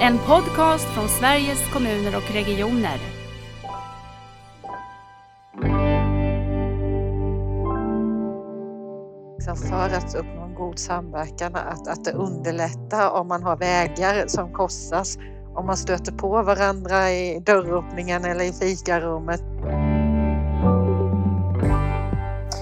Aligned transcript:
En 0.00 0.18
podcast 0.18 0.84
från 0.84 1.08
Sveriges 1.08 1.72
kommuner 1.72 2.16
och 2.16 2.34
regioner. 2.34 2.98
Liksom 9.36 9.56
för 9.56 9.96
att 9.96 10.14
uppnå 10.14 10.42
en 10.42 10.54
god 10.54 10.78
samverkan, 10.78 11.54
att, 11.54 11.88
att 11.88 12.04
det 12.04 12.12
underlättar 12.12 13.10
om 13.10 13.28
man 13.28 13.42
har 13.42 13.56
vägar 13.56 14.26
som 14.26 14.52
korsas, 14.52 15.18
om 15.54 15.66
man 15.66 15.76
stöter 15.76 16.12
på 16.12 16.42
varandra 16.42 17.10
i 17.10 17.40
dörröppningen 17.40 18.24
eller 18.24 18.44
i 18.44 18.52
fikarummet. 18.52 19.42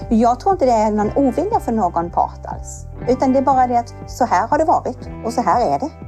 Jag 0.09 0.39
tror 0.39 0.53
inte 0.53 0.65
det 0.65 0.71
är 0.71 0.91
någon 0.91 1.11
ovilja 1.15 1.59
för 1.59 1.71
någon 1.71 2.11
part 2.11 2.45
alls. 2.45 2.85
Utan 3.07 3.33
det 3.33 3.39
är 3.39 3.43
bara 3.43 3.67
det 3.67 3.79
att 3.79 3.93
så 4.07 4.25
här 4.25 4.47
har 4.47 4.57
det 4.57 4.65
varit 4.65 5.09
och 5.25 5.33
så 5.33 5.41
här 5.41 5.75
är 5.75 5.79
det. 5.79 6.06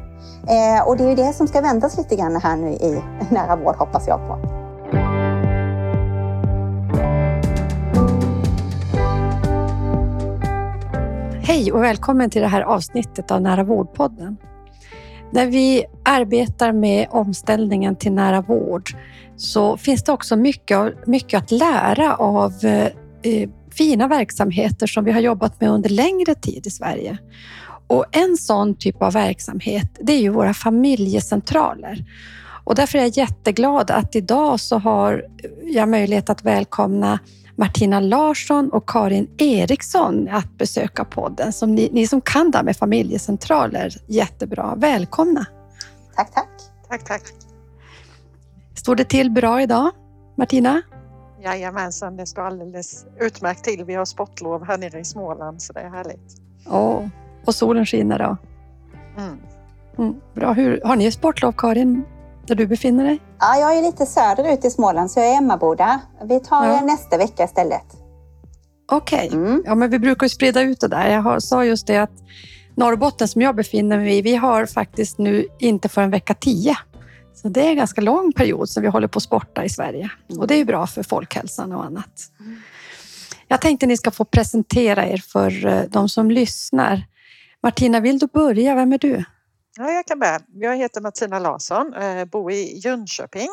Eh, 0.50 0.88
och 0.88 0.98
det 0.98 1.04
är 1.04 1.10
ju 1.10 1.16
det 1.16 1.34
som 1.34 1.48
ska 1.48 1.62
vändas 1.62 1.98
lite 1.98 2.16
grann 2.16 2.36
här 2.36 2.58
nu 2.58 2.70
i 2.70 3.02
nära 3.34 3.56
vård 3.56 3.76
hoppas 3.76 4.08
jag 4.08 4.28
på. 4.28 4.40
Hej 11.42 11.72
och 11.72 11.84
välkommen 11.84 12.30
till 12.30 12.42
det 12.42 12.48
här 12.48 12.62
avsnittet 12.62 13.32
av 13.32 13.42
Nära 13.42 13.64
vårdpodden. 13.64 14.38
När 15.32 15.48
vi 15.48 15.86
arbetar 16.06 16.72
med 16.72 17.08
omställningen 17.10 17.96
till 17.96 18.12
nära 18.12 18.42
vård 18.42 18.90
så 19.36 19.78
finns 19.78 20.04
det 20.04 20.12
också 20.12 20.36
mycket, 20.36 21.08
mycket 21.08 21.44
att 21.44 21.52
lära 21.52 22.16
av 22.16 22.54
eh, 22.64 22.86
eh, 23.22 23.50
fina 23.72 24.08
verksamheter 24.08 24.88
som 24.88 25.04
vi 25.04 25.12
har 25.12 25.20
jobbat 25.20 25.62
med 25.62 25.70
under 25.70 25.90
längre 25.90 26.36
tid 26.36 26.68
i 26.68 26.70
Sverige. 26.70 27.18
Och 27.90 28.06
en 28.12 28.38
sån 28.38 28.76
typ 28.76 29.02
av 29.02 29.14
verksamhet, 29.14 29.98
det 30.00 30.14
är 30.14 30.20
ju 30.20 30.30
våra 30.30 30.54
familjecentraler. 30.54 32.06
Och 32.64 32.76
därför 32.76 32.98
är 32.98 33.02
jag 33.02 33.18
jätteglad 33.18 33.92
att 33.92 34.16
idag 34.16 34.60
så 34.60 34.78
har 34.78 35.26
jag 35.64 35.90
möjlighet 35.90 36.30
att 36.30 36.46
välkomna 36.46 37.20
Martina 37.56 38.00
Larsson 38.00 38.70
och 38.70 38.90
Karin 38.90 39.30
Eriksson 39.38 40.28
att 40.32 40.58
besöka 40.58 41.06
podden. 41.06 41.54
Som 41.54 41.76
ni, 41.76 41.90
ni 41.94 42.08
som 42.08 42.22
kan 42.22 42.52
det 42.52 42.58
här 42.58 42.66
med 42.66 42.78
familjecentraler, 42.78 43.96
jättebra. 44.08 44.74
Välkomna! 44.78 45.46
Tack, 46.16 46.34
tack! 46.34 46.50
Tack, 46.90 47.04
tack! 47.04 47.24
Står 48.76 48.96
det 48.96 49.06
till 49.06 49.32
bra 49.32 49.62
idag, 49.62 49.92
Martina? 50.38 50.82
Jajamensan, 51.44 52.18
det 52.18 52.26
står 52.26 52.42
alldeles 52.42 53.06
utmärkt 53.20 53.64
till. 53.64 53.84
Vi 53.84 53.94
har 53.94 54.06
sportlov 54.06 54.66
här 54.66 54.78
nere 54.78 55.00
i 55.00 55.06
Småland 55.06 55.62
så 55.62 55.74
det 55.74 55.80
är 55.80 55.90
härligt. 55.90 56.42
Oh, 56.68 57.08
och 57.46 57.56
solen 57.56 57.86
skiner 57.86 58.20
då? 58.20 58.38
Mm. 59.24 59.38
Mm, 59.98 60.16
bra. 60.36 60.54
Hur, 60.54 60.82
har 60.86 60.96
ni 60.96 61.12
sportlov 61.12 61.52
Karin, 61.58 62.06
där 62.48 62.56
du 62.56 62.68
befinner 62.68 63.04
dig? 63.06 63.20
Ja, 63.40 63.56
jag 63.60 63.78
är 63.78 63.82
lite 63.82 64.06
söderut 64.06 64.66
i 64.66 64.70
Småland 64.70 65.12
så 65.12 65.20
jag 65.20 65.28
är 65.34 65.38
Emmaboda. 65.38 66.02
Vi 66.24 66.40
tar 66.40 66.66
Ja. 66.68 66.82
nästa 66.82 67.18
vecka 67.18 67.44
istället. 67.44 67.86
Okej, 68.92 69.30
Mm. 69.34 69.64
ja, 69.66 69.76
men 69.76 69.90
vi 69.90 70.00
brukar 70.00 70.26
ju 70.26 70.30
sprida 70.30 70.62
ut 70.62 70.80
det 70.80 70.88
där. 70.88 71.08
Jag 71.10 71.22
har, 71.22 71.40
sa 71.40 71.66
just 71.66 71.88
det 71.88 71.98
att 71.98 72.12
Norrbotten 72.76 73.28
som 73.28 73.42
jag 73.42 73.56
befinner 73.56 73.98
mig 73.98 74.18
i, 74.18 74.22
vi 74.22 74.36
har 74.36 74.66
faktiskt 74.66 75.18
nu 75.18 75.48
inte 75.60 75.90
förrän 75.90 76.12
vecka 76.12 76.34
10. 76.34 76.76
Så 77.34 77.50
det 77.50 77.62
är 77.66 77.70
en 77.70 77.76
ganska 77.78 78.02
lång 78.02 78.34
period 78.34 78.70
som 78.70 78.84
vi 78.84 78.90
håller 78.90 79.08
på 79.08 79.18
att 79.18 79.24
sporta 79.24 79.64
i 79.66 79.70
Sverige. 79.70 80.10
Och 80.38 80.48
det 80.48 80.54
är 80.54 80.58
ju 80.58 80.66
bra 80.66 80.88
för 80.88 81.04
folkhälsan 81.04 81.72
och 81.72 81.86
annat. 81.86 82.10
Jag 83.48 83.62
tänkte 83.62 83.86
ni 83.86 83.98
ska 83.98 84.12
få 84.12 84.26
presentera 84.26 85.06
er 85.08 85.18
för 85.18 85.66
eh, 85.66 85.82
de 85.90 86.10
som 86.10 86.32
lyssnar. 86.32 87.04
Martina, 87.64 88.00
vill 88.00 88.20
du 88.20 88.28
börja? 88.28 88.76
Vem 88.76 88.94
är 88.94 88.98
du? 88.98 89.26
Ja, 89.78 89.92
jag 89.92 90.06
kan 90.06 90.20
börja. 90.20 90.42
Jag 90.54 90.78
heter 90.78 91.02
Martina 91.02 91.40
Larsson, 91.40 91.94
eh, 91.94 92.26
bor 92.26 92.52
i 92.52 92.80
Jönköping. 92.80 93.48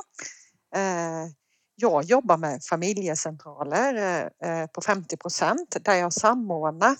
Eh, 0.76 1.30
jag 1.74 2.04
jobbar 2.04 2.36
med 2.36 2.64
familjecentraler 2.64 4.22
eh, 4.44 4.66
på 4.66 4.80
50 4.80 5.16
procent 5.16 5.76
där 5.80 5.94
jag 5.94 6.12
samordnar 6.12 6.96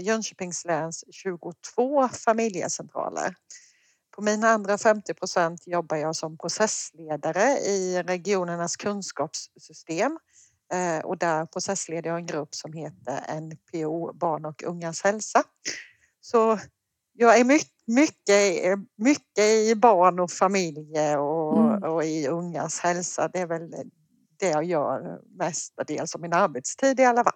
Jönköpings 0.00 0.64
läns 0.64 1.04
22 1.10 2.08
familjecentraler. 2.08 3.34
På 4.16 4.22
mina 4.22 4.48
andra 4.48 4.78
50 4.78 5.14
procent 5.14 5.66
jobbar 5.66 5.96
jag 5.96 6.16
som 6.16 6.38
processledare 6.38 7.58
i 7.58 8.02
regionernas 8.02 8.76
kunskapssystem 8.76 10.18
och 11.04 11.18
där 11.18 11.46
processleder 11.46 12.10
jag 12.10 12.18
en 12.18 12.26
grupp 12.26 12.54
som 12.54 12.72
heter 12.72 13.40
NPO 13.40 14.12
Barn 14.12 14.44
och 14.44 14.62
ungas 14.62 15.02
hälsa. 15.02 15.42
Så 16.30 16.58
jag 17.12 17.38
är 17.40 17.44
mycket, 17.44 17.68
mycket, 17.86 18.78
mycket 18.96 19.44
i 19.44 19.74
barn 19.76 20.20
och 20.20 20.30
familj 20.30 20.98
och, 21.18 21.58
Mm. 21.58 21.82
och 21.92 22.04
i 22.04 22.28
ungas 22.28 22.80
hälsa. 22.80 23.28
Det 23.28 23.38
är 23.38 23.46
väl 23.46 23.70
det 24.38 24.48
jag 24.48 24.64
gör 24.64 25.20
mestadels 25.38 26.14
av 26.14 26.20
min 26.20 26.32
arbetstid 26.32 27.00
i 27.00 27.04
alla 27.04 27.24
fall. 27.24 27.32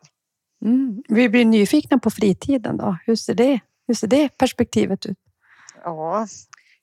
Mm. 0.64 1.02
Vi 1.08 1.28
blir 1.28 1.44
nyfikna 1.44 1.98
på 1.98 2.10
fritiden. 2.10 2.76
då. 2.76 2.96
Hur 3.06 3.16
ser 3.16 3.34
det, 3.34 3.60
hur 3.86 3.94
ser 3.94 4.06
det 4.06 4.38
perspektivet 4.38 5.06
ut? 5.06 5.18
Ja, 5.84 6.26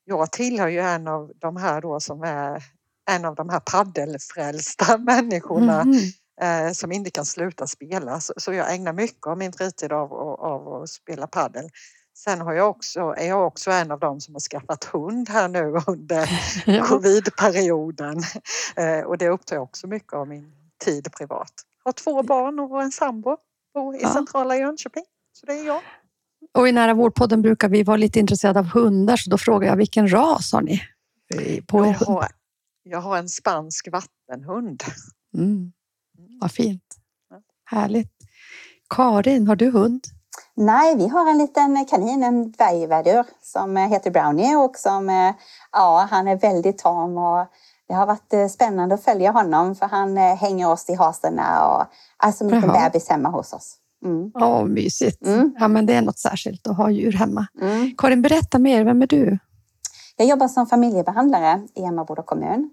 jag 0.06 0.32
tillhör 0.32 0.68
ju 0.68 0.80
en 0.80 1.08
av 1.08 1.32
de 1.36 1.56
här 1.58 1.82
då 1.82 2.00
som 2.00 2.24
är 2.24 2.64
en 3.12 3.26
av 3.26 3.36
de 3.36 3.50
här 3.50 3.60
paddelfrälsta 3.60 4.98
människorna 5.08 5.84
Mhm. 5.84 5.94
eh, 6.42 6.72
som 6.72 6.92
inte 6.92 7.10
kan 7.10 7.26
sluta 7.26 7.68
spela. 7.68 8.20
Så, 8.20 8.34
så 8.38 8.54
jag 8.54 8.74
ägnar 8.76 8.94
mycket 8.94 9.28
av 9.28 9.38
min 9.38 9.54
fritid 9.54 9.92
av, 9.92 10.14
av, 10.14 10.40
av 10.42 10.82
att 10.84 10.90
spela 10.90 11.28
paddel. 11.28 11.70
Sen 12.24 12.42
har 12.42 12.54
jag 12.54 12.70
också, 12.70 13.00
är 13.18 13.28
jag 13.28 13.48
också 13.48 13.72
en 13.72 13.92
av 13.92 14.00
dem 14.00 14.22
som 14.22 14.36
har 14.36 14.40
skaffat 14.40 14.84
hund 14.84 15.30
här 15.30 15.48
nu 15.48 15.74
under 15.88 16.30
Ja. 16.66 16.86
covidperioden. 16.86 18.18
Eh, 18.76 19.00
och 19.06 19.18
det 19.18 19.30
upptar 19.30 19.58
också 19.58 19.88
mycket 19.88 20.14
av 20.14 20.28
min 20.28 20.52
tid 20.86 21.08
privat. 21.18 21.54
Har 21.84 21.92
två 21.92 22.24
barn 22.24 22.60
och 22.60 22.82
en 22.82 22.92
sambo. 22.92 23.38
Bor 23.74 23.96
i 23.96 24.00
Ja. 24.02 24.14
centrala 24.14 24.58
Jönköping. 24.58 25.04
Så 25.34 25.46
det 25.46 25.54
är 25.54 25.66
jag. 25.66 25.82
Och 26.58 26.68
i 26.70 26.72
Nära 26.72 26.94
vårdpodden 26.94 27.42
brukar 27.42 27.70
vi 27.70 27.84
vara 27.84 27.98
lite 27.98 28.20
intresserade 28.20 28.60
av 28.60 28.66
hundar, 28.66 29.18
så 29.18 29.30
då 29.30 29.38
frågar 29.38 29.68
jag 29.70 29.76
vilken 29.76 30.12
ras 30.14 30.54
har 30.54 30.62
ni 30.62 30.82
i- 31.36 31.62
på 31.62 31.86
Jag 31.86 31.94
har, 31.94 32.28
jag 32.84 33.02
har 33.02 33.18
en 33.18 33.30
spansk 33.30 33.88
vattenhund. 33.92 34.84
Mm. 35.38 35.72
Vad 36.42 36.52
fint. 36.52 36.96
Ja. 37.30 37.42
Härligt. 37.66 38.12
Karin, 38.90 39.48
har 39.48 39.56
du 39.56 39.72
hund? 39.72 40.04
Nej, 40.56 40.96
vi 40.96 41.08
har 41.08 41.30
en 41.30 41.38
liten 41.38 41.86
kanin, 41.86 42.24
en 42.24 42.52
dvärgvärdur 42.52 43.26
som 43.42 43.78
eh, 43.78 43.88
heter 43.88 44.12
Brownie 44.12 44.56
och 44.56 44.76
som, 44.76 45.10
eh, 45.10 45.34
ja, 45.72 46.08
han 46.12 46.28
är 46.28 46.36
väldigt 46.36 46.78
tam 46.78 47.18
och 47.18 47.46
det 47.88 47.94
har 47.94 48.06
varit 48.06 48.34
eh, 48.34 48.48
spännande 48.48 48.96
att 48.96 49.04
följa 49.04 49.32
honom 49.32 49.76
för 49.76 49.86
han 49.86 50.18
hänger 50.18 50.70
oss 50.70 50.90
i 50.90 50.96
hasorna 50.96 51.68
och 51.68 51.86
är 52.28 52.32
som 52.32 52.48
en 52.48 52.56
liten 52.56 52.72
bebis 52.72 53.10
hemma 53.10 53.30
hos 53.30 53.54
oss. 53.54 53.76
Mm. 54.06 54.32
Åh, 54.36 54.66
mysigt. 54.66 55.26
Mm. 55.26 55.56
Ja, 55.60 55.68
men 55.68 55.86
det 55.86 55.94
är 55.94 56.02
något 56.02 56.20
särskilt 56.20 56.68
att 56.68 56.78
ha 56.78 56.90
djur 56.90 57.12
hemma. 57.12 57.48
Mm. 57.62 57.96
Karin, 57.98 58.22
berätta 58.22 58.60
mer. 58.60 58.84
Vem 58.84 59.02
är 59.02 59.08
du? 59.08 59.40
Jag 60.16 60.28
jobbar 60.28 60.48
som 60.48 60.68
familjebehandlare 60.68 61.62
i 61.76 61.84
Emmaboda 61.84 62.24
kommun. 62.24 62.72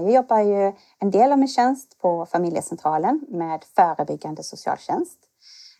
Jag 0.00 0.12
jobbar 0.12 0.38
ju 0.38 0.72
en 0.98 1.10
del 1.10 1.32
av 1.32 1.38
min 1.38 1.48
tjänst 1.48 1.98
på 2.02 2.26
familjecentralen 2.26 3.20
med 3.28 3.64
förebyggande 3.76 4.42
socialtjänst. 4.42 5.18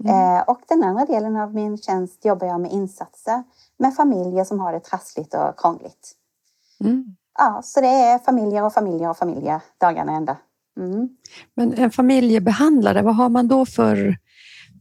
Eh, 0.05 0.43
Och 0.47 0.61
den 0.69 0.83
andra 0.85 1.05
delen 1.05 1.37
av 1.37 1.55
min 1.55 1.79
tjänst 1.79 2.25
jobbar 2.25 2.47
jag 2.47 2.61
med 2.61 2.73
insatser 2.73 3.43
med 3.79 3.95
familjer 3.95 4.45
som 4.45 4.61
har 4.61 4.73
det 4.73 4.81
trassligt 4.81 5.35
och 5.35 5.59
krångligt. 5.61 6.13
Mm. 6.81 7.17
Ja, 7.39 7.61
så 7.65 7.81
det 7.81 7.87
är 7.89 8.19
familjer 8.19 8.65
och 8.65 8.73
familjer 8.73 9.11
och 9.11 9.17
familjer 9.17 9.61
dagarna 9.81 10.13
ända. 10.13 10.37
Mm. 10.77 11.09
Men 11.55 11.75
en 11.75 11.91
familjebehandlare, 11.91 13.03
vad 13.03 13.17
har 13.17 13.29
man 13.29 13.49
då 13.49 13.67
för, 13.67 14.17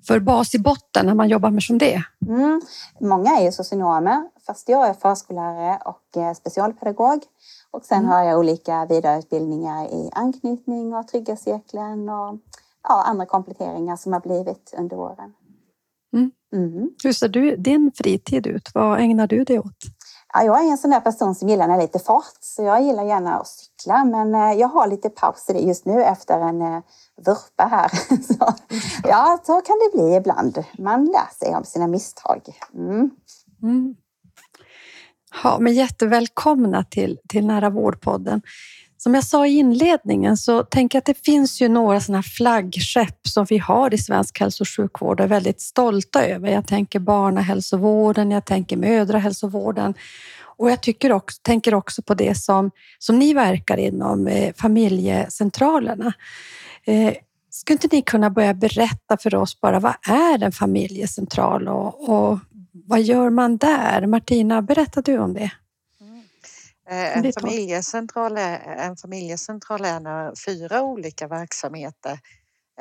för 0.07 0.19
bas 0.19 0.55
i 0.55 0.59
botten 0.59 1.05
när 1.05 1.13
man 1.13 1.29
jobbar 1.29 1.49
med 1.49 1.63
som 1.63 1.77
det? 1.77 2.03
Mm. 2.27 2.61
Många 2.99 3.37
är 3.39 3.43
ju 3.45 3.51
socionomer, 3.51 4.23
fast 4.45 4.69
jag 4.69 4.87
är 4.87 4.93
förskollärare 4.93 5.79
och 5.85 6.17
eh, 6.21 6.33
specialpedagog. 6.33 7.23
Och 7.71 7.85
sen 7.85 7.97
Mm. 7.99 8.09
har 8.11 8.23
jag 8.23 8.39
olika 8.39 8.85
vidareutbildningar 8.85 9.85
i 9.85 10.09
anknytning 10.13 10.93
och 10.95 11.07
trygghetscirkeln 11.07 12.09
och 12.09 12.35
ja, 12.83 13.03
andra 13.03 13.25
kompletteringar 13.25 13.95
som 13.95 14.13
har 14.13 14.19
blivit 14.19 14.73
under 14.77 14.97
åren. 14.97 15.33
Mm. 16.13 16.31
Mm. 16.53 16.89
Hur 17.03 17.13
ser 17.13 17.27
du, 17.27 17.55
din 17.55 17.91
fritid 17.95 18.47
ut? 18.47 18.69
Vad 18.73 18.99
ägnar 18.99 19.27
du 19.27 19.43
dig 19.43 19.59
åt? 19.59 19.77
Ja, 20.33 20.43
jag 20.43 20.65
är 20.65 20.71
en 20.71 20.77
sån 20.77 20.91
där 20.91 20.99
person 20.99 21.35
som 21.35 21.49
gillar 21.49 21.67
när 21.67 21.77
det 21.77 21.83
är 21.83 21.87
lite 21.87 21.99
fart, 21.99 22.37
så 22.39 22.63
jag 22.63 22.83
gillar 22.83 23.03
gärna 23.03 23.39
att 23.39 23.47
cykla. 23.47 24.05
Men 24.05 24.35
eh, 24.35 24.59
jag 24.59 24.67
har 24.67 24.87
lite 24.87 25.09
paus 25.09 25.45
i 25.49 25.53
det 25.53 25.59
just 25.59 25.85
nu 25.85 26.03
efter 26.03 26.39
en 26.39 26.61
eh, 26.61 26.81
vurpa 27.25 27.63
här. 27.71 27.89
så, 28.23 28.53
ja, 29.03 29.39
så 29.43 29.61
kan 29.61 29.75
det 29.79 29.97
bli 29.97 30.15
ibland. 30.15 30.63
Man 30.77 31.05
lär 31.05 31.37
sig 31.39 31.53
av 31.53 31.63
sina 31.63 31.87
misstag. 31.87 32.41
Mm. 32.73 33.09
Mm. 33.63 33.95
Ja, 35.43 35.57
men 35.59 35.73
jättevälkomna 35.73 36.83
till, 36.83 37.19
till 37.29 37.45
Nära 37.45 37.69
vårdpodden. 37.69 38.41
Som 39.03 39.15
jag 39.15 39.23
sa 39.23 39.47
i 39.47 39.57
inledningen 39.57 40.37
så 40.37 40.63
tänker 40.63 40.95
jag 40.95 40.99
att 41.01 41.05
det 41.05 41.25
finns 41.25 41.61
ju 41.61 41.69
några 41.69 41.99
sådana 41.99 42.23
flaggskepp 42.23 43.27
som 43.27 43.45
vi 43.49 43.57
har 43.57 43.93
i 43.93 43.97
svensk 43.97 44.39
hälso 44.39 44.63
och 44.63 44.67
sjukvård 44.67 45.19
och 45.19 45.23
är 45.23 45.29
väldigt 45.29 45.61
stolta 45.61 46.25
över. 46.25 46.49
Jag 46.49 46.67
tänker 46.67 46.99
barnahälsovården, 46.99 48.31
jag 48.31 48.45
tänker 48.45 48.77
mödrahälsovården 48.77 49.93
Och 50.57 50.71
jag 50.71 50.81
tycker 50.81 51.11
också, 51.11 51.39
tänker 51.41 51.73
också 51.73 52.01
på 52.01 52.13
det 52.13 52.37
som, 52.37 52.71
som 52.99 53.19
ni 53.19 53.33
verkar 53.33 53.77
inom, 53.77 54.27
eh, 54.27 54.53
familjecentralerna. 54.55 56.13
Eh, 56.85 57.13
skulle 57.49 57.75
inte 57.75 57.95
ni 57.95 58.01
kunna 58.01 58.29
börja 58.29 58.53
berätta 58.53 59.17
för 59.17 59.35
oss 59.35 59.61
bara 59.61 59.79
vad 59.79 59.95
är 60.09 60.43
en 60.43 60.51
familjecentral 60.51 61.67
och, 61.67 62.09
och 62.09 62.39
vad 62.85 63.01
gör 63.01 63.29
man 63.29 63.57
där? 63.57 64.05
Martina, 64.07 64.61
berättar 64.61 65.01
du 65.01 65.17
om 65.17 65.33
det? 65.33 65.51
Eh, 66.89 67.17
en 67.17 67.33
familjecentral, 67.33 68.37
är, 68.37 68.59
en 68.59 68.97
familjecentral 68.97 69.85
är 69.85 69.99
när 69.99 70.33
fyra 70.45 70.81
olika 70.81 71.27
verksamheter 71.27 72.19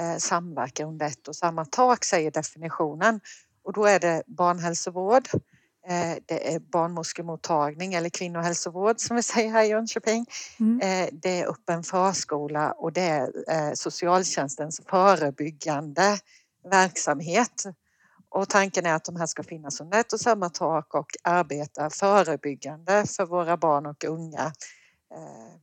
eh, 0.00 0.16
samverkar 0.16 0.84
under 0.84 1.06
ett 1.06 1.28
och 1.28 1.36
samma 1.36 1.64
tak, 1.64 2.04
säger 2.04 2.30
definitionen. 2.30 3.20
Och 3.64 3.72
då 3.72 3.84
är 3.84 4.00
det 4.00 4.22
barnhälsovård, 4.26 5.28
eh, 5.88 6.16
det 6.26 6.54
är 6.54 6.58
barnmorskemottagning 6.58 7.94
eller 7.94 8.08
kvinnohälsovård 8.08 9.00
som 9.00 9.16
vi 9.16 9.22
säger 9.22 9.50
här 9.50 9.64
i 9.64 9.68
Jönköping. 9.68 10.26
Mm. 10.60 11.08
Det 11.12 11.40
är 11.40 11.50
öppen 11.50 11.82
förskola 11.82 12.72
och 12.72 12.92
det 12.92 13.28
är 13.46 13.74
socialtjänstens 13.74 14.80
förebyggande 14.86 16.18
verksamhet. 16.70 17.64
Och 18.34 18.48
tanken 18.48 18.86
är 18.86 18.94
att 18.94 19.04
de 19.04 19.16
här 19.16 19.26
ska 19.26 19.42
finnas 19.42 19.80
under 19.80 20.00
ett 20.00 20.12
och 20.12 20.20
samma 20.20 20.50
tak 20.50 20.94
och 20.94 21.10
arbeta 21.22 21.90
förebyggande 21.90 23.06
för 23.06 23.26
våra 23.26 23.56
barn 23.56 23.86
och 23.86 24.04
unga. 24.04 24.52
Eh, 25.14 25.56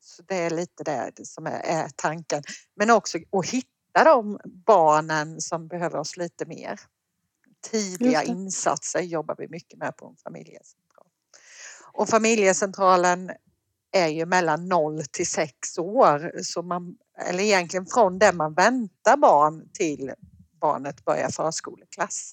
så 0.00 0.22
det 0.22 0.36
är 0.36 0.50
lite 0.50 0.84
det 0.84 1.26
som 1.26 1.46
är 1.46 1.88
tanken. 1.96 2.42
Men 2.74 2.90
också 2.90 3.18
att 3.32 3.46
hitta 3.46 4.04
de 4.04 4.40
barnen 4.44 5.40
som 5.40 5.68
behöver 5.68 5.98
oss 5.98 6.16
lite 6.16 6.46
mer. 6.46 6.80
Tidiga 7.70 8.22
insatser 8.22 9.00
jobbar 9.00 9.34
vi 9.38 9.48
mycket 9.48 9.78
med 9.78 9.96
på 9.96 10.06
en 10.06 10.16
familjecentral. 10.16 11.06
Och 11.92 12.08
familjecentralen 12.08 13.30
är 13.92 14.08
ju 14.08 14.26
mellan 14.26 14.68
0 14.68 15.04
till 15.04 15.26
6 15.26 15.78
år, 15.78 16.32
så 16.42 16.62
man, 16.62 16.96
eller 17.18 17.44
egentligen 17.44 17.86
från 17.86 18.18
det 18.18 18.32
man 18.32 18.54
väntar 18.54 19.16
barn 19.16 19.68
till 19.72 20.12
barnet 20.60 21.04
börjar 21.04 21.28
förskoleklass. 21.28 22.32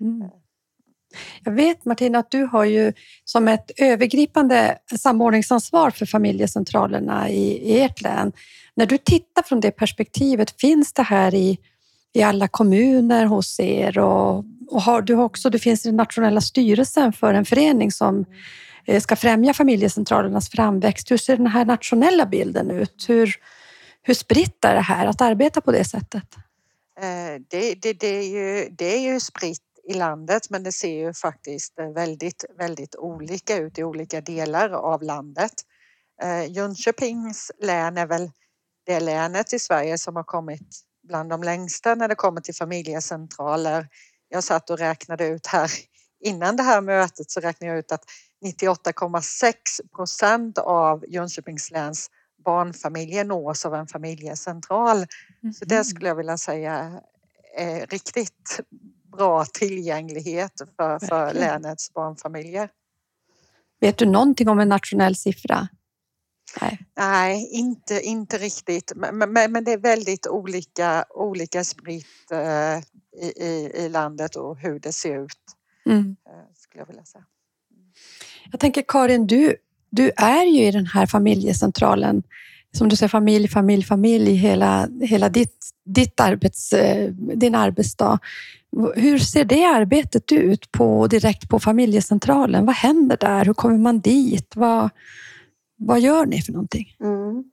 Mm. 0.00 0.30
Jag 1.44 1.52
vet 1.52 1.84
Martina 1.84 2.18
att 2.18 2.30
du 2.30 2.44
har 2.44 2.64
ju 2.64 2.92
som 3.24 3.48
ett 3.48 3.70
övergripande 3.76 4.78
samordningsansvar 4.98 5.90
för 5.90 6.06
familjecentralerna 6.06 7.28
i, 7.30 7.72
i 7.72 7.80
ert 7.80 8.02
län. 8.02 8.32
När 8.74 8.86
du 8.86 8.98
tittar 8.98 9.42
från 9.42 9.60
det 9.60 9.70
perspektivet, 9.70 10.60
finns 10.60 10.92
det 10.92 11.02
här 11.02 11.34
i, 11.34 11.58
i 12.12 12.22
alla 12.22 12.48
kommuner 12.48 13.26
hos 13.26 13.60
er? 13.60 13.98
Och, 13.98 14.44
och 14.68 14.82
har 14.82 15.02
du 15.02 15.14
också, 15.14 15.50
det 15.50 15.58
finns 15.58 15.82
den 15.82 15.96
nationella 15.96 16.40
styrelsen 16.40 17.12
för 17.12 17.34
en 17.34 17.44
förening 17.44 17.92
som 17.92 18.24
mm. 18.86 19.00
ska 19.00 19.16
främja 19.16 19.54
familjecentralernas 19.54 20.50
framväxt. 20.50 21.10
Hur 21.10 21.16
ser 21.16 21.36
den 21.36 21.46
här 21.46 21.64
nationella 21.64 22.26
bilden 22.26 22.70
ut? 22.70 23.04
Hur, 23.08 23.34
hur 24.02 24.14
spritt 24.14 24.64
är 24.64 24.74
det 24.74 24.80
här 24.80 25.06
att 25.06 25.20
arbeta 25.20 25.60
på 25.60 25.72
det 25.72 25.84
sättet? 25.84 26.36
Eh, 27.00 27.40
det, 27.50 27.74
det, 27.74 27.92
det, 27.92 28.06
är 28.06 28.28
ju, 28.28 28.68
det 28.70 28.84
är 28.84 29.00
ju 29.00 29.20
spritt 29.20 29.62
i 29.84 29.94
landet 29.94 30.50
men 30.50 30.62
det 30.62 30.72
ser 30.72 31.06
ju 31.06 31.14
faktiskt 31.14 31.78
eh, 31.78 31.90
väldigt, 31.90 32.44
väldigt 32.58 32.96
olika 32.96 33.56
ut 33.56 33.78
i 33.78 33.84
olika 33.84 34.20
delar 34.20 34.70
av 34.70 35.02
landet. 35.02 35.52
Eh, 36.22 36.52
Jönköpings 36.52 37.50
län 37.58 37.98
är 37.98 38.06
väl 38.06 38.30
det 38.86 39.00
länet 39.00 39.52
i 39.52 39.58
Sverige 39.58 39.98
som 39.98 40.16
har 40.16 40.24
kommit 40.24 40.80
bland 41.08 41.30
de 41.30 41.42
längsta 41.42 41.94
när 41.94 42.08
det 42.08 42.14
kommer 42.14 42.40
till 42.40 42.54
familjecentraler. 42.54 43.88
Jag 44.28 44.44
satt 44.44 44.70
och 44.70 44.78
räknade 44.78 45.26
ut 45.26 45.46
här 45.46 45.70
innan 46.24 46.56
det 46.56 46.62
här 46.62 46.80
mötet 46.80 47.30
så 47.30 47.40
räknade 47.40 47.72
jag 47.72 47.78
ut 47.78 47.92
att 47.92 48.04
98,6 48.44 49.54
procent 49.96 50.58
av 50.58 51.04
Jönköpings 51.08 51.70
läns 51.70 52.10
barnfamiljer 52.44 53.24
nås 53.24 53.66
av 53.66 53.74
en 53.74 53.86
familjecentral. 53.86 54.96
Mm. 54.96 55.52
Så 55.52 55.64
det 55.64 55.74
mhm. 55.74 55.84
skulle 55.84 56.08
jag 56.08 56.16
vilja 56.16 56.38
säga 56.38 57.00
är 57.56 57.86
riktigt 57.86 58.60
bra 59.12 59.44
tillgänglighet 59.44 60.52
för, 60.76 60.98
för 60.98 61.34
länets 61.34 61.92
barnfamiljer. 61.92 62.68
Vet 63.80 63.98
du 63.98 64.06
någonting 64.06 64.48
om 64.48 64.58
en 64.58 64.68
nationell 64.68 65.16
siffra? 65.16 65.68
Nej, 66.60 66.78
Nej 66.96 67.48
inte, 67.52 68.00
inte 68.00 68.38
riktigt. 68.38 68.92
Men, 68.96 69.18
men, 69.18 69.52
men, 69.52 69.64
det 69.64 69.72
är 69.72 69.78
väldigt 69.78 70.26
olika, 70.26 71.04
olika 71.10 71.64
spritt 71.64 72.30
eh, 72.30 72.78
i, 73.22 73.32
i, 73.36 73.72
i, 73.74 73.88
landet 73.88 74.36
och 74.36 74.58
hur 74.58 74.78
det 74.78 74.92
ser 74.92 75.24
ut. 75.24 75.38
Mm. 75.86 76.16
Eh, 76.26 76.54
skulle 76.54 76.80
jag 76.80 76.86
vilja 76.86 77.04
säga. 77.04 77.24
Jag 78.50 78.60
tänker 78.60 78.84
Karin, 78.88 79.26
du, 79.26 79.56
du 79.90 80.10
är 80.16 80.44
ju 80.44 80.66
i 80.66 80.70
den 80.70 80.86
här 80.86 81.06
familjecentralen, 81.06 82.22
som 82.72 82.88
du 82.88 82.96
säger, 82.96 83.08
familj, 83.08 83.48
familj, 83.48 83.82
familj, 83.82 84.32
hela, 84.32 84.88
hela 85.00 85.28
ditt, 85.28 85.56
ditt 85.84 86.20
arbets, 86.20 86.72
eh, 86.72 87.10
din 87.12 87.54
arbetsdag. 87.54 88.18
Hur 88.94 89.18
ser 89.18 89.44
det 89.44 89.64
arbetet 89.64 90.32
ut 90.32 90.72
på, 90.72 91.06
direkt 91.06 91.48
på 91.48 91.60
familjecentralen? 91.60 92.66
Vad 92.66 92.74
händer 92.74 93.16
där? 93.16 93.44
Hur 93.44 93.54
kommer 93.54 93.78
man 93.78 94.00
dit? 94.00 94.56
Vad, 94.56 94.90
vad 95.76 96.00
gör 96.00 96.26
ni 96.26 96.42
för 96.42 96.52
någonting? 96.52 96.86
Mm. 97.00 97.44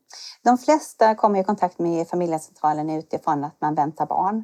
De 0.43 0.57
flesta 0.57 1.15
kommer 1.15 1.39
i 1.39 1.43
kontakt 1.43 1.79
med 1.79 2.07
familjecentralen 2.07 2.89
utifrån 2.89 3.43
att 3.43 3.57
man 3.61 3.75
väntar 3.75 4.05
barn. 4.05 4.43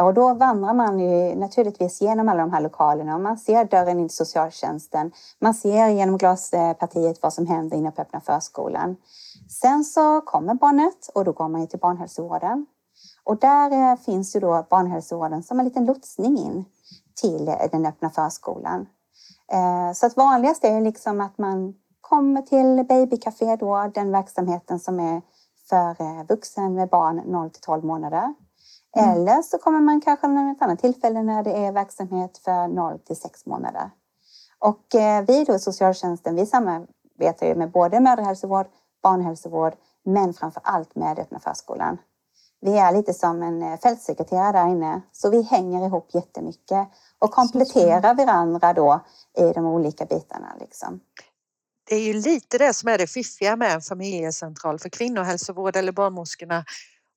Och 0.00 0.14
då 0.14 0.34
vandrar 0.34 0.74
man 0.74 0.98
ju 0.98 1.34
naturligtvis 1.34 2.00
genom 2.00 2.28
alla 2.28 2.40
de 2.40 2.52
här 2.52 2.60
lokalerna 2.60 3.14
och 3.14 3.20
man 3.20 3.38
ser 3.38 3.64
dörren 3.64 3.98
in 3.98 4.08
till 4.08 4.16
socialtjänsten. 4.16 5.12
Man 5.40 5.54
ser 5.54 5.88
genom 5.88 6.18
glaspartiet 6.18 7.22
vad 7.22 7.32
som 7.32 7.46
händer 7.46 7.76
inne 7.76 7.90
på 7.90 8.02
öppna 8.02 8.20
förskolan. 8.20 8.96
Sen 9.60 9.84
så 9.84 10.20
kommer 10.20 10.54
barnet 10.54 11.10
och 11.14 11.24
då 11.24 11.32
går 11.32 11.48
man 11.48 11.60
ju 11.60 11.66
till 11.66 11.78
barnhälsovården. 11.78 12.66
Och 13.24 13.38
där 13.38 13.92
eh, 13.92 13.98
finns 13.98 14.36
ju 14.36 14.40
då 14.40 14.66
barnhälsovården 14.70 15.42
som 15.42 15.58
en 15.60 15.64
liten 15.64 15.84
lotsning 15.84 16.38
in 16.38 16.64
till 17.14 17.48
eh, 17.48 17.54
den 17.72 17.86
öppna 17.86 18.10
förskolan. 18.10 18.86
Eh, 19.52 19.92
så 19.92 20.06
att 20.06 20.16
vanligast 20.16 20.64
är 20.64 20.80
liksom 20.80 21.20
att 21.20 21.38
man 21.38 21.74
kommer 22.00 22.42
till 22.42 22.86
babycafé 22.88 23.56
då, 23.56 23.90
den 23.94 24.12
verksamheten 24.12 24.80
som 24.80 25.00
är 25.00 25.22
för 25.68 26.24
vuxen 26.28 26.74
med 26.74 26.88
barn 26.88 27.22
0 27.26 27.50
till 27.50 27.62
12 27.62 27.84
månader. 27.84 28.34
Mm. 28.96 29.10
Eller 29.10 29.42
så 29.42 29.58
kommer 29.58 29.80
man 29.80 30.00
kanske 30.00 30.28
vid 30.28 30.50
ett 30.50 30.62
annat 30.62 30.78
tillfälle 30.78 31.22
när 31.22 31.42
det 31.42 31.52
är 31.52 31.72
verksamhet 31.72 32.38
för 32.38 32.68
0 32.68 32.98
till 32.98 33.16
6 33.16 33.46
månader. 33.46 33.90
Och 34.58 34.94
eh, 34.94 35.24
vi 35.26 35.44
då 35.44 35.58
socialtjänsten, 35.58 36.36
vi 36.36 36.46
samarbetar 36.46 37.46
ju 37.46 37.54
med 37.54 37.70
både 37.70 38.00
mödrahälsovård, 38.00 38.66
barnhälsovård, 39.02 39.74
men 40.04 40.34
framför 40.34 40.62
allt 40.64 40.94
med 40.94 41.18
öppna 41.18 41.38
förskolan. 41.38 41.98
Vi 42.60 42.78
är 42.78 42.92
lite 42.92 43.14
som 43.14 43.42
en 43.42 43.62
eh, 43.62 43.78
fältsekreterare 43.78 44.52
där 44.52 44.68
inne, 44.68 45.00
så 45.12 45.30
vi 45.30 45.42
hänger 45.42 45.86
ihop 45.86 46.14
jättemycket 46.14 46.88
och 47.18 47.30
kompletterar 47.30 48.14
varandra 48.14 48.72
då 48.72 49.00
i 49.38 49.52
de 49.52 49.66
olika 49.66 50.04
bitarna. 50.04 50.56
Liksom. 50.60 51.00
Det 51.88 51.94
är 51.94 52.00
ju 52.00 52.12
lite 52.12 52.58
det 52.58 52.74
som 52.74 52.88
är 52.88 52.98
det 52.98 53.06
fiffiga 53.06 53.56
med 53.56 53.74
en 53.74 53.80
familjecentral 53.80 54.78
för 54.78 54.88
kvinnohälsovård 54.88 55.76
eller 55.76 55.92
barnmorskorna 55.92 56.64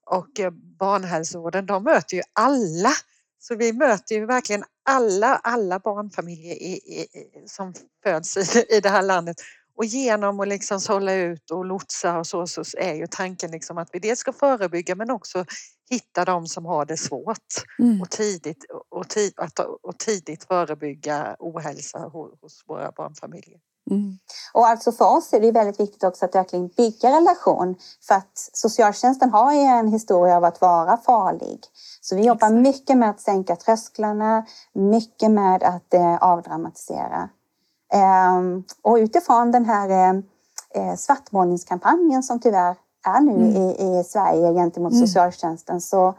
och 0.10 0.40
eh, 0.40 0.52
barnhälsovården, 0.80 1.66
de 1.66 1.84
möter 1.84 2.18
ju 2.18 2.24
alla. 2.34 2.92
Så 3.40 3.56
vi 3.56 3.74
möter 3.74 4.16
ju 4.16 4.26
verkligen 4.26 4.64
alla, 4.86 5.36
alla 5.36 5.80
barnfamiljer 5.80 6.56
i, 6.56 6.72
i, 6.74 7.08
som 7.46 7.74
föds 8.04 8.38
i, 8.38 8.66
i 8.70 8.82
det 8.82 8.90
här 8.90 9.02
landet. 9.02 9.38
Och 9.76 9.86
genom 9.86 10.40
att 10.40 10.48
liksom 10.48 10.80
sålla 10.80 11.14
ut 11.14 11.52
och 11.52 11.66
lotsa 11.66 12.20
och 12.20 12.28
så, 12.28 12.48
så 12.48 12.64
är 12.78 12.94
ju 12.94 13.08
tanken 13.08 13.52
liksom 13.52 13.78
att 13.78 13.90
vi 13.94 14.00
dels 14.00 14.20
ska 14.20 14.34
förebygga 14.34 14.96
men 14.96 15.12
också 15.12 15.46
hitta 15.90 16.26
de 16.26 16.48
som 16.48 16.66
har 16.66 16.86
det 16.86 16.98
svårt 16.98 17.54
mm. 17.80 18.02
och, 18.02 18.10
tidigt, 18.10 18.66
och, 18.90 19.10
tid, 19.10 19.34
och 19.82 20.00
tidigt 20.00 20.44
förebygga 20.44 21.36
ohälsa 21.40 22.00
hos 22.00 22.64
våra 22.68 22.92
barnfamiljer. 22.92 23.60
Mm. 23.90 24.18
Och 24.54 24.68
alltså 24.68 24.92
för 24.92 25.18
oss 25.18 25.34
är 25.34 25.40
det 25.40 25.52
väldigt 25.52 25.80
viktigt 25.80 26.04
också 26.04 26.26
att 26.26 26.36
verkligen 26.36 26.68
bygga 26.68 27.10
relation 27.10 27.76
för 28.08 28.16
att 28.16 28.50
socialtjänsten 28.54 29.30
har 29.30 29.54
ju 29.54 29.60
en 29.60 29.88
historia 29.88 30.38
av 30.38 30.44
att 30.44 30.62
vara 30.62 30.98
farlig. 30.98 31.60
Så 32.02 32.16
vi 32.16 32.22
jobbar 32.22 32.48
Exakt. 32.48 32.54
mycket 32.54 32.98
med 32.98 33.10
att 33.10 33.22
sänka 33.22 33.56
trösklarna, 33.56 34.46
mycket 34.74 35.32
med 35.32 35.64
att 35.64 35.94
eh, 35.94 36.16
avdramatisera. 36.16 37.30
Eh, 37.94 38.40
och 38.82 38.96
utifrån 38.96 39.52
den 39.52 39.66
här 39.66 39.90
eh, 39.90 40.22
eh, 40.76 40.96
svartmålningskampanjen 40.96 42.24
som 42.24 42.40
tyvärr 42.40 42.76
är 43.06 43.22
nu 43.22 43.32
mm. 43.32 43.56
i, 43.56 44.00
i 44.00 44.04
Sverige 44.04 44.54
gentemot 44.54 44.94
mm. 44.94 45.08
socialtjänsten 45.08 45.82
så 45.82 46.14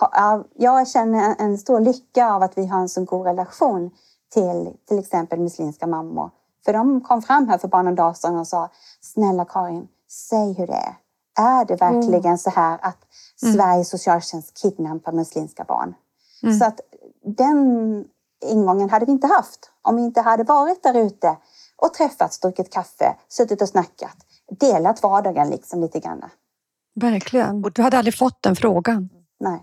ha, 0.00 0.44
jag 0.54 0.88
känner 0.88 1.36
en 1.38 1.58
stor 1.58 1.80
lycka 1.80 2.32
av 2.32 2.42
att 2.42 2.58
vi 2.58 2.66
har 2.66 2.80
en 2.80 2.88
så 2.88 3.04
god 3.04 3.26
relation 3.26 3.90
till 4.34 4.72
till 4.88 4.98
exempel 4.98 5.40
muslimska 5.40 5.86
mammor 5.86 6.30
för 6.66 6.72
de 6.72 7.00
kom 7.00 7.22
fram 7.22 7.48
här 7.48 7.58
för 7.58 7.68
bara 7.68 7.82
någon 7.82 7.94
dag 7.94 8.16
sedan 8.16 8.36
och 8.36 8.46
sa 8.46 8.70
Snälla 9.00 9.44
Karin, 9.44 9.88
säg 10.10 10.52
hur 10.52 10.66
det 10.66 10.72
är. 10.72 10.94
Är 11.38 11.64
det 11.64 11.76
verkligen 11.76 12.24
mm. 12.24 12.38
så 12.38 12.50
här 12.50 12.78
att 12.82 12.98
mm. 13.42 13.54
Sveriges 13.54 13.88
socialtjänst 13.88 14.62
kidnappar 14.62 15.12
muslimska 15.12 15.64
barn? 15.64 15.94
Mm. 16.42 16.58
Så 16.58 16.64
att 16.64 16.80
den 17.24 18.04
ingången 18.44 18.90
hade 18.90 19.06
vi 19.06 19.12
inte 19.12 19.26
haft 19.26 19.70
om 19.82 19.96
vi 19.96 20.02
inte 20.02 20.20
hade 20.20 20.44
varit 20.44 20.82
där 20.82 20.94
ute 20.94 21.36
och 21.76 21.94
träffats, 21.94 22.40
druckit 22.40 22.72
kaffe, 22.72 23.16
suttit 23.28 23.62
och 23.62 23.68
snackat, 23.68 24.16
delat 24.60 25.02
vardagen 25.02 25.48
liksom 25.50 25.80
lite 25.80 26.00
grann. 26.00 26.24
Verkligen. 26.94 27.62
Du 27.62 27.82
hade 27.82 27.98
aldrig 27.98 28.18
fått 28.18 28.42
den 28.42 28.56
frågan. 28.56 29.08
Nej. 29.40 29.60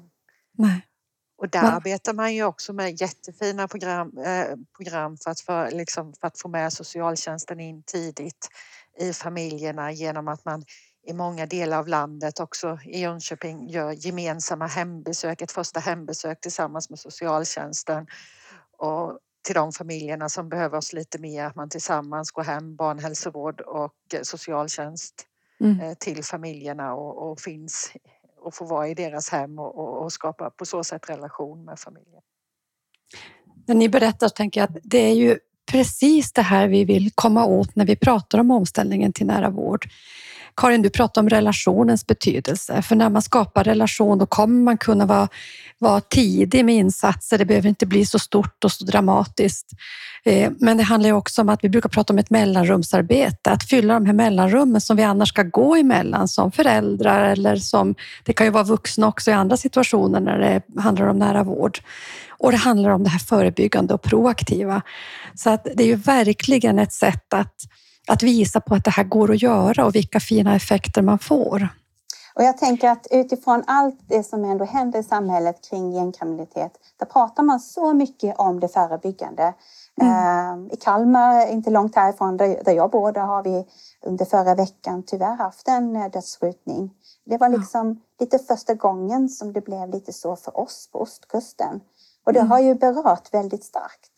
Nej. 0.57 0.88
Och 1.43 1.50
där 1.50 1.62
Va? 1.62 1.69
arbetar 1.71 2.13
man 2.13 2.35
ju 2.35 2.45
också 2.45 2.73
med 2.73 3.01
jättefina 3.01 3.69
program, 3.69 4.17
eh, 4.17 4.57
program 4.77 5.17
för, 5.17 5.31
att 5.31 5.41
för, 5.41 5.71
liksom, 5.71 6.13
för 6.21 6.27
att 6.27 6.39
få 6.41 6.50
med 6.50 6.73
socialtjänsten 6.73 7.62
in 7.62 7.83
tidigt 7.83 8.50
i 9.00 9.13
familjerna 9.13 9.93
genom 9.93 10.29
att 10.29 10.45
man 10.45 10.63
i 11.07 11.13
många 11.13 11.47
delar 11.47 11.79
av 11.79 11.88
landet, 11.89 12.41
också 12.41 12.79
i 12.85 13.01
Jönköping, 13.01 13.69
gör 13.69 13.91
gemensamma 13.91 14.67
hembesök, 14.67 15.41
ett 15.41 15.51
första 15.51 15.79
hembesök 15.79 16.41
tillsammans 16.41 16.89
med 16.89 17.00
socialtjänsten 17.00 18.07
och 18.77 19.19
till 19.45 19.55
de 19.55 19.71
familjerna 19.73 20.29
som 20.29 20.50
behöver 20.50 20.77
oss 20.77 20.93
lite 20.93 21.19
mer, 21.19 21.45
att 21.45 21.55
man 21.55 21.69
tillsammans 21.69 22.31
går 22.31 22.43
hem, 22.43 22.75
barnhälsovård 22.75 23.62
och 23.62 23.95
socialtjänst 24.23 25.27
Mm. 25.62 25.79
eh, 25.79 25.93
till 25.93 26.23
familjerna 26.23 26.93
och, 26.95 27.31
och 27.31 27.39
finns 27.39 27.93
och 28.43 28.55
få 28.55 28.65
vara 28.65 28.88
i 28.88 28.93
deras 28.93 29.29
hem 29.29 29.59
och, 29.59 29.77
och, 29.77 30.03
och 30.03 30.13
skapa 30.13 30.50
på 30.50 30.65
så 30.65 30.83
sätt 30.83 31.09
relation 31.09 31.65
med 31.65 31.79
familjen. 31.79 32.21
När 33.67 33.75
ni 33.75 33.89
berättar 33.89 34.27
så 34.27 34.33
tänker 34.33 34.62
jag 34.62 34.69
att 34.69 34.77
det 34.83 34.97
är 34.97 35.13
ju 35.13 35.38
precis 35.71 36.33
det 36.33 36.41
här 36.41 36.67
vi 36.67 36.85
vill 36.85 37.12
komma 37.15 37.45
åt 37.45 37.75
när 37.75 37.85
vi 37.85 37.95
pratar 37.95 38.39
om 38.39 38.51
omställningen 38.51 39.13
till 39.13 39.27
nära 39.27 39.50
vård. 39.50 39.85
Karin, 40.55 40.81
du 40.81 40.89
pratar 40.89 41.22
om 41.22 41.29
relationens 41.29 42.07
betydelse, 42.07 42.81
för 42.81 42.95
när 42.95 43.10
man 43.10 43.22
skapar 43.22 43.63
relation 43.63 44.17
då 44.17 44.25
kommer 44.25 44.62
man 44.62 44.77
kunna 44.77 45.05
vara, 45.05 45.27
vara 45.79 46.01
tidig 46.01 46.65
med 46.65 46.75
insatser. 46.75 47.38
Det 47.38 47.45
behöver 47.45 47.69
inte 47.69 47.86
bli 47.86 48.05
så 48.05 48.19
stort 48.19 48.63
och 48.63 48.72
så 48.72 48.86
dramatiskt. 48.86 49.72
Eh, 50.25 50.51
men 50.60 50.77
det 50.77 50.83
handlar 50.83 51.10
ju 51.10 51.15
också 51.15 51.41
om 51.41 51.50
att 51.50 51.63
vi 51.63 51.69
brukar 51.69 51.89
prata 51.89 52.13
om 52.13 52.19
ett 52.19 52.29
mellanrumsarbete, 52.29 53.51
att 53.51 53.63
fylla 53.63 53.93
de 53.93 54.05
här 54.05 54.13
mellanrummen 54.13 54.81
som 54.81 54.98
vi 54.98 55.03
annars 55.03 55.29
ska 55.29 55.43
gå 55.43 55.75
emellan 55.75 56.27
som 56.27 56.51
föräldrar 56.51 57.24
eller 57.24 57.55
som, 57.55 57.95
det 58.24 58.33
kan 58.33 58.48
ju 58.48 58.51
vara 58.51 58.63
vuxna 58.63 59.07
också 59.07 59.31
i 59.31 59.33
andra 59.33 59.57
situationer 59.57 60.19
när 60.19 60.39
det 60.39 60.81
handlar 60.81 61.07
om 61.07 61.19
nära 61.19 61.43
vård. 61.43 61.79
Och 62.29 62.51
det 62.51 62.57
handlar 62.57 62.89
om 62.89 63.03
det 63.03 63.10
här 63.10 63.19
förebyggande 63.19 63.93
och 63.93 64.01
proaktiva. 64.01 64.81
Så 65.36 65.50
att 65.50 65.67
det 65.75 65.83
är 65.83 65.88
ju 65.88 65.95
verkligen 65.95 66.79
ett 66.79 66.93
sätt 66.93 67.33
att, 67.33 67.53
att 68.07 68.24
visa 68.24 68.62
på 68.62 68.75
att 68.75 68.83
det 68.83 68.91
här 68.91 69.03
går 69.03 69.31
att 69.31 69.41
göra 69.41 69.86
och 69.86 69.95
vilka 69.95 70.19
fina 70.19 70.55
effekter 70.55 71.01
man 71.01 71.19
får. 71.19 71.69
Och 72.36 72.43
jag 72.43 72.57
tänker 72.57 72.89
att 72.89 73.07
utifrån 73.12 73.63
allt 73.67 74.00
det 74.07 74.24
som 74.24 74.45
ändå 74.45 74.65
händer 74.65 75.00
i 75.00 75.03
samhället 75.03 75.69
kring 75.69 75.91
gängkriminalitet, 75.91 76.72
där 76.98 77.05
pratar 77.05 77.43
man 77.43 77.60
så 77.60 77.93
mycket 77.93 78.36
om 78.38 78.60
det 78.60 78.67
förebyggande. 78.67 79.53
Eh, 80.01 80.74
I 80.74 80.75
Kalmar, 80.75 81.48
inte 81.51 81.69
långt 81.69 81.95
härifrån 81.95 82.38
där, 82.38 82.72
jag 82.72 82.91
bor, 82.91 83.12
där 83.12 83.22
har 83.22 83.43
vi 83.43 83.65
under 84.05 84.25
förra 84.25 84.55
veckan 84.55 85.03
tyvärr 85.07 85.36
haft 85.36 85.67
en 85.67 85.95
eh, 85.95 86.12
dödsskjutning. 86.12 86.91
Det 87.25 87.38
var 87.38 87.50
liksom 87.50 88.01
lite 88.19 88.39
första 88.39 88.74
gången 88.74 89.29
som 89.29 89.53
det 89.53 89.62
blev 89.62 89.89
lite 89.89 90.13
så 90.13 90.36
för 90.36 90.60
oss 90.60 90.89
på 90.91 91.01
ostkusten. 91.01 91.81
Och 92.25 92.33
det 92.33 92.41
har 92.41 92.60
ju 92.60 92.75
berört 92.75 93.33
väldigt 93.33 93.63
starkt. 93.63 94.12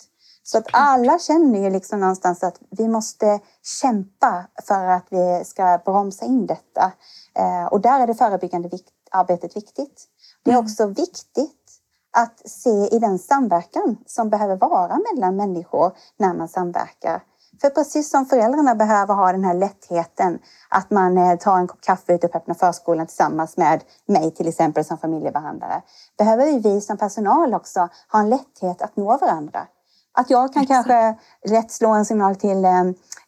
Så 0.48 0.58
att 0.58 0.68
alla 0.74 1.20
känner 1.20 1.60
ju 1.60 1.70
liksom 1.70 2.00
någonstans 2.00 2.44
att 2.44 2.60
vi 2.70 2.88
måste 2.88 3.40
kämpa 3.82 4.46
för 4.68 4.86
att 4.86 5.06
vi 5.10 5.44
ska 5.46 5.82
bromsa 5.86 6.25
in 6.25 6.46
detta. 6.46 6.92
Eh, 7.36 7.66
och 7.66 7.82
där 7.82 8.00
är 8.00 8.08
det 8.08 8.16
förebyggande 8.16 8.70
arbetet 9.12 9.58
viktigt. 9.58 10.06
Det 10.44 10.52
är 10.52 10.58
också 10.58 10.86
viktigt 10.88 11.82
att 12.18 12.50
se 12.50 12.96
i 12.96 13.00
den 13.00 13.20
samverkan 13.20 13.98
som 14.06 14.30
behöver 14.30 14.56
vara 14.56 15.00
mellan 15.14 15.36
människor 15.36 15.92
när 16.18 16.34
man 16.34 16.48
samverkar. 16.48 17.24
För 17.62 17.70
precis 17.70 18.10
som 18.10 18.25
föräldrarna 18.25 18.75
behöver 18.75 19.14
ha 19.14 19.32
den 19.32 19.44
här 19.44 19.54
lättheten 19.54 20.40
att 20.70 20.92
man 20.92 21.18
eh, 21.18 21.38
tar 21.38 21.58
en 21.58 21.68
kopp 21.68 21.82
kaffe 21.82 22.14
ute 22.14 22.28
på 22.28 22.38
öppna 22.38 22.56
förskolan 22.56 23.08
tillsammans 23.08 23.58
med 23.58 23.84
mig 24.06 24.32
till 24.32 24.48
exempel 24.48 24.86
som 24.86 24.98
familjebehandlare. 24.98 25.82
Behöver 26.18 26.60
vi 26.60 26.82
som 26.82 26.98
personal 26.98 27.54
också 27.54 27.90
ha 28.12 28.20
en 28.20 28.30
lätthet 28.30 28.82
att 28.82 28.96
nå 28.96 29.18
varandra. 29.18 29.68
Att 30.15 30.29
jag 30.29 30.53
kan 30.53 30.67
kanske 30.67 31.15
rätt 31.48 31.72
slå 31.72 31.93
en 31.93 32.05
signal 32.05 32.36
till 32.36 32.65
eh, 32.65 32.81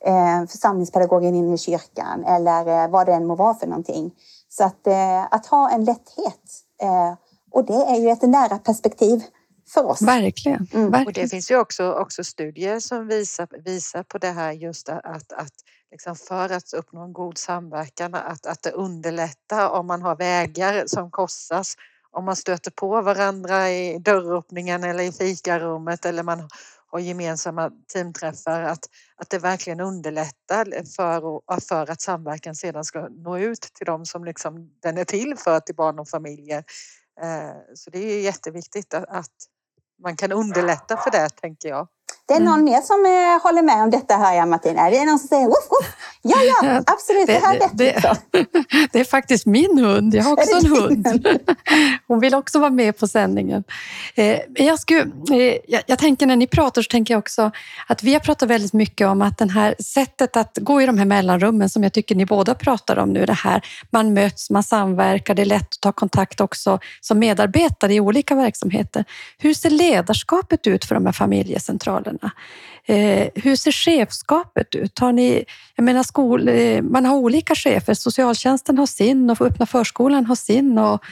eh, 0.06 0.48
församlingspedagogen 0.48 1.36
inne 1.36 1.56
i 1.56 1.58
kyrkan 1.58 2.24
eller 2.26 2.84
eh, 2.84 2.90
vad 2.90 3.06
det 3.06 3.14
än 3.14 3.26
må 3.26 3.36
vara 3.36 3.54
för 3.54 3.68
någonting. 3.68 4.12
Så 4.50 4.64
att, 4.64 4.88
eh, 4.88 5.24
att 5.32 5.46
ha 5.46 5.70
en 5.70 5.86
lätthet. 5.86 6.42
Eh, 6.82 7.14
och 7.52 7.66
det 7.66 7.74
är 7.74 8.00
ju 8.00 8.10
ett 8.10 8.22
nära 8.22 8.58
perspektiv 8.58 9.24
för 9.74 9.86
oss. 9.86 10.02
Verkligen. 10.02 10.68
Mm. 10.74 10.88
Och 10.88 10.94
verkligen. 10.94 11.26
det 11.26 11.30
finns 11.30 11.52
ju 11.52 11.58
också, 11.58 11.94
också 11.94 12.24
studier 12.24 12.80
som 12.80 13.08
visar, 13.08 13.48
visar 13.64 14.04
på 14.04 14.18
det 14.18 14.32
här 14.32 14.52
just 14.52 14.90
att, 14.90 15.06
att, 15.06 15.34
att 15.34 15.54
liksom 15.92 16.16
för 16.16 16.50
att 16.50 16.74
uppnå 16.74 17.04
en 17.04 17.14
god 17.14 17.38
samverkan, 17.38 18.16
att, 18.16 18.46
att 18.46 18.62
det 18.62 18.72
underlättar 18.72 19.70
om 19.70 19.88
man 19.88 20.02
har 20.02 20.16
vägar 20.16 20.84
som 20.88 21.12
korsas, 21.12 21.76
om 22.12 22.26
man 22.26 22.36
stöter 22.36 22.72
på 22.72 23.02
varandra 23.02 23.70
i 23.70 24.00
dörröppningen 24.00 24.84
eller 24.84 25.04
i 25.04 25.12
fikarummet 25.12 26.06
eller 26.06 26.24
man 26.24 26.50
har 26.88 27.00
gemensamma 27.00 27.72
teamträffar, 27.94 28.62
att, 28.62 28.86
att 29.16 29.30
det 29.30 29.40
verkligen 29.40 29.80
underlättar 29.80 30.84
för, 30.96 31.42
att- 31.54 31.64
för 31.68 31.92
att 31.92 32.02
samverkan 32.02 32.56
sedan 32.56 32.84
ska 32.84 33.08
nå 33.10 33.38
ut 33.38 33.62
till 33.62 33.86
dem 33.86 34.06
som 34.06 34.26
liksom 34.26 34.72
den 34.82 34.98
är 34.98 35.06
till 35.06 35.36
för, 35.38 35.60
till 35.60 35.76
barn 35.76 36.00
och 36.00 36.10
familjer. 36.10 36.64
Eh, 37.22 37.52
så 37.76 37.90
det 37.90 38.00
är 38.00 38.22
jätteviktigt 38.22 38.94
att, 38.94 39.06
att 39.10 39.32
man 40.04 40.16
kan 40.18 40.32
underlätta 40.32 40.98
för 40.98 41.12
det, 41.12 41.30
tänker 41.30 41.70
jag. 41.70 41.88
Det 42.28 42.34
är 42.34 42.40
någon 42.40 42.64
mer 42.64 42.82
som 42.82 43.06
eh, 43.06 43.44
håller 43.44 43.62
med 43.62 43.84
om 43.84 43.90
detta 43.90 44.14
här, 44.14 44.36
ja, 44.36 44.46
Martina? 44.46 44.90
Det 44.90 44.98
är 44.98 45.06
någon 45.06 45.20
som 45.20 45.28
säger 45.28 45.46
woof, 45.46 45.68
woof. 45.70 45.96
Ja, 46.22 46.38
ja, 46.44 46.84
absolut. 46.86 47.28
Det, 47.28 47.34
här 47.34 47.56
är 47.56 47.60
det, 47.60 47.70
det, 47.74 47.94
liksom. 47.94 48.16
det 48.92 49.00
är 49.00 49.04
faktiskt 49.04 49.46
min 49.46 49.80
hund. 49.80 50.16
Jag 50.16 50.24
har 50.24 50.34
också 50.34 50.56
en 50.56 50.64
det 50.64 50.80
hund. 50.80 51.40
Hon 52.08 52.20
vill 52.20 52.36
också 52.36 52.60
vara 52.60 52.70
med 52.70 52.98
på 52.98 53.08
sändningen. 53.08 53.64
Eh, 54.16 54.40
Jag, 54.50 54.80
skulle, 54.80 55.02
eh, 55.32 55.58
jag, 55.68 55.82
jag 55.86 56.00
tänker 56.00 56.26
när 56.26 56.36
ni 56.36 56.48
pratar 56.48 56.82
så 56.82 56.88
tänker 56.90 57.14
jag 57.14 57.20
också 57.20 57.52
att 57.88 58.04
vi 58.04 58.14
har 58.14 58.20
pratat 58.20 58.50
väldigt 58.50 58.74
mycket 58.74 59.08
om 59.08 59.22
att 59.22 59.38
det 59.38 59.52
här 59.52 59.76
sättet 59.80 60.38
att 60.38 60.58
gå 60.62 60.82
i 60.82 60.86
de 60.86 60.98
här 60.98 61.06
mellanrummen 61.06 61.70
som 61.70 61.84
jag 61.84 61.94
tycker 61.94 62.16
ni 62.16 62.26
båda 62.26 62.56
pratar 62.56 62.98
om 63.00 63.14
nu, 63.14 63.26
det 63.26 63.34
här 63.34 63.66
man 63.90 64.14
möts, 64.14 64.50
man 64.50 64.64
samverkar, 64.64 65.36
det 65.36 65.42
är 65.42 65.46
lätt 65.46 65.62
att 65.62 65.82
ta 65.82 65.92
kontakt 65.92 66.42
också 66.42 66.80
som 67.02 67.20
medarbetare 67.20 67.94
i 67.94 68.00
olika 68.00 68.36
verksamheter. 68.36 69.06
Hur 69.38 69.54
ser 69.54 69.70
ledarskapet 69.70 70.68
ut 70.68 70.86
för 70.86 70.96
de 70.96 71.06
här 71.06 71.14
familjecentralerna? 71.14 72.17
Eh, 72.86 73.28
hur 73.36 73.56
ser 73.56 73.72
chefskapet 73.72 74.76
ut? 74.76 75.00
Har 75.00 75.12
ni, 75.12 75.46
jag 75.76 75.84
menar 75.84 76.04
skol, 76.04 76.48
eh, 76.50 76.82
man 76.82 77.06
har 77.06 77.16
olika 77.18 77.56
chefer. 77.56 77.94
Socialtjänsten 77.94 78.78
har 78.78 78.86
sin 78.86 79.30
och 79.30 79.42
öppna 79.42 79.66
förskolan 79.66 80.26
har 80.26 80.36
sin 80.36 80.78
och 80.78 81.04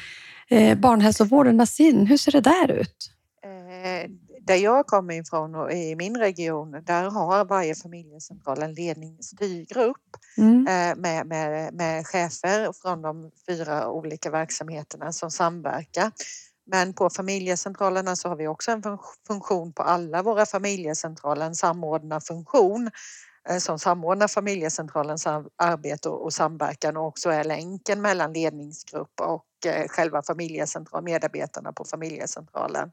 eh, 0.50 0.78
barnhälsovården 0.78 1.60
har 1.60 1.66
sin. 1.66 2.08
Hur 2.08 2.18
ser 2.18 2.32
det 2.32 2.42
där 2.42 2.72
ut? 2.72 3.12
Eh, 3.46 4.10
Där 4.48 4.56
jag 4.56 4.86
kommer 4.88 5.14
ifrån 5.22 5.56
och 5.56 5.72
i 5.72 5.96
min 5.96 6.18
region, 6.18 6.72
där 6.86 7.04
har 7.10 7.46
varje 7.46 7.76
familjecentral 7.76 8.64
en 8.64 8.74
ledningsstyrgrupp 8.74 9.98
Mm. 10.38 10.68
eh, 10.68 10.96
med, 10.98 11.28
med, 11.28 11.74
med 11.74 12.08
chefer 12.08 12.74
från 12.82 13.02
de 13.02 13.32
fyra 13.48 13.90
olika 13.90 14.32
verksamheterna 14.32 15.12
som 15.12 15.32
samverkar. 15.32 16.12
Men 16.66 16.94
på 16.94 17.10
familjecentralerna 17.10 18.16
så 18.16 18.30
har 18.30 18.36
vi 18.36 18.48
också 18.48 18.72
en 18.72 18.84
fun- 18.84 19.00
funktion 19.28 19.74
på 19.74 19.84
alla 19.84 20.22
våra 20.24 20.46
familjecentraler, 20.46 21.46
en 21.46 21.56
samordnarfunktion 21.56 22.92
eh, 23.50 23.58
som 23.58 23.80
samordnar 23.80 24.28
familjecentralens 24.28 25.28
ar- 25.28 25.50
arbete 25.58 26.10
och 26.10 26.34
samverkan 26.34 26.98
och 26.98 27.08
också 27.08 27.30
är 27.30 27.44
länken 27.44 28.02
mellan 28.02 28.34
ledningsgrupp 28.34 29.22
och 29.22 29.46
eh, 29.66 29.88
själva 29.88 30.24
familjecentral, 30.24 31.04
medarbetarna 31.04 31.74
på 31.74 31.86
familjecentralen. 31.86 32.92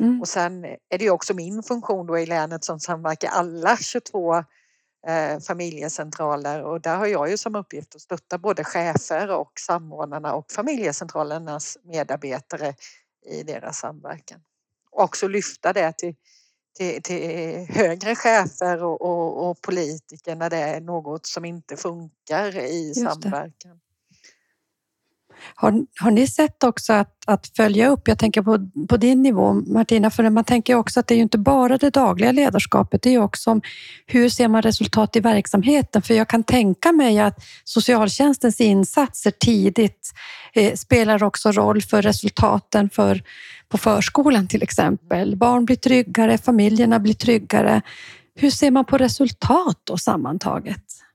Mm. 0.00 0.20
Och 0.20 0.28
sen 0.28 0.64
är 0.64 0.98
det 0.98 1.10
också 1.10 1.34
min 1.34 1.62
funktion 1.62 2.06
då 2.06 2.18
i 2.18 2.26
länet 2.26 2.64
som 2.64 2.80
samverkar 2.80 3.28
alla 3.28 3.76
22 3.76 4.36
eh, 5.06 5.40
familjecentraler 5.46 6.62
och 6.62 6.80
där 6.80 6.96
har 6.96 7.06
jag 7.06 7.30
ju 7.30 7.36
som 7.36 7.56
uppgift 7.56 7.94
att 7.94 8.00
stötta 8.00 8.38
både 8.38 8.64
chefer 8.64 9.30
och 9.30 9.52
samordnarna 9.60 10.34
och 10.34 10.52
familjecentralernas 10.52 11.78
medarbetare 11.84 12.74
i 13.26 13.42
deras 13.42 13.78
samverkan. 13.78 14.40
Och 14.90 15.02
också 15.02 15.28
lyfta 15.28 15.72
det 15.72 15.92
till, 15.92 16.14
till, 16.76 17.02
till 17.02 17.66
högre 17.68 18.16
chefer 18.16 18.84
och, 18.84 19.02
och, 19.02 19.50
och 19.50 19.60
politiker 19.60 20.36
när 20.36 20.50
det 20.50 20.56
är 20.56 20.80
något 20.80 21.26
som 21.26 21.44
inte 21.44 21.76
funkar 21.76 22.56
i 22.56 22.92
det. 22.94 23.00
samverkan. 23.00 23.80
Har, 25.54 25.86
har 26.00 26.10
ni 26.10 26.26
sett 26.26 26.64
också 26.64 26.92
att, 26.92 27.12
att 27.26 27.50
följa 27.56 27.88
upp, 27.88 28.08
jag 28.08 28.18
tänker 28.18 28.42
på, 28.42 28.70
på 28.88 28.96
din 28.96 29.22
nivå 29.22 29.52
Martina, 29.52 30.10
för 30.10 30.30
man 30.30 30.44
tänker 30.44 30.74
också 30.74 31.00
att 31.00 31.06
det 31.06 31.14
är 31.14 31.16
ju 31.16 31.22
inte 31.22 31.38
bara 31.38 31.78
det 31.78 31.90
dagliga 31.90 32.32
ledarskapet, 32.32 33.02
det 33.02 33.14
är 33.14 33.18
också 33.18 33.50
om 33.50 33.62
hur 34.06 34.28
ser 34.28 34.48
man 34.48 34.62
resultat 34.62 35.16
i 35.16 35.20
verksamheten? 35.20 36.02
För 36.02 36.14
jag 36.14 36.28
kan 36.28 36.44
tänka 36.44 36.92
mig 36.92 37.18
att 37.18 37.44
socialtjänstens 37.64 38.60
insatser 38.60 39.30
tidigt 39.30 40.12
eh, 40.52 40.74
spelar 40.74 41.22
också 41.22 41.52
roll 41.52 41.82
för 41.82 42.02
resultaten 42.02 42.90
för, 42.90 43.22
på 43.68 43.78
förskolan 43.78 44.48
till 44.48 44.62
exempel. 44.62 45.36
Barn 45.36 45.64
blir 45.64 45.76
tryggare, 45.76 46.38
familjerna 46.38 46.98
blir 46.98 47.14
tryggare. 47.14 47.82
Hur 48.34 48.50
ser 48.50 48.70
man 48.70 48.84
på 48.84 48.98
resultat 48.98 49.80
då 49.84 49.96
sammantaget? 49.96 51.05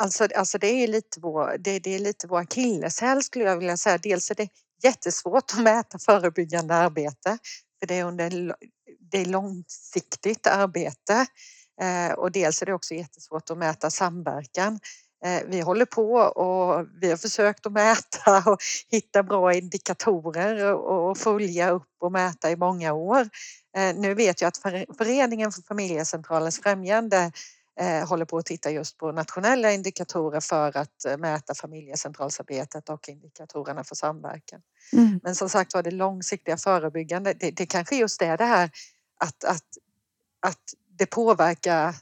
Alltså, 0.00 0.28
alltså 0.36 0.58
det 0.58 0.66
är 0.66 0.88
lite 0.88 1.20
vår, 1.20 1.56
det, 1.58 1.78
det 1.78 1.94
är 1.94 1.98
lite 1.98 2.26
vår 2.26 2.38
akilleshäl 2.38 3.22
skulle 3.22 3.44
jag 3.44 3.56
vilja 3.56 3.76
säga. 3.76 3.98
Dels 3.98 4.30
är 4.30 4.34
det 4.34 4.48
jättesvårt 4.82 5.52
att 5.52 5.62
mäta 5.62 5.98
förebyggande 5.98 6.74
arbete 6.74 7.38
för 7.80 7.86
det 7.86 7.94
är 7.94 8.04
under 8.04 8.54
det 9.12 9.18
är 9.18 9.24
långsiktigt 9.24 10.46
arbete 10.46 11.26
eh, 11.80 12.12
och 12.12 12.32
dels 12.32 12.62
är 12.62 12.66
det 12.66 12.74
också 12.74 12.94
jättesvårt 12.94 13.50
att 13.50 13.58
mäta 13.58 13.90
samverkan. 13.90 14.80
Eh, 15.24 15.42
vi 15.46 15.60
håller 15.60 15.84
på 15.84 16.12
och 16.14 16.86
vi 17.00 17.10
har 17.10 17.16
försökt 17.16 17.66
att 17.66 17.72
mäta 17.72 18.42
och 18.50 18.58
hitta 18.90 19.22
bra 19.22 19.54
indikatorer 19.54 20.74
och 20.74 21.18
följa 21.18 21.70
upp 21.70 21.88
och 22.00 22.12
mäta 22.12 22.50
i 22.50 22.56
många 22.56 22.92
år. 22.92 23.28
Eh, 23.76 23.96
nu 23.96 24.14
vet 24.14 24.40
jag 24.40 24.48
att 24.48 24.58
Föreningen 24.98 25.52
för 25.52 25.62
familjecentralens 25.62 26.60
främjande 26.62 27.32
håller 28.08 28.24
på 28.24 28.38
att 28.38 28.46
titta 28.46 28.70
just 28.70 28.98
på 28.98 29.12
nationella 29.12 29.72
indikatorer 29.72 30.40
för 30.40 30.76
att 30.76 31.04
eh, 31.04 31.16
mäta 31.16 31.54
familjecentralsarbetet 31.54 32.88
och 32.88 33.08
indikatorerna 33.08 33.84
för 33.84 33.94
samverkan. 33.94 34.60
Mm. 34.92 35.20
Men 35.22 35.34
som 35.34 35.48
sagt 35.48 35.74
var 35.74 35.82
det 35.82 35.90
långsiktiga 35.90 36.56
förebyggande, 36.56 37.32
det, 37.32 37.50
det 37.50 37.66
kanske 37.66 37.96
just 37.96 38.22
är 38.22 38.36
det 38.36 38.44
här 38.44 38.70
att, 39.20 39.44
att, 39.44 39.64
att 40.40 40.62
det 40.98 41.06
påverkar 41.06 41.94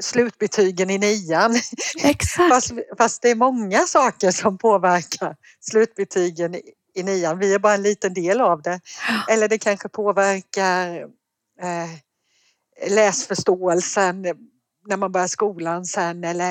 slutbetygen 0.00 0.90
i 0.90 0.98
nian. 0.98 1.56
Exakt. 2.02 2.54
Fast, 2.54 2.72
fast, 2.98 3.22
det 3.22 3.30
är 3.30 3.34
många 3.34 3.80
saker 3.80 4.30
som 4.30 4.58
påverkar 4.58 5.36
slutbetygen 5.60 6.54
i 6.94 7.02
nian. 7.02 7.38
Vi 7.38 7.54
är 7.54 7.58
bara 7.58 7.74
en 7.74 7.82
liten 7.82 8.14
del 8.14 8.40
av 8.40 8.62
det. 8.62 8.80
Eller 9.30 9.48
det 9.48 9.58
kanske 9.58 9.88
påverkar 9.88 11.00
eh, 11.62 11.90
läsförståelsen 12.90 14.24
när 14.86 14.96
man 14.96 15.12
börjar 15.12 15.26
skolan 15.26 15.84
sen 15.84 16.24
eller 16.24 16.50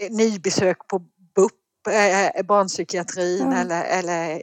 eh, 0.00 0.10
nybesök 0.10 0.88
på 0.88 0.98
BUP, 1.34 1.86
eh, 1.88 2.42
barnpsykiatrin 2.42 3.42
mm. 3.42 3.52
eller, 3.52 3.84
eller 3.84 4.40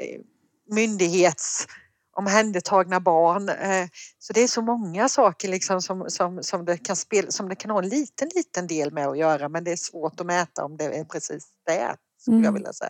myndighets 0.70 1.68
omhändertagna 2.16 3.00
barn. 3.00 3.50
Eh, 3.50 3.88
så 4.20 4.34
det 4.34 4.42
är 4.42 4.48
så 4.48 4.62
många 4.62 5.10
saker 5.10 5.48
liksom 5.48 5.82
som, 5.82 6.06
som, 6.10 6.44
som, 6.44 6.66
det 6.66 6.78
kan 6.78 6.96
spela, 6.96 7.32
som 7.32 7.50
det 7.50 7.56
kan 7.56 7.72
ha 7.72 7.80
en 7.80 7.90
liten, 7.90 8.30
liten 8.36 8.68
del 8.68 8.92
med 8.92 9.08
att 9.08 9.18
göra 9.18 9.50
men 9.50 9.64
det 9.64 9.72
är 9.72 9.76
svårt 9.76 10.20
att 10.20 10.26
mäta 10.26 10.66
om 10.66 10.78
det 10.78 10.84
är 10.84 11.04
precis 11.04 11.48
det, 11.66 11.96
skulle 12.22 12.38
mm. 12.38 12.46
jag 12.46 12.52
vilja 12.52 12.74
säga. 12.74 12.90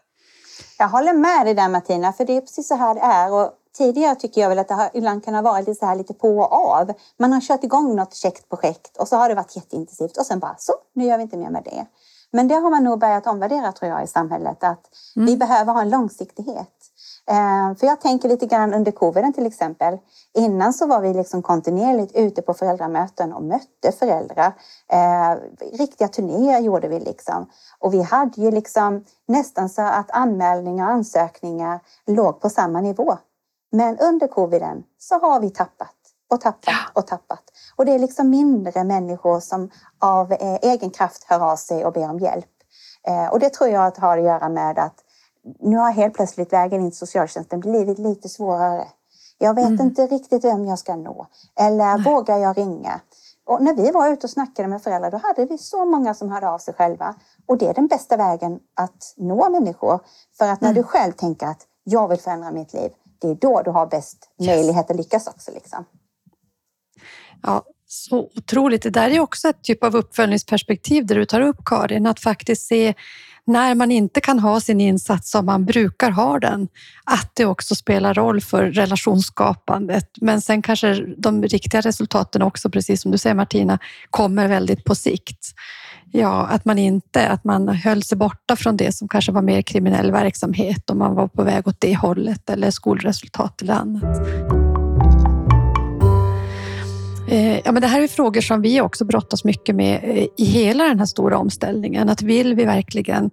Jag 0.78 0.88
håller 0.88 1.14
med 1.14 1.46
dig 1.46 1.54
där 1.54 1.70
Martina, 1.70 2.14
för 2.14 2.26
det 2.26 2.38
är 2.38 2.42
precis 2.42 2.68
så 2.68 2.76
här 2.76 2.96
det 2.96 3.02
är. 3.02 3.32
Och 3.32 3.54
tidigare 3.78 4.16
tycker 4.16 4.42
jag 4.42 4.50
väl 4.50 4.60
att 4.60 4.68
det 4.68 4.74
har, 4.74 4.90
ibland 4.94 5.26
kan 5.26 5.34
ha 5.34 5.42
varit 5.42 5.68
lite, 5.68 5.80
så 5.80 5.86
här, 5.86 5.96
lite 5.96 6.14
på 6.14 6.38
och 6.38 6.54
av. 6.54 6.94
Man 7.20 7.34
har 7.34 7.42
kört 7.42 7.64
igång 7.64 7.96
något 7.96 8.14
käckt 8.14 8.50
projekt 8.50 8.98
och 8.98 9.08
så 9.08 9.16
har 9.16 9.30
det 9.30 9.36
varit 9.36 9.56
jätteintensivt 9.56 10.18
och 10.18 10.26
sen 10.26 10.40
bara 10.40 10.56
så, 10.58 10.74
nu 10.94 11.06
gör 11.06 11.18
vi 11.18 11.24
inte 11.24 11.38
mer 11.38 11.50
med 11.50 11.64
det. 11.64 11.86
Men 12.32 12.48
det 12.48 12.56
har 12.56 12.70
man 12.70 12.84
nog 12.84 13.00
börjat 13.00 13.28
omvärdera 13.28 13.72
tror 13.72 13.92
jag 13.92 14.04
i 14.04 14.08
samhället, 14.08 14.64
att 14.64 14.86
mm. 15.16 15.26
vi 15.26 15.38
behöver 15.38 15.74
ha 15.74 15.82
en 15.82 15.90
långsiktighet. 15.90 16.70
Eh, 17.30 17.76
för 17.78 17.88
jag 17.88 18.02
tänker 18.02 18.30
lite 18.30 18.46
grann 18.46 18.74
under 18.74 18.92
coviden 18.92 19.34
till 19.34 19.46
exempel. 19.46 19.98
Innan 20.34 20.74
så 20.74 20.88
var 20.88 21.02
vi 21.02 21.14
liksom 21.14 21.42
kontinuerligt 21.42 22.16
ute 22.16 22.42
på 22.42 22.54
föräldramöten 22.54 23.34
och 23.34 23.44
mötte 23.44 23.92
föräldrar. 24.00 24.54
Eh, 24.92 25.38
riktiga 25.78 26.08
turnéer 26.08 26.60
gjorde 26.60 26.88
vi 26.88 27.00
liksom. 27.00 27.50
Och 27.80 27.94
vi 27.94 28.02
hade 28.02 28.42
ju 28.42 28.52
liksom 28.52 29.06
nästan 29.28 29.70
så 29.70 29.82
att 29.82 30.12
anmälningar 30.12 30.86
och 30.86 30.94
ansökningar 30.94 31.80
låg 32.06 32.42
på 32.42 32.50
samma 32.50 32.82
nivå. 32.82 33.18
Men 33.76 34.00
under 34.00 34.28
coviden 34.28 34.84
så 34.98 35.20
har 35.20 35.40
vi 35.40 35.50
tappat 35.50 35.96
och 36.32 36.42
tappat 36.42 36.76
och 36.94 37.08
tappat. 37.08 37.44
Och 37.76 37.86
det 37.86 37.92
är 37.92 38.00
liksom 38.00 38.30
mindre 38.30 38.84
människor 38.84 39.40
som 39.40 39.70
av 40.00 40.32
eh, 40.32 40.58
egen 40.62 40.90
kraft 40.90 41.24
hör 41.24 41.52
av 41.52 41.56
sig 41.56 41.86
och 41.86 41.94
ber 41.94 42.10
om 42.10 42.20
hjälp. 42.20 42.50
Eh, 43.08 43.28
och 43.28 43.40
det 43.40 43.50
tror 43.50 43.70
jag 43.70 43.86
att 43.86 43.98
har 43.98 44.18
att 44.18 44.24
göra 44.24 44.50
med 44.50 44.80
att 44.80 44.96
nu 45.60 45.78
har 45.78 45.92
helt 45.92 46.14
plötsligt 46.14 46.54
vägen 46.54 46.82
in 46.82 46.92
till 46.92 46.98
socialtjänsten 46.98 47.60
blivit 47.60 48.00
lite 48.00 48.30
svårare. 48.30 48.88
Jag 49.38 49.54
vet 49.54 49.66
mm. 49.66 49.82
inte 49.82 50.08
riktigt 50.08 50.44
vem 50.44 50.66
jag 50.66 50.80
ska 50.80 50.96
nå. 50.96 51.28
Eller 51.60 51.98
Nej. 51.98 52.04
vågar 52.04 52.38
jag 52.38 52.58
ringa? 52.58 53.02
Och 53.46 53.64
när 53.64 53.74
vi 53.74 53.92
var 53.92 54.10
ute 54.10 54.28
och 54.28 54.32
snackade 54.32 54.68
med 54.68 54.82
föräldrar 54.82 55.12
då 55.12 55.18
hade 55.18 55.46
vi 55.46 55.58
så 55.58 55.86
många 55.86 56.14
som 56.14 56.32
hörde 56.32 56.50
av 56.50 56.58
sig 56.58 56.74
själva. 56.74 57.16
Och 57.46 57.58
det 57.58 57.68
är 57.68 57.74
den 57.74 57.88
bästa 57.88 58.18
vägen 58.18 58.60
att 58.76 59.14
nå 59.18 59.50
människor. 59.50 60.00
För 60.38 60.50
att 60.50 60.62
när 60.62 60.70
mm. 60.70 60.82
du 60.82 60.88
själv 60.88 61.12
tänker 61.12 61.48
att 61.48 61.68
jag 61.84 62.08
vill 62.08 62.20
förändra 62.20 62.52
mitt 62.52 62.74
liv, 62.74 62.92
det 63.24 63.32
är 63.32 63.36
då 63.36 63.62
du 63.62 63.72
har 63.72 63.88
bäst 63.88 64.30
yes. 64.42 64.48
möjlighet 64.48 64.90
att 64.90 64.98
lyckas 64.98 65.28
också. 65.28 65.52
Liksom. 65.52 65.86
Ja, 67.44 67.64
så 67.86 68.30
otroligt. 68.36 68.84
Det 68.84 68.90
där 68.90 69.10
är 69.10 69.20
också 69.20 69.48
ett 69.48 69.64
typ 69.64 69.84
av 69.84 69.96
uppföljningsperspektiv 69.96 71.06
där 71.06 71.16
du 71.16 71.26
tar 71.26 71.42
upp 71.42 71.66
Karin, 71.66 72.08
att 72.08 72.20
faktiskt 72.20 72.68
se 72.68 72.94
när 73.46 73.76
man 73.76 73.92
inte 73.92 74.22
kan 74.22 74.40
ha 74.40 74.60
sin 74.60 74.82
insats 74.82 75.32
som 75.32 75.46
man 75.46 75.66
brukar 75.66 76.12
ha 76.12 76.40
den, 76.40 76.68
att 77.04 77.32
det 77.34 77.46
också 77.46 77.76
spelar 77.76 78.14
roll 78.14 78.42
för 78.42 78.64
relationsskapandet. 78.64 80.10
Men 80.22 80.42
sen 80.42 80.62
kanske 80.62 81.06
de 81.18 81.44
riktiga 81.44 81.82
resultaten 81.82 82.42
också, 82.42 82.70
precis 82.70 83.02
som 83.02 83.12
du 83.12 83.18
säger 83.18 83.36
Martina, 83.36 83.80
kommer 84.10 84.48
väldigt 84.48 84.84
på 84.84 84.96
sikt. 84.96 85.54
Ja, 86.16 86.48
att 86.48 86.66
man 86.66 86.80
inte, 86.80 87.28
att 87.28 87.44
man 87.44 87.68
höll 87.68 88.04
sig 88.04 88.18
borta 88.18 88.56
från 88.56 88.78
det 88.78 88.96
som 88.96 89.08
kanske 89.08 89.32
var 89.32 89.42
mer 89.42 89.62
kriminell 89.62 90.12
verksamhet 90.12 90.90
om 90.90 90.98
man 90.98 91.16
var 91.16 91.28
på 91.28 91.44
väg 91.44 91.68
åt 91.68 91.82
det 91.82 91.96
hållet 91.96 92.50
eller 92.50 92.72
skolresultat 92.72 93.62
eller 93.62 93.74
annat. 93.74 94.28
Eh, 97.30 97.60
ja, 97.60 97.72
men 97.72 97.82
det 97.82 97.88
här 97.88 98.02
är 98.02 98.08
frågor 98.08 98.42
som 98.42 98.62
vi 98.62 98.82
också 98.82 99.06
brottas 99.06 99.44
mycket 99.44 99.76
med 99.76 100.00
eh, 100.04 100.26
i 100.38 100.46
hela 100.46 100.84
den 100.84 101.00
här 101.00 101.06
stora 101.06 101.38
omställningen. 101.38 102.10
Att 102.10 102.22
vill 102.22 102.56
vi 102.56 102.66
verkligen 102.66 103.32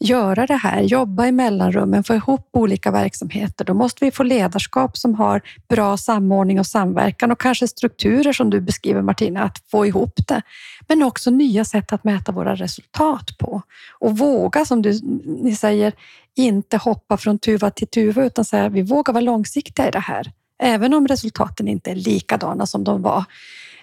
göra 0.00 0.46
det 0.46 0.56
här, 0.56 0.80
jobba 0.80 1.26
i 1.26 1.32
mellanrummen, 1.32 2.04
få 2.04 2.14
ihop 2.14 2.48
olika 2.52 2.90
verksamheter, 2.90 3.64
då 3.64 3.74
måste 3.74 4.04
vi 4.04 4.10
få 4.10 4.22
ledarskap 4.22 4.96
som 4.96 5.14
har 5.14 5.42
bra 5.68 5.96
samordning 5.96 6.60
och 6.60 6.66
samverkan 6.66 7.32
och 7.32 7.40
kanske 7.40 7.68
strukturer 7.68 8.32
som 8.32 8.50
du 8.50 8.60
beskriver 8.60 9.02
Martina, 9.02 9.42
att 9.42 9.62
få 9.70 9.86
ihop 9.86 10.14
det. 10.28 10.42
Men 10.88 11.02
också 11.02 11.30
nya 11.30 11.64
sätt 11.64 11.92
att 11.92 12.04
mäta 12.04 12.32
våra 12.32 12.54
resultat 12.54 13.38
på 13.38 13.62
och 13.98 14.18
våga, 14.18 14.64
som 14.64 14.82
du, 14.82 15.00
ni 15.42 15.56
säger, 15.56 15.92
inte 16.36 16.76
hoppa 16.76 17.16
från 17.16 17.38
tuva 17.38 17.70
till 17.70 17.88
tuva 17.88 18.24
utan 18.24 18.44
säga 18.44 18.68
vi 18.68 18.82
vågar 18.82 19.12
vara 19.14 19.24
långsiktiga 19.24 19.88
i 19.88 19.90
det 19.90 19.98
här. 19.98 20.32
Även 20.62 20.94
om 20.94 21.08
resultaten 21.08 21.68
inte 21.68 21.90
är 21.90 21.94
likadana 21.94 22.66
som 22.66 22.84
de 22.84 23.02
var, 23.02 23.24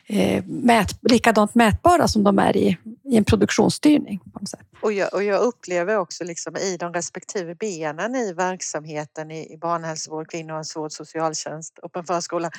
eh, 0.08 0.44
mät, 0.46 1.00
likadant 1.02 1.56
mätbara 1.56 2.08
som 2.08 2.24
de 2.24 2.40
är 2.40 2.58
i, 2.58 2.78
i 3.04 3.18
en 3.18 3.24
produktionsstyrning. 3.24 4.20
På 4.20 4.40
något 4.40 4.50
sätt. 4.50 4.60
Och, 4.82 4.94
jag, 4.94 5.14
och 5.14 5.24
jag 5.24 5.42
upplever 5.42 5.98
också 5.98 6.24
liksom 6.24 6.58
i 6.58 6.78
de 6.78 6.94
respektive 6.94 7.56
benen 7.56 8.16
i 8.16 8.34
verksamheten 8.34 9.32
i, 9.32 9.54
i 9.54 9.58
barnhälsovård, 9.58 10.30
kvinnohälsovård, 10.30 10.92
socialtjänst, 10.92 11.80
öppen 11.84 12.04
förskola. 12.04 12.52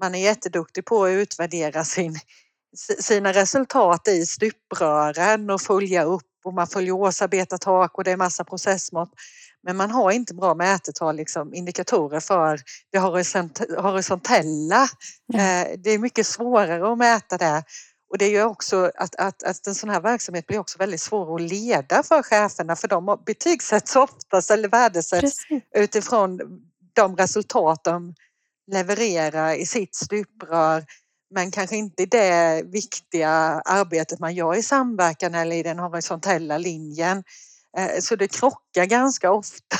Man 0.00 0.14
är 0.14 0.24
jätteduktig 0.24 0.84
på 0.84 1.04
att 1.04 1.10
utvärdera 1.10 1.84
sin, 1.84 2.18
sina 2.98 3.32
resultat 3.32 4.08
i 4.08 4.26
stuprören 4.26 5.50
och 5.50 5.60
följa 5.60 6.04
upp 6.04 6.22
och 6.44 6.54
man 6.54 6.66
följer 6.66 6.92
årsarbetartak 6.92 7.98
och 7.98 8.04
det 8.04 8.10
är 8.10 8.16
massa 8.16 8.44
processmått. 8.44 9.10
Men 9.62 9.76
man 9.76 9.90
har 9.90 10.10
inte 10.10 10.34
bra 10.34 10.54
mätetal, 10.54 11.16
liksom, 11.16 11.54
indikatorer 11.54 12.20
för 12.20 12.60
det 12.92 12.98
horisontella. 13.80 14.88
Mm. 15.34 15.82
Det 15.82 15.90
är 15.90 15.98
mycket 15.98 16.26
svårare 16.26 16.92
att 16.92 16.98
mäta 16.98 17.38
det. 17.38 17.64
Och 18.10 18.18
det 18.18 18.28
gör 18.28 18.46
också 18.46 18.90
att, 18.94 19.14
att, 19.14 19.42
att 19.42 19.66
en 19.66 19.74
sån 19.74 19.90
här 19.90 20.00
verksamhet 20.00 20.46
blir 20.46 20.58
också 20.58 20.78
väldigt 20.78 21.00
svår 21.00 21.34
att 21.34 21.50
leda 21.50 22.02
för 22.02 22.22
cheferna 22.22 22.76
för 22.76 22.88
de 22.88 23.22
betygsätts 23.26 23.96
oftast 23.96 24.50
eller 24.50 24.68
värdesätts 24.68 25.20
Precis. 25.20 25.62
utifrån 25.76 26.40
de 26.92 27.16
resultat 27.16 27.84
de 27.84 28.14
levererar 28.72 29.54
i 29.54 29.66
sitt 29.66 29.94
stuprör 29.94 30.84
men 31.34 31.50
kanske 31.50 31.76
inte 31.76 32.06
det 32.06 32.62
viktiga 32.66 33.30
arbetet 33.64 34.18
man 34.18 34.34
gör 34.34 34.54
i 34.54 34.62
samverkan 34.62 35.34
eller 35.34 35.56
i 35.56 35.62
den 35.62 35.78
horisontella 35.78 36.58
linjen. 36.58 37.24
Eh, 37.76 38.00
så 38.00 38.16
det 38.16 38.28
krockar 38.28 38.84
ganska 38.84 39.32
ofta 39.32 39.76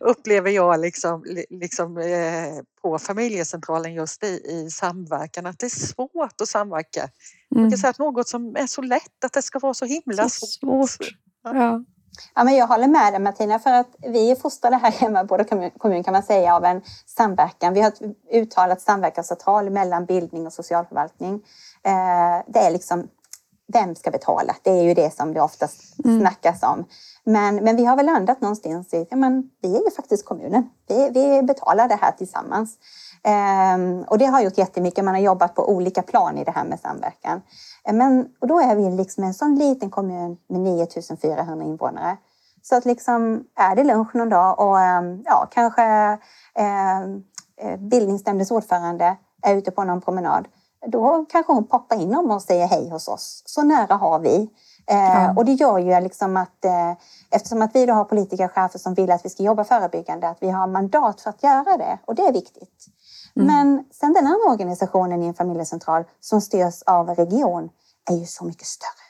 upplever 0.00 0.50
jag 0.50 0.80
liksom, 0.80 1.24
liksom 1.50 1.98
eh, 1.98 2.62
på 2.82 2.98
familjecentralen 2.98 3.94
just 3.94 4.24
i, 4.24 4.26
i 4.26 4.70
samverkan 4.70 5.46
att 5.46 5.58
det 5.58 5.66
är 5.66 5.86
svårt 5.86 6.40
att 6.40 6.48
samverka. 6.48 7.00
Mm. 7.00 7.62
Man 7.62 7.70
kan 7.70 7.78
säga 7.78 7.90
att 7.90 7.98
något 7.98 8.28
som 8.28 8.56
är 8.56 8.66
så 8.66 8.82
lätt 8.82 9.24
att 9.24 9.32
det 9.32 9.42
ska 9.42 9.58
vara 9.58 9.74
så 9.74 9.84
himla 9.84 10.28
så 10.28 10.46
svårt. 10.46 10.90
svårt. 10.90 11.08
Ja. 11.42 11.84
Ja, 12.34 12.44
men 12.44 12.56
jag 12.56 12.66
håller 12.66 12.88
med 12.88 13.12
dig 13.12 13.20
Martina, 13.20 13.58
för 13.58 13.72
att 13.72 13.96
vi 13.98 14.30
är 14.30 14.36
fostrade 14.36 14.76
här 14.76 14.92
hemma 14.92 15.20
i 15.20 15.24
Båda 15.24 15.44
kommun 15.78 16.04
kan 16.04 16.12
man 16.12 16.22
säga 16.22 16.56
av 16.56 16.64
en 16.64 16.82
samverkan. 17.06 17.74
Vi 17.74 17.80
har 17.80 17.88
ett 17.88 18.02
uttalat 18.32 18.80
samverkansavtal 18.80 19.70
mellan 19.70 20.04
bildning 20.04 20.46
och 20.46 20.52
socialförvaltning. 20.52 21.34
Eh, 21.82 22.44
det 22.46 22.58
är 22.58 22.70
liksom 22.70 23.08
vem 23.72 23.94
ska 23.94 24.10
betala? 24.10 24.56
Det 24.62 24.70
är 24.70 24.82
ju 24.82 24.94
det 24.94 25.14
som 25.14 25.34
det 25.34 25.40
oftast 25.40 25.98
mm. 26.04 26.20
snackas 26.20 26.62
om. 26.62 26.84
Men, 27.24 27.56
men 27.56 27.76
vi 27.76 27.84
har 27.84 27.96
väl 27.96 28.06
landat 28.06 28.40
någonstans 28.40 28.94
i, 28.94 29.06
ja, 29.10 29.16
men 29.16 29.50
vi 29.62 29.76
är 29.76 29.84
ju 29.84 29.90
faktiskt 29.90 30.24
kommunen. 30.24 30.70
Vi, 30.88 31.10
vi 31.10 31.42
betalar 31.42 31.88
det 31.88 31.98
här 32.00 32.12
tillsammans. 32.12 32.78
Ehm, 33.24 34.02
och 34.02 34.18
det 34.18 34.24
har 34.26 34.40
gjort 34.40 34.58
jättemycket. 34.58 35.04
Man 35.04 35.14
har 35.14 35.20
jobbat 35.20 35.54
på 35.54 35.70
olika 35.70 36.02
plan 36.02 36.38
i 36.38 36.44
det 36.44 36.50
här 36.50 36.64
med 36.64 36.80
samverkan. 36.80 37.42
Ehm, 37.84 37.96
men, 37.96 38.28
och 38.40 38.46
då 38.46 38.60
är 38.60 38.76
vi 38.76 38.90
liksom 38.90 39.24
en 39.24 39.34
sån 39.34 39.56
liten 39.56 39.90
kommun 39.90 40.36
med 40.48 40.60
9400 40.60 41.64
invånare. 41.64 42.16
Så 42.62 42.76
att 42.76 42.84
liksom, 42.84 43.44
är 43.56 43.76
det 43.76 43.84
lunch 43.84 44.14
någon 44.14 44.28
dag 44.28 44.60
och 44.60 44.80
ehm, 44.80 45.22
ja, 45.24 45.48
kanske 45.50 45.84
eh, 46.54 47.76
bildningsnämndens 47.78 48.50
ordförande 48.50 49.16
är 49.42 49.56
ute 49.56 49.70
på 49.70 49.84
någon 49.84 50.00
promenad, 50.00 50.48
då 50.86 51.26
kanske 51.28 51.52
hon 51.52 51.66
poppar 51.66 52.00
in 52.00 52.14
om 52.14 52.30
och 52.30 52.42
säger 52.42 52.66
hej 52.66 52.90
hos 52.90 53.08
oss. 53.08 53.42
Så 53.46 53.62
nära 53.62 53.94
har 53.94 54.18
vi. 54.18 54.50
Ja. 54.86 55.34
Och 55.36 55.44
det 55.44 55.52
gör 55.52 55.78
ju 55.78 56.00
liksom 56.00 56.36
att 56.36 56.64
eh, 56.64 56.92
eftersom 57.30 57.62
att 57.62 57.74
vi 57.74 57.86
då 57.86 57.92
har 57.92 58.48
chefer 58.48 58.78
som 58.78 58.94
vill 58.94 59.10
att 59.10 59.24
vi 59.24 59.30
ska 59.30 59.42
jobba 59.42 59.64
förebyggande, 59.64 60.28
att 60.28 60.38
vi 60.40 60.50
har 60.50 60.66
mandat 60.66 61.20
för 61.20 61.30
att 61.30 61.42
göra 61.42 61.76
det 61.76 61.98
och 62.04 62.14
det 62.14 62.22
är 62.22 62.32
viktigt. 62.32 62.86
Mm. 63.36 63.46
Men 63.46 63.84
sen 63.90 64.12
den 64.12 64.26
andra 64.26 64.50
organisationen 64.50 65.22
i 65.22 65.26
en 65.26 65.34
familjecentral 65.34 66.04
som 66.20 66.40
styrs 66.40 66.82
av 66.86 67.08
region 67.08 67.70
är 68.10 68.16
ju 68.16 68.26
så 68.26 68.44
mycket 68.44 68.66
större. 68.66 69.02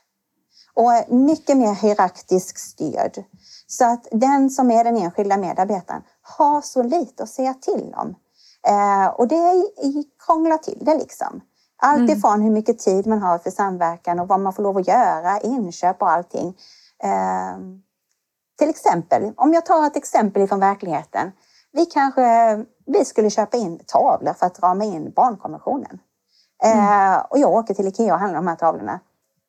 Och 0.75 1.15
mycket 1.15 1.57
mer 1.57 1.75
hierarkiskt 1.75 2.59
styrd. 2.59 3.25
Så 3.67 3.85
att 3.85 4.07
den 4.11 4.51
som 4.51 4.71
är 4.71 4.85
den 4.85 4.97
enskilda 4.97 5.37
medarbetaren 5.37 6.03
har 6.23 6.61
så 6.61 6.83
lite 6.83 7.23
att 7.23 7.29
säga 7.29 7.55
till 7.55 7.95
om. 7.97 8.15
Eh, 8.67 9.07
och 9.07 9.29
det 9.29 9.67
krånglar 10.27 10.59
till 10.59 10.79
det 10.81 10.95
liksom. 10.95 11.41
Allt 11.85 11.99
mm. 11.99 12.19
ifrån 12.19 12.43
hur 12.43 12.51
mycket 12.51 12.79
tid 12.79 13.07
man 13.07 13.23
har 13.23 13.39
för 13.39 13.51
samverkan 13.51 14.21
och 14.21 14.29
vad 14.29 14.41
man 14.41 14.53
får 14.53 14.63
lov 14.63 14.77
att 14.77 14.89
göra, 14.89 15.41
inköp 15.41 16.03
och 16.03 16.11
allting. 16.11 16.49
Eh, 17.03 17.59
till 18.59 18.71
exempel, 18.71 19.33
om 19.37 19.53
jag 19.53 19.67
tar 19.67 19.87
ett 19.87 19.97
exempel 19.97 20.49
från 20.49 20.61
verkligheten. 20.61 21.33
Vi 21.73 21.87
kanske 21.87 22.23
vi 22.87 23.05
skulle 23.05 23.31
köpa 23.31 23.57
in 23.57 23.81
tavlor 23.87 24.33
för 24.33 24.47
att 24.47 24.63
rama 24.63 24.85
in 24.85 25.13
barnkonventionen. 25.17 25.99
Mm. 26.65 26.79
Eh, 26.79 27.19
och 27.31 27.39
jag 27.39 27.53
åker 27.53 27.75
till 27.75 27.89
Ikea 27.89 28.15
och 28.15 28.21
handlar 28.21 28.39
de 28.39 28.47
här 28.47 28.57
tavlorna. 28.57 29.01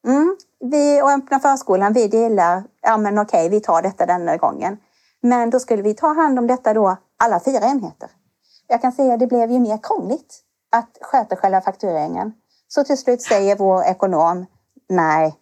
Mm. 0.07 0.37
Vi 0.59 1.01
och 1.01 1.11
öppna 1.11 1.39
förskolan, 1.39 1.93
vi 1.93 2.07
delar, 2.07 2.63
ja 2.81 2.97
men 2.97 3.19
okej, 3.19 3.49
vi 3.49 3.59
tar 3.59 3.81
detta 3.81 4.05
denna 4.05 4.37
gången. 4.37 4.77
Men 5.21 5.49
då 5.49 5.59
skulle 5.59 5.81
vi 5.81 5.93
ta 5.93 6.07
hand 6.07 6.39
om 6.39 6.47
detta 6.47 6.73
då, 6.73 6.97
alla 7.17 7.39
fyra 7.39 7.65
enheter. 7.65 8.09
Jag 8.67 8.81
kan 8.81 8.91
säga 8.91 9.13
att 9.13 9.19
det 9.19 9.27
blev 9.27 9.51
ju 9.51 9.59
mer 9.59 9.79
krångligt 9.83 10.39
att 10.73 10.97
sköta 11.01 11.35
själva 11.35 11.61
faktureringen. 11.61 12.33
Så 12.67 12.83
till 12.83 12.97
slut 12.97 13.21
säger 13.21 13.55
vår 13.55 13.83
ekonom, 13.83 14.45
nej, 14.89 15.35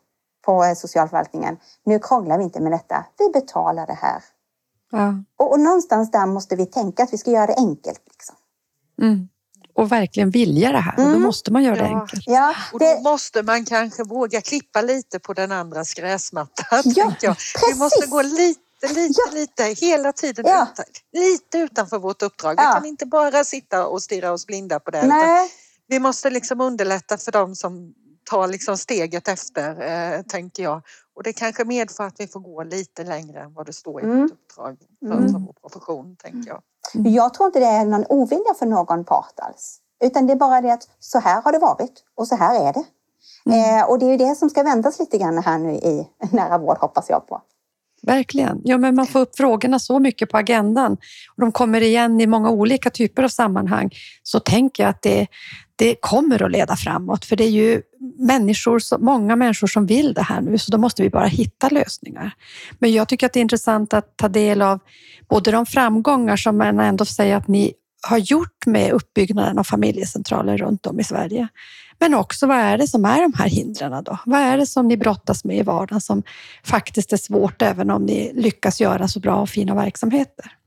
på 0.45 0.73
socialförvaltningen, 0.77 1.57
nu 1.85 1.99
krånglar 1.99 2.37
vi 2.37 2.43
inte 2.43 2.59
med 2.59 2.71
detta, 2.71 3.05
vi 3.17 3.29
betalar 3.29 3.87
det 3.87 3.97
här. 4.01 4.23
Ja. 4.91 5.13
Och, 5.37 5.51
och 5.51 5.59
någonstans 5.59 6.11
där 6.11 6.25
måste 6.25 6.55
vi 6.55 6.65
tänka 6.65 7.03
att 7.03 7.13
vi 7.13 7.17
ska 7.17 7.31
göra 7.31 7.47
det 7.47 7.55
enkelt. 7.57 8.01
Liksom. 8.07 8.35
Mm. 9.01 9.27
Och 9.73 9.91
verkligen 9.91 10.29
vilja 10.29 10.71
det 10.71 10.77
här. 10.77 10.97
Mm. 10.97 11.07
Och 11.07 11.13
då 11.13 11.19
måste 11.19 11.51
man 11.51 11.63
göra 11.63 11.77
ja. 11.77 11.83
det 11.83 11.89
enkelt. 11.89 12.23
Ja, 12.27 12.55
det... 12.71 12.73
Och 12.73 12.79
då 12.79 13.09
måste 13.09 13.43
man 13.43 13.65
kanske 13.65 14.03
våga 14.03 14.41
klippa 14.41 14.81
lite 14.81 15.19
på 15.19 15.33
den 15.33 15.51
andras 15.51 15.93
gräsmatta. 15.93 16.63
Ja, 16.83 17.13
jag. 17.21 17.35
Vi 17.71 17.79
måste 17.79 18.07
gå 18.07 18.21
lite 18.21 18.70
lite, 18.87 19.21
ja. 19.25 19.33
lite, 19.33 19.63
hela 19.63 20.13
tiden 20.13 20.45
ja. 20.47 20.67
utan, 20.73 20.85
lite 21.13 21.57
utanför 21.57 21.99
vårt 21.99 22.21
uppdrag. 22.21 22.55
Ja. 22.57 22.71
Vi 22.73 22.79
kan 22.79 22.85
inte 22.85 23.05
bara 23.05 23.43
sitta 23.43 23.87
och 23.87 24.03
stirra 24.03 24.31
oss 24.31 24.45
blinda 24.45 24.79
på 24.79 24.91
det. 24.91 25.47
vi 25.87 25.99
måste 25.99 26.29
liksom 26.29 26.61
underlätta 26.61 27.17
för 27.17 27.31
dem 27.31 27.55
som 27.55 27.93
tar 28.29 28.47
liksom 28.47 28.77
steget 28.77 29.27
efter, 29.27 29.81
eh, 29.81 30.21
tänker 30.21 30.63
jag. 30.63 30.81
Och 31.15 31.23
det 31.23 31.33
kanske 31.33 31.65
medför 31.65 32.03
att 32.03 32.19
vi 32.19 32.27
får 32.27 32.39
gå 32.39 32.63
lite 32.63 33.03
längre 33.03 33.39
än 33.39 33.53
vad 33.53 33.65
det 33.65 33.73
står 33.73 34.01
i 34.01 34.03
mm. 34.03 34.21
vårt 34.21 34.31
uppdrag 34.31 34.77
för, 34.99 35.13
mm. 35.13 35.31
för 35.31 35.39
vår 35.39 35.53
profession, 35.53 36.15
tänker 36.15 36.49
jag. 36.49 36.61
Mm. 36.95 37.13
Jag 37.13 37.33
tror 37.33 37.47
inte 37.47 37.59
det 37.59 37.65
är 37.65 37.85
någon 37.85 38.05
ovilja 38.09 38.53
för 38.59 38.65
någon 38.65 39.05
part 39.05 39.39
alls. 39.39 39.79
Utan 40.03 40.27
det 40.27 40.33
är 40.33 40.37
bara 40.37 40.61
det 40.61 40.73
att 40.73 40.87
så 40.99 41.19
här 41.19 41.41
har 41.41 41.51
det 41.51 41.59
varit 41.59 42.03
och 42.15 42.27
så 42.27 42.35
här 42.35 42.67
är 42.67 42.73
det. 42.73 42.83
Mm. 43.45 43.79
Eh, 43.79 43.89
och 43.89 43.99
det 43.99 44.05
är 44.05 44.09
ju 44.09 44.17
det 44.17 44.35
som 44.35 44.49
ska 44.49 44.63
vändas 44.63 44.99
lite 44.99 45.17
grann 45.17 45.37
här 45.37 45.57
nu 45.57 45.73
i 45.73 46.09
nära 46.31 46.57
vård 46.57 46.77
hoppas 46.77 47.09
jag 47.09 47.27
på. 47.27 47.41
Verkligen. 48.03 48.61
Ja, 48.63 48.77
men 48.77 48.95
man 48.95 49.07
får 49.07 49.19
upp 49.19 49.35
frågorna 49.37 49.79
så 49.79 49.99
mycket 49.99 50.29
på 50.29 50.37
agendan 50.37 50.91
och 51.35 51.41
de 51.41 51.51
kommer 51.51 51.81
igen 51.81 52.21
i 52.21 52.27
många 52.27 52.49
olika 52.49 52.89
typer 52.89 53.23
av 53.23 53.27
sammanhang. 53.27 53.89
Så 54.23 54.39
tänker 54.39 54.83
jag 54.83 54.89
att 54.89 55.01
det, 55.01 55.27
det 55.75 55.95
kommer 55.99 56.43
att 56.43 56.51
leda 56.51 56.75
framåt, 56.75 57.25
för 57.25 57.35
det 57.35 57.43
är 57.43 57.49
ju 57.49 57.81
människor, 58.19 58.97
många 58.97 59.35
människor 59.35 59.67
som 59.67 59.85
vill 59.85 60.13
det 60.13 60.21
här 60.21 60.41
nu, 60.41 60.57
så 60.57 60.71
då 60.71 60.77
måste 60.77 61.03
vi 61.03 61.09
bara 61.09 61.25
hitta 61.25 61.69
lösningar. 61.69 62.31
Men 62.79 62.93
jag 62.93 63.07
tycker 63.07 63.25
att 63.25 63.33
det 63.33 63.39
är 63.39 63.41
intressant 63.41 63.93
att 63.93 64.17
ta 64.17 64.29
del 64.29 64.61
av 64.61 64.79
både 65.29 65.51
de 65.51 65.65
framgångar 65.65 66.35
som 66.35 66.57
man 66.57 66.79
ändå 66.79 67.05
säger 67.05 67.35
att 67.35 67.47
ni 67.47 67.73
har 68.07 68.17
gjort 68.17 68.65
med 68.65 68.91
uppbyggnaden 68.91 69.59
av 69.59 69.63
familjecentraler 69.63 70.57
runt 70.57 70.87
om 70.87 70.99
i 70.99 71.03
Sverige. 71.03 71.47
Men 71.99 72.13
också 72.13 72.47
vad 72.47 72.57
är 72.57 72.77
det 72.77 72.87
som 72.87 73.05
är 73.05 73.21
de 73.21 73.33
här 73.33 73.47
hindren 73.47 74.03
då? 74.03 74.17
Vad 74.25 74.41
är 74.41 74.57
det 74.57 74.65
som 74.65 74.87
ni 74.87 74.97
brottas 74.97 75.43
med 75.43 75.57
i 75.57 75.61
vardagen 75.61 76.01
som 76.01 76.23
faktiskt 76.63 77.13
är 77.13 77.17
svårt 77.17 77.61
även 77.61 77.91
om 77.91 78.05
ni 78.05 78.31
lyckas 78.33 78.81
göra 78.81 79.07
så 79.07 79.19
bra 79.19 79.35
och 79.35 79.49
fina 79.49 79.75
verksamheter? 79.75 80.57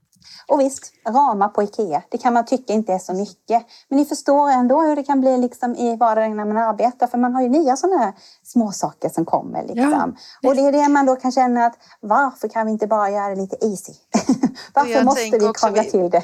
Och 0.46 0.60
visst, 0.60 0.92
ramar 1.08 1.48
på 1.48 1.62
IKEA, 1.62 2.02
det 2.08 2.18
kan 2.18 2.32
man 2.32 2.44
tycka 2.44 2.72
inte 2.72 2.92
är 2.92 2.98
så 2.98 3.14
mycket. 3.14 3.62
Men 3.88 3.98
ni 3.98 4.04
förstår 4.04 4.50
ändå 4.50 4.80
hur 4.80 4.96
det 4.96 5.02
kan 5.02 5.20
bli 5.20 5.38
liksom 5.38 5.74
i 5.74 5.96
vardagen 5.96 6.36
när 6.36 6.44
man 6.44 6.56
arbetar, 6.56 7.06
för 7.06 7.18
man 7.18 7.34
har 7.34 7.42
ju 7.42 7.48
nya 7.48 7.76
sådana 7.76 7.98
här 7.98 8.12
små 8.42 8.72
saker 8.72 9.08
som 9.08 9.24
kommer. 9.24 9.62
Liksom. 9.62 10.16
Ja, 10.40 10.48
och 10.48 10.56
det 10.56 10.62
är 10.62 10.72
det 10.72 10.88
man 10.88 11.06
då 11.06 11.16
kan 11.16 11.32
känna 11.32 11.66
att 11.66 11.74
varför 12.00 12.48
kan 12.48 12.66
vi 12.66 12.72
inte 12.72 12.86
bara 12.86 13.10
göra 13.10 13.28
det 13.34 13.40
lite 13.40 13.56
easy? 13.66 13.92
varför 14.74 15.04
måste 15.04 15.38
vi 15.38 15.52
krångla 15.54 15.84
till 15.84 16.10
det? 16.10 16.22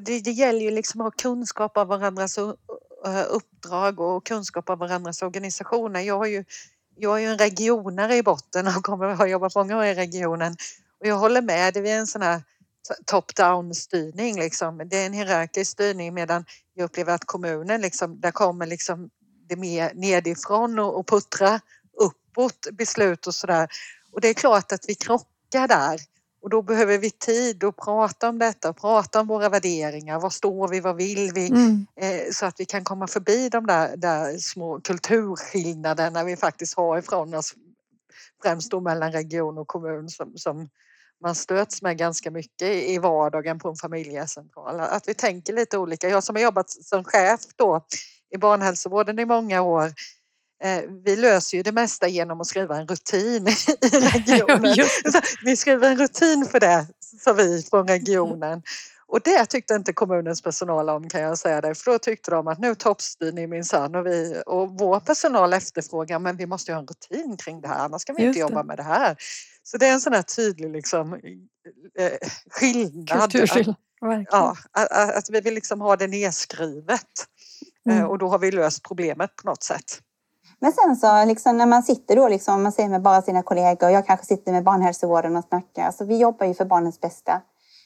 Det, 0.00 0.20
det 0.20 0.30
gäller 0.30 0.60
ju 0.60 0.70
liksom 0.70 1.00
att 1.00 1.04
ha 1.04 1.10
kunskap 1.10 1.76
av 1.76 1.86
varandras 1.86 2.38
uppdrag 3.28 4.00
och 4.00 4.26
kunskap 4.26 4.70
av 4.70 4.78
varandras 4.78 5.22
organisationer. 5.22 6.00
Jag, 6.00 6.18
har 6.18 6.26
ju, 6.26 6.44
jag 6.96 7.16
är 7.16 7.20
ju 7.20 7.26
en 7.26 7.38
regionare 7.38 8.16
i 8.16 8.22
botten 8.22 8.66
och 8.66 8.84
kommer 8.84 9.14
ha 9.14 9.26
jobbat 9.26 9.54
många 9.54 9.78
år 9.78 9.84
i 9.84 9.94
regionen 9.94 10.56
och 11.00 11.06
jag 11.06 11.18
håller 11.18 11.42
med, 11.42 11.74
det 11.74 11.90
är 11.90 11.98
en 11.98 12.06
sån 12.06 12.22
här 12.22 12.42
top-down 13.06 13.74
styrning 13.74 14.38
liksom. 14.38 14.78
Det 14.78 14.96
är 14.96 15.06
en 15.06 15.12
hierarkisk 15.12 15.72
styrning 15.72 16.14
medan 16.14 16.44
jag 16.74 16.84
upplever 16.84 17.14
att 17.14 17.24
kommunen 17.24 17.80
liksom, 17.80 18.20
där 18.20 18.30
kommer 18.30 18.66
liksom 18.66 19.10
det 19.48 19.56
mer 19.56 19.92
nedifrån 19.94 20.78
och, 20.78 20.98
och 20.98 21.06
puttra 21.06 21.60
uppåt 22.00 22.68
beslut 22.72 23.26
och 23.26 23.34
sådär. 23.34 23.68
Och 24.12 24.20
det 24.20 24.28
är 24.28 24.34
klart 24.34 24.72
att 24.72 24.84
vi 24.88 24.94
krockar 24.94 25.68
där 25.68 26.00
och 26.42 26.50
då 26.50 26.62
behöver 26.62 26.98
vi 26.98 27.10
tid 27.10 27.64
att 27.64 27.76
prata 27.76 28.28
om 28.28 28.38
detta, 28.38 28.72
prata 28.72 29.20
om 29.20 29.26
våra 29.26 29.48
värderingar. 29.48 30.20
Var 30.20 30.30
står 30.30 30.68
vi? 30.68 30.80
Vad 30.80 30.96
vill 30.96 31.30
vi? 31.34 31.48
Mm. 31.48 31.86
Eh, 31.96 32.32
så 32.32 32.46
att 32.46 32.60
vi 32.60 32.64
kan 32.64 32.84
komma 32.84 33.06
förbi 33.06 33.48
de 33.48 33.66
där, 33.66 33.96
där 33.96 34.38
små 34.38 34.80
kulturskillnaderna 34.80 36.24
vi 36.24 36.36
faktiskt 36.36 36.76
har 36.76 36.98
ifrån 36.98 37.34
oss. 37.34 37.54
Främst 38.42 38.70
då 38.70 38.80
mellan 38.80 39.12
region 39.12 39.58
och 39.58 39.68
kommun 39.68 40.08
som, 40.08 40.38
som 40.38 40.68
man 41.22 41.34
stöts 41.34 41.82
med 41.82 41.98
ganska 41.98 42.30
mycket 42.30 42.68
i 42.68 42.98
vardagen 42.98 43.58
på 43.58 43.68
en 43.68 43.76
familjecentral. 43.76 44.80
Att 44.80 45.08
vi 45.08 45.14
tänker 45.14 45.52
lite 45.52 45.78
olika. 45.78 46.08
Jag 46.08 46.24
som 46.24 46.36
har 46.36 46.42
jobbat 46.42 46.70
som 46.70 47.04
chef 47.04 47.40
då 47.56 47.86
i 48.34 48.38
barnhälsovården 48.38 49.18
i 49.18 49.24
många 49.24 49.62
år 49.62 49.92
vi 51.04 51.16
löser 51.16 51.56
ju 51.56 51.62
det 51.62 51.72
mesta 51.72 52.08
genom 52.08 52.40
att 52.40 52.46
skriva 52.46 52.76
en 52.76 52.86
rutin 52.86 53.48
i 53.48 53.88
regionen. 54.18 54.76
vi 55.44 55.56
skriver 55.56 55.90
en 55.90 55.98
rutin 55.98 56.46
för 56.46 56.60
det, 56.60 56.86
sa 57.20 57.32
vi 57.32 57.62
från 57.62 57.88
regionen. 57.88 58.62
Och 59.06 59.20
det 59.24 59.46
tyckte 59.46 59.74
inte 59.74 59.92
kommunens 59.92 60.42
personal 60.42 60.88
om 60.88 61.08
kan 61.08 61.20
jag 61.20 61.38
säga 61.38 61.60
det, 61.60 61.74
för 61.74 61.90
då 61.90 61.98
tyckte 61.98 62.30
de 62.30 62.48
att 62.48 62.58
nu 62.58 62.74
toppstyr 62.74 63.32
ni 63.32 63.46
minsann 63.46 63.94
och, 63.94 64.06
vi, 64.06 64.42
och 64.46 64.78
vår 64.78 65.00
personal 65.00 65.52
efterfrågar 65.52 66.18
men 66.18 66.36
vi 66.36 66.46
måste 66.46 66.72
ha 66.72 66.80
en 66.80 66.86
rutin 66.86 67.36
kring 67.36 67.60
det 67.60 67.68
här 67.68 67.84
annars 67.84 68.04
kan 68.04 68.16
vi 68.16 68.26
inte 68.26 68.38
jobba 68.38 68.62
med 68.62 68.76
det 68.76 68.82
här. 68.82 69.16
Så 69.62 69.76
det 69.76 69.86
är 69.86 69.92
en 69.92 70.00
sån 70.00 70.12
här 70.12 70.22
tydlig 70.22 70.70
liksom, 70.70 71.14
eh, 71.98 72.28
skillnad. 72.50 73.32
Kulturskillnad. 73.32 73.76
Ja, 74.30 74.56
att, 74.72 74.90
att 74.90 75.30
vi 75.30 75.40
vill 75.40 75.54
liksom 75.54 75.80
ha 75.80 75.96
det 75.96 76.06
nedskrivet 76.06 77.00
eh, 77.88 77.96
mm. 77.96 78.08
och 78.08 78.18
då 78.18 78.28
har 78.28 78.38
vi 78.38 78.50
löst 78.50 78.82
problemet 78.82 79.36
på 79.36 79.48
något 79.48 79.62
sätt. 79.62 80.00
Men 80.60 80.72
sen 80.72 80.96
så 80.96 81.24
liksom, 81.24 81.56
när 81.56 81.66
man 81.66 81.82
sitter 81.82 82.16
då, 82.16 82.28
liksom, 82.28 82.62
man 82.62 82.72
ser 82.72 82.88
med 82.88 83.02
bara 83.02 83.22
sina 83.22 83.42
kollegor, 83.42 83.90
jag 83.90 84.06
kanske 84.06 84.26
sitter 84.26 84.52
med 84.52 84.64
barnhälsovården 84.64 85.36
och 85.36 85.44
snackar. 85.44 85.86
Alltså, 85.86 86.04
vi 86.04 86.18
jobbar 86.18 86.46
ju 86.46 86.54
för 86.54 86.64
barnens 86.64 87.00
bästa. 87.00 87.40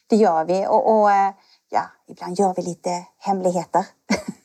Det 0.06 0.16
gör 0.16 0.44
vi. 0.44 0.66
Och, 0.66 1.00
och 1.00 1.10
eh, 1.10 1.32
ja, 1.70 1.82
ibland 2.08 2.38
gör 2.38 2.54
vi 2.56 2.62
lite 2.62 2.90
hemligheter. 3.18 3.86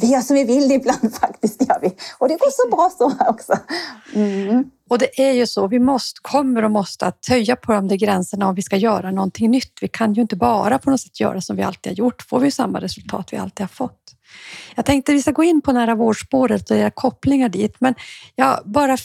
vi 0.00 0.06
gör 0.06 0.20
som 0.20 0.36
vi 0.36 0.44
vill 0.44 0.72
ibland 0.72 1.14
faktiskt. 1.20 1.68
Gör 1.68 1.78
vi. 1.82 1.94
Och 2.18 2.28
det 2.28 2.34
går 2.34 2.50
så 2.50 2.76
bra 2.76 2.90
så 2.98 3.30
också. 3.30 3.52
Mm. 4.14 4.70
Och 4.90 4.98
det 4.98 5.20
är 5.20 5.32
ju 5.32 5.46
så, 5.46 5.66
vi 5.66 5.78
måste, 5.78 6.20
kommer 6.22 6.64
och 6.64 6.70
måste 6.70 7.06
att 7.06 7.26
höja 7.28 7.56
på 7.56 7.72
de 7.72 7.88
där 7.88 7.96
gränserna 7.96 8.48
om 8.48 8.54
vi 8.54 8.62
ska 8.62 8.76
göra 8.76 9.10
någonting 9.10 9.50
nytt. 9.50 9.72
Vi 9.80 9.88
kan 9.88 10.14
ju 10.14 10.22
inte 10.22 10.36
bara 10.36 10.78
på 10.78 10.90
något 10.90 11.00
sätt 11.00 11.20
göra 11.20 11.40
som 11.40 11.56
vi 11.56 11.62
alltid 11.62 11.92
har 11.92 11.96
gjort. 11.96 12.22
får 12.22 12.40
vi 12.40 12.50
samma 12.50 12.80
resultat 12.80 13.32
vi 13.32 13.36
alltid 13.36 13.60
har 13.60 13.68
fått. 13.68 14.08
Jag 14.74 14.84
tänkte 14.84 15.12
vi 15.12 15.22
ska 15.22 15.30
gå 15.30 15.44
in 15.44 15.60
på 15.60 15.72
nära 15.72 15.94
vårdspåret 15.94 16.70
och 16.70 16.76
era 16.76 16.90
kopplingar 16.90 17.48
dit, 17.48 17.76
men 17.78 17.94
ja, 18.34 18.60
bara 18.64 18.96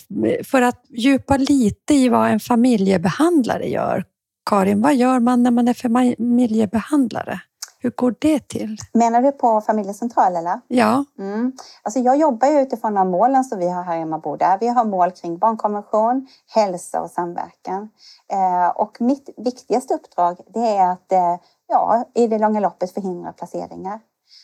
för 0.44 0.62
att 0.62 0.86
djupa 0.90 1.38
lite 1.38 1.94
i 1.94 2.10
vad 2.10 2.30
en 2.30 2.40
familjebehandlare 2.40 3.70
gör. 3.70 4.06
Karin, 4.50 4.82
vad 4.82 4.96
gör 4.96 5.20
man 5.20 5.44
när 5.44 5.52
man 5.52 5.68
är 5.68 5.74
familjebehandlare? 5.74 7.42
Hur 7.84 7.92
går 7.92 8.16
det 8.20 8.48
till? 8.48 8.78
Menar 8.94 9.22
du 9.22 9.32
på 9.32 9.62
familjecentral 9.62 10.36
eller? 10.36 10.62
Ja. 10.68 11.06
Mm. 11.20 11.52
Alltså 11.82 12.00
jag 12.00 12.18
jobbar 12.18 12.62
utifrån 12.62 12.94
de 12.94 13.10
målen 13.10 13.44
som 13.44 13.60
vi 13.60 13.70
har 13.70 13.84
här 13.84 13.98
i 13.98 14.02
Emmaboda. 14.02 14.58
Vi 14.60 14.68
har 14.68 14.86
mål 14.86 15.12
kring 15.12 15.38
barnkonvention, 15.38 16.28
hälsa 16.56 17.02
och 17.02 17.12
samverkan. 17.12 17.90
Eh, 18.32 18.68
och 18.68 19.02
mitt 19.02 19.30
viktigaste 19.38 19.94
uppdrag 19.94 20.38
det 20.54 20.78
är 20.78 20.92
att 20.92 21.12
eh, 21.12 21.36
ja, 21.68 22.10
i 22.14 22.28
det 22.28 22.38
långa 22.38 22.60
loppet 22.60 22.94
förhindra 22.94 23.34
placeringar. 23.34 24.00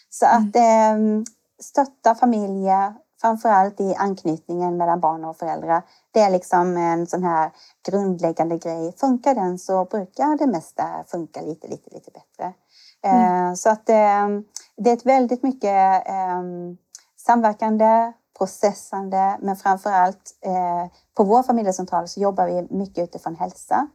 Så 0.10 0.26
att 0.26 0.56
eh, 0.56 1.24
stötta 1.62 2.16
familjer, 2.16 2.94
framförallt 3.22 3.82
i 3.82 3.96
anknytningen 3.96 4.78
mellan 4.78 5.00
barn 5.00 5.26
och 5.26 5.38
föräldrar. 5.38 5.82
Det 6.12 6.20
är 6.20 6.30
liksom 6.30 6.78
en 6.78 7.08
sån 7.08 7.24
här 7.24 7.52
grundläggande 7.90 8.58
grej. 8.58 8.94
Funkar 8.98 9.36
den 9.36 9.60
så 9.60 9.86
brukar 9.86 10.38
det 10.38 10.48
mesta 10.48 11.04
funka 11.08 11.42
lite, 11.42 11.68
lite, 11.68 11.90
lite 11.94 12.12
bättre. 12.12 12.54
Mm. 13.04 13.56
Så 13.56 13.70
att 13.70 13.90
ehm, 13.90 14.44
det 14.78 14.90
är 14.90 14.94
ett 14.94 15.06
väldigt 15.06 15.44
mycket 15.44 16.08
ehm, 16.08 16.78
samverkande, 17.18 18.14
processande, 18.38 19.38
men 19.42 19.56
framför 19.56 19.92
allt 19.92 20.38
eh, 20.42 20.92
på 21.14 21.24
vår 21.24 21.44
familjecentral 21.44 22.08
så 22.08 22.20
jobbar 22.20 22.48
vi 22.48 22.68
mycket 22.78 23.04
utifrån 23.04 23.36
hälsa. 23.36 23.88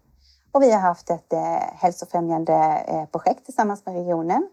Och 0.52 0.62
vi 0.62 0.72
har 0.72 0.80
haft 0.80 1.10
ett 1.10 1.32
eh, 1.32 1.58
hälsofrämjande 1.74 2.84
eh, 2.88 3.04
projekt 3.04 3.44
tillsammans 3.44 3.86
med 3.86 3.94
regionen 3.94 4.48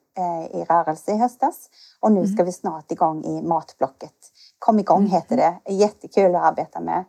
i 0.51 0.63
rörelse 0.63 1.11
i 1.11 1.17
höstas. 1.17 1.69
Och 1.99 2.11
nu 2.11 2.19
mm. 2.19 2.33
ska 2.33 2.43
vi 2.43 2.51
snart 2.51 2.91
igång 2.91 3.23
i 3.23 3.41
Matblocket. 3.41 4.13
Kom 4.59 4.79
igång 4.79 4.99
mm. 4.99 5.11
heter 5.11 5.37
det. 5.37 5.73
Jättekul 5.73 6.35
att 6.35 6.43
arbeta 6.43 6.79
med. 6.79 7.05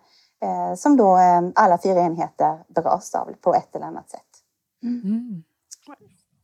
Som 0.78 0.96
då 0.96 1.18
alla 1.54 1.78
fyra 1.78 2.00
enheter 2.00 2.64
berörs 2.68 3.14
av 3.14 3.32
på 3.40 3.54
ett 3.54 3.76
eller 3.76 3.86
annat 3.86 4.10
sätt. 4.10 4.20
Mm. 4.82 5.42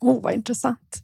Oh, 0.01 0.23
vad 0.23 0.35
intressant. 0.35 1.03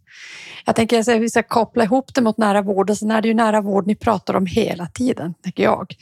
Jag 0.64 0.76
tänker 0.76 0.98
att 0.98 1.09
vi 1.09 1.30
ska 1.30 1.42
koppla 1.42 1.85
ihop 1.85 2.14
det 2.14 2.20
mot 2.20 2.38
nära 2.38 2.62
vård 2.62 2.90
och 2.90 2.98
sen 2.98 3.11
är 3.11 3.22
det 3.22 3.28
ju 3.28 3.35
nära 3.35 3.61
vård 3.61 3.87
ni 3.87 3.94
pratar 3.94 4.35
om 4.35 4.46
hela 4.46 4.87
tiden, 4.87 5.35
tänker 5.42 5.62
jag. 5.62 5.94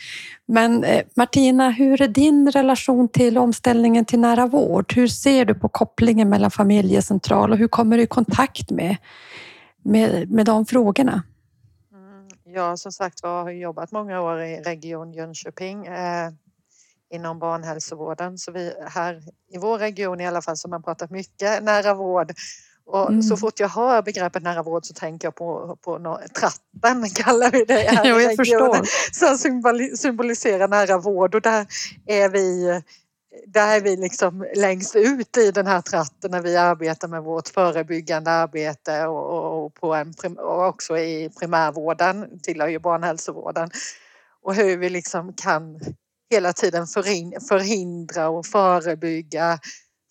Men 0.46 0.84
eh, 0.84 1.02
Martina, 1.16 1.70
hur 1.70 2.02
är 2.02 2.08
din 2.08 2.50
relation 2.50 3.08
till 3.08 3.38
omställningen 3.38 4.04
till 4.04 4.20
nära 4.20 4.46
vård? 4.46 4.92
Hur 4.94 5.08
ser 5.08 5.44
du 5.44 5.54
på 5.54 5.68
kopplingen 5.68 6.28
mellan 6.28 6.50
familjecentral 6.50 7.52
och 7.52 7.58
hur 7.58 7.68
kommer 7.68 7.96
du 7.96 8.02
i 8.02 8.06
kontakt 8.06 8.70
med, 8.70 8.96
med, 9.82 10.30
med 10.30 10.46
de 10.46 10.66
frågorna? 10.66 11.22
Mm, 11.92 12.28
jag 12.44 12.78
som 12.78 12.92
sagt 12.92 13.22
har 13.22 13.50
jobbat 13.50 13.92
många 13.92 14.20
år 14.20 14.42
i 14.42 14.60
Region 14.60 15.12
Jönköping 15.12 15.86
eh, 15.86 16.30
inom 17.12 17.38
barnhälsovården. 17.38 18.38
Så 18.38 18.52
vi 18.52 18.72
här 18.86 19.22
i 19.52 19.58
vår 19.58 19.78
region 19.78 20.20
i 20.20 20.26
alla 20.26 20.42
fall 20.42 20.56
så 20.56 20.68
har 20.68 20.70
man 20.70 20.82
pratat 20.82 21.10
mycket 21.10 21.62
nära 21.62 21.94
vård 21.94 22.32
och 22.86 23.08
mm. 23.08 23.22
så 23.22 23.36
fort 23.36 23.60
jag 23.60 23.68
hör 23.68 24.02
begreppet 24.02 24.42
nära 24.42 24.62
vård 24.62 24.84
så 24.84 24.94
tänker 24.94 25.26
jag 25.26 25.34
på, 25.34 25.78
på 25.80 25.98
no, 25.98 26.18
tratten, 26.34 27.10
kallar 27.14 27.50
vi 27.50 27.64
det 27.64 27.74
här 27.88 28.20
jag 28.20 28.36
förstår. 28.36 28.80
som 29.12 29.38
symboliserar 29.96 30.68
nära 30.68 30.98
vård 30.98 31.34
och 31.34 31.42
där 31.42 31.66
är 32.06 32.28
vi 32.28 32.80
där 33.46 33.76
är 33.76 33.80
vi 33.80 33.96
liksom 33.96 34.46
längst 34.56 34.96
ut 34.96 35.36
i 35.36 35.50
den 35.50 35.66
här 35.66 35.80
tratten 35.80 36.30
när 36.30 36.42
vi 36.42 36.56
arbetar 36.56 37.08
med 37.08 37.22
vårt 37.22 37.48
förebyggande 37.48 38.30
arbete 38.30 39.06
och, 39.06 39.64
och, 39.64 39.74
på 39.74 39.94
en, 39.94 40.14
och 40.38 40.66
också 40.66 40.98
i 40.98 41.30
primärvården, 41.40 42.40
tillhör 42.42 42.68
ju 42.68 42.78
barnhälsovården. 42.78 43.70
Och 44.42 44.54
hur 44.54 44.76
vi 44.76 44.90
liksom 44.90 45.32
kan 45.32 45.80
hela 46.30 46.52
tiden 46.52 46.86
förhindra 47.48 48.28
och 48.28 48.46
förebygga 48.46 49.58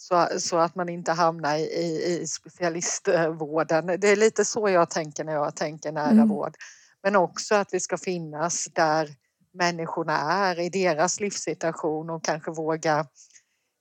så, 0.01 0.27
så 0.39 0.57
att 0.57 0.75
man 0.75 0.89
inte 0.89 1.11
hamnar 1.11 1.55
i, 1.57 2.19
i 2.21 2.27
specialistvården. 2.27 3.85
Det 3.85 4.07
är 4.07 4.15
lite 4.15 4.45
så 4.45 4.69
jag 4.69 4.89
tänker 4.89 5.23
när 5.23 5.33
jag 5.33 5.55
tänker 5.55 5.91
nära 5.91 6.09
mm. 6.09 6.29
vård. 6.29 6.55
Men 7.03 7.15
också 7.15 7.55
att 7.55 7.73
vi 7.73 7.79
ska 7.79 7.97
finnas 7.97 8.67
där 8.73 9.09
människorna 9.53 10.17
är 10.17 10.59
i 10.59 10.69
deras 10.69 11.19
livssituation 11.19 12.09
och 12.09 12.25
kanske 12.25 12.51
våga 12.51 13.05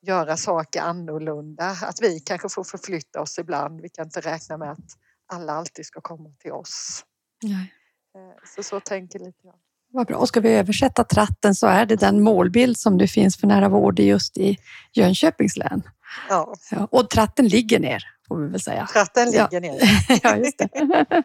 göra 0.07 0.37
saker 0.37 0.81
annorlunda. 0.81 1.77
Att 1.83 2.03
vi 2.03 2.21
kanske 2.21 2.49
får 2.49 2.65
förflytta 2.65 3.21
oss 3.21 3.39
ibland. 3.39 3.81
Vi 3.81 3.89
kan 3.89 4.05
inte 4.05 4.21
räkna 4.21 4.57
med 4.57 4.71
att 4.71 4.97
alla 5.33 5.53
alltid 5.53 5.87
ska 5.87 6.01
komma 6.01 6.31
till 6.39 6.53
oss. 6.53 7.05
Nej. 7.43 7.75
Eh, 8.17 8.49
så 8.57 8.63
så 8.63 8.81
tänker 8.81 9.19
lite 9.19 9.39
jag. 9.43 9.55
Vad 9.93 10.07
bra. 10.07 10.17
Och 10.17 10.29
ska 10.29 10.41
vi 10.41 10.49
översätta 10.49 11.05
tratten 11.05 11.55
så 11.55 11.67
är 11.67 11.87
det 11.87 11.97
den 11.97 12.23
målbild 12.23 12.77
som 12.77 12.97
nu 12.97 13.07
finns 13.07 13.37
för 13.37 13.47
nära 13.47 13.69
vård 13.69 13.99
just 13.99 14.39
i 14.39 14.57
Jönköpings 14.93 15.57
län. 15.57 15.83
Ja. 16.29 16.55
ja. 16.71 16.89
Och 16.91 17.11
tratten 17.11 17.49
ligger 17.49 17.81
ner, 17.81 18.05
får 18.29 18.37
vi 18.37 18.49
väl 18.49 18.61
säga. 18.61 18.87
Tratten 18.87 19.27
ligger 19.27 19.49
ja. 19.51 19.61
ner. 19.61 19.81
ja, 20.23 20.37
just 20.37 20.59
det. 20.59 21.25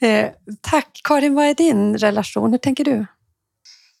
eh, 0.08 0.30
tack. 0.60 1.00
Karin, 1.04 1.34
vad 1.34 1.44
är 1.44 1.54
din 1.54 1.96
relation? 1.96 2.50
Hur 2.50 2.58
tänker 2.58 2.84
du? 2.84 3.06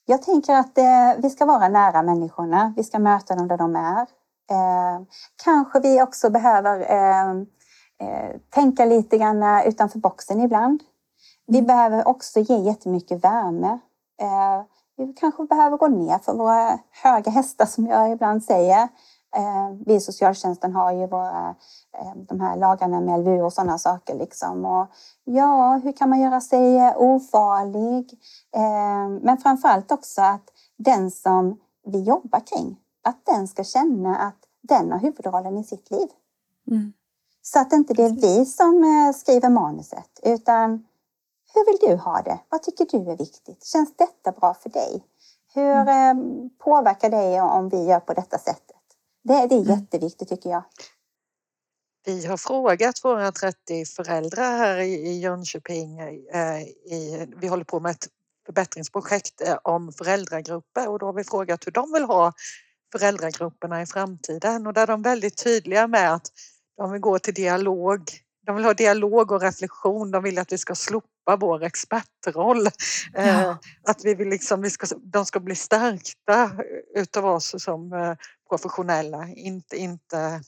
Jag 0.06 0.22
tänker 0.22 0.54
att 0.54 0.78
eh, 0.78 1.22
vi 1.22 1.30
ska 1.30 1.44
vara 1.46 1.68
nära 1.68 2.02
människorna. 2.02 2.74
Vi 2.76 2.84
ska 2.84 2.98
möta 2.98 3.34
dem 3.34 3.48
där 3.48 3.58
de 3.58 3.76
är. 3.76 4.00
Eh, 4.50 5.02
kanske 5.44 5.80
vi 5.80 6.02
också 6.02 6.30
behöver 6.30 6.80
eh, 6.80 7.30
eh, 8.00 8.36
tänka 8.50 8.84
lite 8.84 9.18
grann 9.18 9.62
utanför 9.66 9.98
boxen 9.98 10.40
ibland. 10.40 10.82
Vi 11.46 11.58
mm. 11.58 11.66
behöver 11.66 12.08
också 12.08 12.40
ge 12.40 12.56
jättemycket 12.56 13.24
värme. 13.24 13.78
Eh, 14.20 14.62
vi 14.96 15.12
kanske 15.12 15.44
behöver 15.44 15.76
gå 15.76 15.88
ner 15.88 16.18
för 16.18 16.34
våra 16.34 16.78
höga 17.02 17.30
hästar 17.30 17.66
som 17.66 17.86
jag 17.86 18.12
ibland 18.12 18.44
säger. 18.44 18.88
Eh, 19.36 19.70
vi 19.86 19.94
i 19.94 20.00
socialtjänsten 20.00 20.72
har 20.72 20.92
ju 20.92 21.06
våra, 21.06 21.54
eh, 21.98 22.14
de 22.16 22.40
här 22.40 22.56
lagarna 22.56 23.00
med 23.00 23.20
LVU 23.20 23.42
och 23.42 23.52
sådana 23.52 23.78
saker. 23.78 24.14
Liksom. 24.14 24.64
Och 24.64 24.86
ja, 25.24 25.80
hur 25.84 25.92
kan 25.92 26.10
man 26.10 26.20
göra 26.20 26.40
sig 26.40 26.94
ofarlig? 26.96 28.20
Eh, 28.56 29.08
men 29.22 29.38
framför 29.38 29.68
allt 29.68 29.92
också 29.92 30.22
att 30.22 30.50
den 30.76 31.10
som 31.10 31.60
vi 31.86 32.02
jobbar 32.02 32.40
kring, 32.46 32.76
att 33.02 33.26
den 33.26 33.48
ska 33.48 33.64
känna 33.64 34.16
att 34.16 34.38
den 34.62 34.92
har 34.92 34.98
huvudrollen 34.98 35.58
i 35.58 35.64
sitt 35.64 35.90
liv. 35.90 36.08
Mm. 36.70 36.92
Så 37.42 37.58
att 37.58 37.72
inte 37.72 37.94
det 37.94 38.04
är 38.04 38.20
vi 38.20 38.46
som 38.46 39.12
skriver 39.16 39.48
manuset, 39.48 40.20
utan 40.22 40.86
hur 41.54 41.66
vill 41.66 41.90
du 41.90 41.96
ha 41.96 42.22
det? 42.22 42.38
Vad 42.48 42.62
tycker 42.62 42.84
du 42.84 43.10
är 43.10 43.16
viktigt? 43.16 43.64
Känns 43.64 43.96
detta 43.96 44.32
bra 44.32 44.54
för 44.54 44.70
dig? 44.70 45.04
Hur 45.54 45.88
mm. 45.88 46.50
påverkar 46.58 47.10
det 47.10 47.40
om 47.40 47.68
vi 47.68 47.84
gör 47.84 48.00
på 48.00 48.14
detta 48.14 48.38
sättet? 48.38 48.73
Det, 49.24 49.46
det 49.46 49.54
är 49.54 49.58
mm. 49.58 49.80
jätteviktigt 49.80 50.28
tycker 50.28 50.50
jag. 50.50 50.64
Vi 52.06 52.26
har 52.26 52.36
frågat 52.36 53.04
våra 53.04 53.32
30 53.32 53.84
föräldrar 53.84 54.58
här 54.58 54.78
i 54.80 55.20
Jönköping. 55.20 55.98
Eh, 55.98 56.62
I, 56.62 57.26
vi 57.36 57.46
håller 57.46 57.64
på 57.64 57.80
med 57.80 57.90
ett 57.90 58.08
förbättringsprojekt 58.46 59.40
eh, 59.40 59.56
om 59.64 59.92
föräldragrupper 59.92 60.88
och 60.88 60.98
då 60.98 61.06
har 61.06 61.12
vi 61.12 61.24
frågat 61.24 61.66
hur 61.66 61.72
de 61.72 61.92
vill 61.92 62.04
ha 62.04 62.32
föräldragrupperna 62.92 63.82
i 63.82 63.86
framtiden 63.86 64.66
och 64.66 64.72
där 64.72 64.82
är 64.82 64.86
de 64.86 65.02
väldigt 65.02 65.44
tydliga 65.44 65.86
med 65.86 66.14
att 66.14 66.26
de 66.76 66.92
vill 66.92 67.00
gå 67.00 67.18
till 67.18 67.34
dialog. 67.34 68.10
De 68.46 68.56
vill 68.56 68.64
ha 68.64 68.74
dialog 68.74 69.32
och 69.32 69.42
reflektion. 69.42 70.10
De 70.10 70.22
vill 70.22 70.38
att 70.38 70.52
vi 70.52 70.58
ska 70.58 70.74
slopa 70.74 71.36
vår 71.40 71.62
expertroll. 71.62 72.68
Ja. 73.12 73.20
Eh, 73.22 73.56
att 73.82 74.04
vi 74.04 74.14
vill 74.14 74.28
liksom, 74.28 74.62
vi 74.62 74.70
ska, 74.70 74.86
de 75.02 75.26
ska 75.26 75.40
bli 75.40 75.54
stärkta 75.54 76.50
utav 76.94 77.26
oss 77.26 77.54
som 77.58 78.16
professionella, 78.48 79.28
inte, 79.28 79.76
inte 79.76 80.40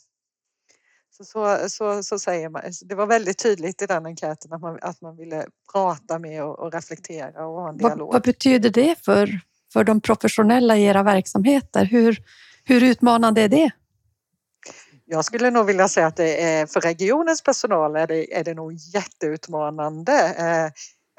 så, 1.16 1.24
så, 1.24 1.68
så, 1.68 2.02
så, 2.02 2.18
säger 2.18 2.48
man. 2.48 2.62
Det 2.82 2.94
var 2.94 3.06
väldigt 3.06 3.38
tydligt 3.38 3.82
i 3.82 3.86
den 3.86 4.06
enkäten 4.06 4.52
att 4.52 4.60
man, 4.60 4.78
att 4.82 5.00
man 5.00 5.16
ville 5.16 5.46
prata 5.72 6.18
med 6.18 6.44
och, 6.44 6.58
och 6.58 6.72
reflektera 6.72 7.46
och 7.46 7.54
ha 7.54 7.68
en 7.68 7.76
dialog. 7.76 7.98
Vad, 7.98 8.12
vad, 8.12 8.22
betyder 8.22 8.70
det 8.70 9.04
för, 9.04 9.40
för 9.72 9.84
de 9.84 10.00
professionella 10.00 10.76
i 10.76 10.84
era 10.84 11.02
verksamheter? 11.02 11.84
Hur, 11.84 12.22
hur 12.64 12.82
utmanande 12.82 13.40
är 13.40 13.48
det? 13.48 13.70
Jag 15.04 15.24
skulle 15.24 15.50
nog 15.50 15.66
vilja 15.66 15.88
säga 15.88 16.06
att 16.06 16.16
det 16.16 16.42
är, 16.42 16.66
för 16.66 16.80
regionens 16.80 17.42
personal 17.42 17.96
är 17.96 18.06
det, 18.06 18.38
är 18.38 18.44
det 18.44 18.54
nog 18.54 18.72
jätteutmanande. 18.72 20.34
Eh, 20.38 20.64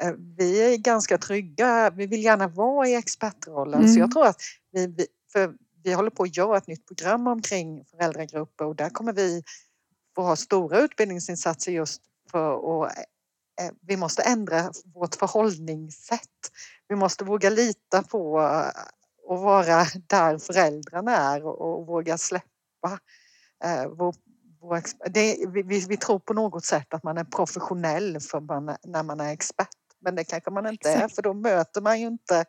eh, 0.08 0.14
vi 0.38 0.74
är 0.74 0.78
ganska 0.78 1.18
trygga. 1.18 1.90
Vi 1.90 2.08
vill 2.08 2.24
gärna 2.24 2.48
vara 2.48 2.88
i 2.88 2.96
expertrollen 2.96 3.80
mm. 3.80 3.94
så 3.94 4.00
jag 4.00 4.12
tror 4.12 4.26
att 4.26 4.42
vi, 4.72 5.08
för 5.34 5.54
vi 5.88 5.94
håller 5.94 6.10
på 6.10 6.24
att 6.24 6.38
göra 6.38 6.58
ett 6.58 6.68
nytt 6.68 6.88
program 6.88 7.28
omkring 7.28 7.86
föräldragrupper 7.86 8.66
och 8.66 8.76
där 8.76 8.90
kommer 8.90 9.14
vi 9.14 9.44
få 10.16 10.22
ha 10.22 10.36
stora 10.36 10.80
utbildningsinsatser 10.80 11.72
just 11.72 12.02
för 12.32 12.84
att 12.84 12.92
eh, 13.62 13.72
vi 13.82 13.98
måste 13.98 14.22
ändra 14.22 14.72
vårt 14.94 15.16
förhållningssätt. 15.16 16.52
Vi 16.88 16.96
måste 16.96 17.24
våga 17.24 17.50
lita 17.50 18.04
på 18.04 18.34
och 19.28 19.40
vara 19.40 19.86
där 20.08 20.38
föräldrarna 20.38 21.18
är 21.18 21.46
och, 21.46 21.88
våga 21.88 22.18
släppa. 22.18 23.00
Eh, 23.64 23.88
vår, 23.88 24.16
vår, 24.62 24.82
det, 25.10 25.46
vi, 25.48 25.86
vi, 25.90 25.98
tror 25.98 26.20
på 26.20 26.34
något 26.34 26.66
sätt 26.66 26.94
att 26.94 27.04
man 27.04 27.18
är 27.18 27.24
professionell 27.24 28.20
för 28.20 28.40
man, 28.40 28.76
när 28.84 29.04
man 29.04 29.20
är 29.20 29.34
expert. 29.34 29.70
Men 30.00 30.16
det 30.16 30.24
kanske 30.24 30.52
man 30.52 30.68
inte 30.68 30.90
är 30.90 31.08
för 31.08 31.22
då 31.22 31.34
möter 31.34 31.82
man 31.82 32.00
ju 32.00 32.08
inte 32.08 32.46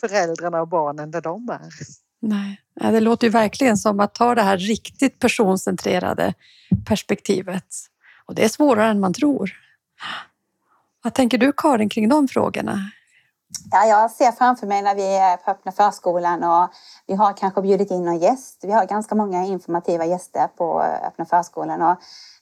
föräldrarna 0.00 0.60
och 0.60 0.68
barnen 0.68 1.10
där 1.10 1.20
de 1.20 1.48
är. 1.48 1.68
Nej, 2.28 2.60
det 2.74 3.00
låter 3.00 3.26
ju 3.26 3.30
verkligen 3.30 3.76
som 3.76 4.00
att 4.00 4.14
ta 4.14 4.34
det 4.34 4.42
här 4.42 4.58
riktigt 4.58 5.18
personcentrerade 5.18 6.34
perspektivet 6.86 7.66
Och 8.26 8.34
det 8.34 8.44
är 8.44 8.48
svårare 8.48 8.90
än 8.90 9.00
man 9.00 9.12
tror. 9.12 9.52
Vad 11.02 11.14
tänker 11.14 11.38
du 11.38 11.52
Karin 11.56 11.88
kring 11.88 12.08
de 12.08 12.28
frågorna? 12.28 12.90
Ja, 13.72 13.84
jag 13.84 14.10
ser 14.10 14.32
framför 14.32 14.66
mig 14.66 14.82
när 14.82 14.94
vi 14.94 15.16
är 15.16 15.36
på 15.36 15.50
öppna 15.50 15.72
förskolan 15.72 16.44
och 16.44 16.70
vi 17.06 17.14
har 17.14 17.32
kanske 17.32 17.62
bjudit 17.62 17.90
in 17.90 18.04
någon 18.04 18.18
gäst. 18.18 18.60
Vi 18.62 18.72
har 18.72 18.86
ganska 18.86 19.14
många 19.14 19.44
informativa 19.44 20.04
gäster 20.04 20.48
på 20.56 20.82
öppna 20.82 21.24
förskolan 21.24 21.82
och 21.82 21.96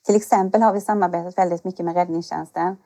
till 0.07 0.17
exempel 0.17 0.63
har 0.63 0.73
vi 0.73 0.81
samarbetat 0.81 1.39
väldigt 1.39 1.65
mycket 1.65 1.85
med 1.85 1.95
räddningstjänsten. 1.95 2.77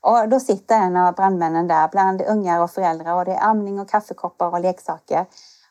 Och 0.00 0.28
då 0.28 0.40
sitter 0.40 0.76
en 0.76 0.96
av 0.96 1.14
brandmännen 1.14 1.68
där 1.68 1.88
bland 1.88 2.22
ungar 2.22 2.60
och 2.60 2.70
föräldrar 2.70 3.14
och 3.14 3.24
det 3.24 3.32
är 3.32 3.42
amning 3.42 3.80
och 3.80 3.90
kaffekoppar 3.90 4.48
och 4.48 4.60
leksaker. 4.60 5.26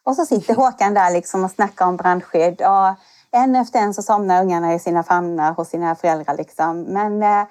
Och 0.06 0.16
så 0.16 0.26
sitter 0.26 0.56
Håkan 0.56 0.94
där 0.94 1.12
liksom 1.12 1.44
och 1.44 1.52
snackar 1.52 1.86
om 1.86 1.98
brandskydd 1.98 2.62
och 2.62 2.96
en 3.32 3.56
efter 3.56 3.80
en 3.80 3.94
så 3.94 4.02
somnar 4.02 4.42
ungarna 4.42 4.74
i 4.74 4.80
sina 4.80 5.04
famnar 5.04 5.54
hos 5.54 5.70
sina 5.70 5.96
föräldrar. 5.96 6.38
Liksom. 6.38 6.82
Men 6.82 7.24
eh, 7.24 7.48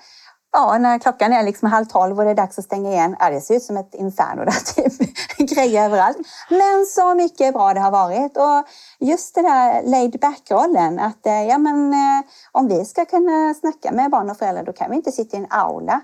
ja, 0.53 0.79
när 0.79 0.99
klockan 0.99 1.33
är 1.33 1.43
liksom 1.43 1.71
halv 1.71 1.85
tolv 1.85 2.19
och 2.19 2.25
det 2.25 2.31
är 2.31 2.35
dags 2.35 2.59
att 2.59 2.65
stänga 2.65 2.91
igen, 2.91 3.17
ja, 3.21 3.31
det 3.31 3.41
ser 3.41 3.55
ut 3.57 3.63
som 3.63 3.77
ett 3.77 3.95
inferno 3.95 4.45
där, 4.45 4.75
typ. 4.75 4.93
grejer 5.39 5.85
överallt. 5.85 6.17
Men 6.51 6.87
så 6.87 7.15
mycket 7.15 7.55
bra 7.55 7.75
det 7.75 7.81
har 7.81 7.91
varit. 7.91 8.37
Och 8.37 8.67
just 9.09 9.35
den 9.35 9.45
där 9.45 9.83
laid 9.83 10.21
back-rollen, 10.21 10.99
att 10.99 11.27
eh, 11.27 11.43
ja, 11.43 11.59
men, 11.59 11.93
eh, 11.93 12.25
om 12.53 12.69
vi 12.69 12.85
ska 12.85 13.05
kunna 13.05 13.55
snacka 13.55 13.93
med 13.93 14.11
barn 14.11 14.31
och 14.31 14.37
föräldrar, 14.37 14.65
då 14.65 14.73
kan 14.73 14.91
vi 14.91 14.97
inte 14.97 15.13
sitta 15.13 15.37
i 15.37 15.41
en 15.41 15.47
aula 15.51 16.01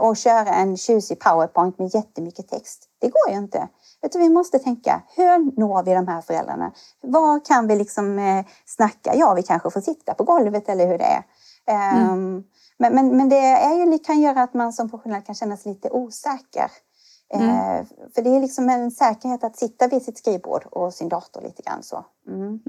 och 0.00 0.16
köra 0.16 0.48
en 0.48 0.76
tjusig 0.76 1.20
powerpoint 1.20 1.78
med 1.78 1.94
jättemycket 1.94 2.48
text. 2.48 2.84
Det 3.00 3.08
går 3.08 3.30
ju 3.30 3.36
inte. 3.36 3.68
Utan 4.02 4.22
vi 4.22 4.28
måste 4.28 4.58
tänka, 4.58 5.02
hur 5.16 5.60
når 5.60 5.82
vi 5.82 5.94
de 5.94 6.08
här 6.08 6.20
föräldrarna? 6.20 6.72
Vad 7.00 7.46
kan 7.46 7.66
vi 7.66 7.76
liksom 7.76 8.18
eh, 8.18 8.44
snacka? 8.66 9.14
Ja, 9.14 9.34
vi 9.34 9.42
kanske 9.42 9.70
får 9.70 9.80
sitta 9.80 10.14
på 10.14 10.24
golvet 10.24 10.68
eller 10.68 10.86
hur 10.86 10.98
det 10.98 11.04
är. 11.04 11.22
Mm. 11.66 12.10
Um, 12.12 12.44
men, 12.78 12.94
men, 12.94 13.16
men 13.16 13.28
det 13.28 13.36
är 13.36 13.74
ju, 13.74 13.98
kan 13.98 14.20
göra 14.20 14.42
att 14.42 14.54
man 14.54 14.72
som 14.72 14.90
professionell 14.90 15.22
kan 15.22 15.34
känna 15.34 15.56
sig 15.56 15.72
lite 15.72 15.90
osäker. 15.90 16.70
Mm. 17.34 17.48
Uh, 17.48 17.86
för 18.14 18.22
det 18.22 18.36
är 18.36 18.40
liksom 18.40 18.68
en 18.68 18.90
säkerhet 18.90 19.44
att 19.44 19.56
sitta 19.56 19.88
vid 19.88 20.02
sitt 20.02 20.18
skrivbord 20.18 20.66
och 20.70 20.94
sin 20.94 21.08
dator 21.08 21.42
lite 21.42 21.62
grann 21.62 21.82
så. 21.82 22.04
Mm. 22.28 22.60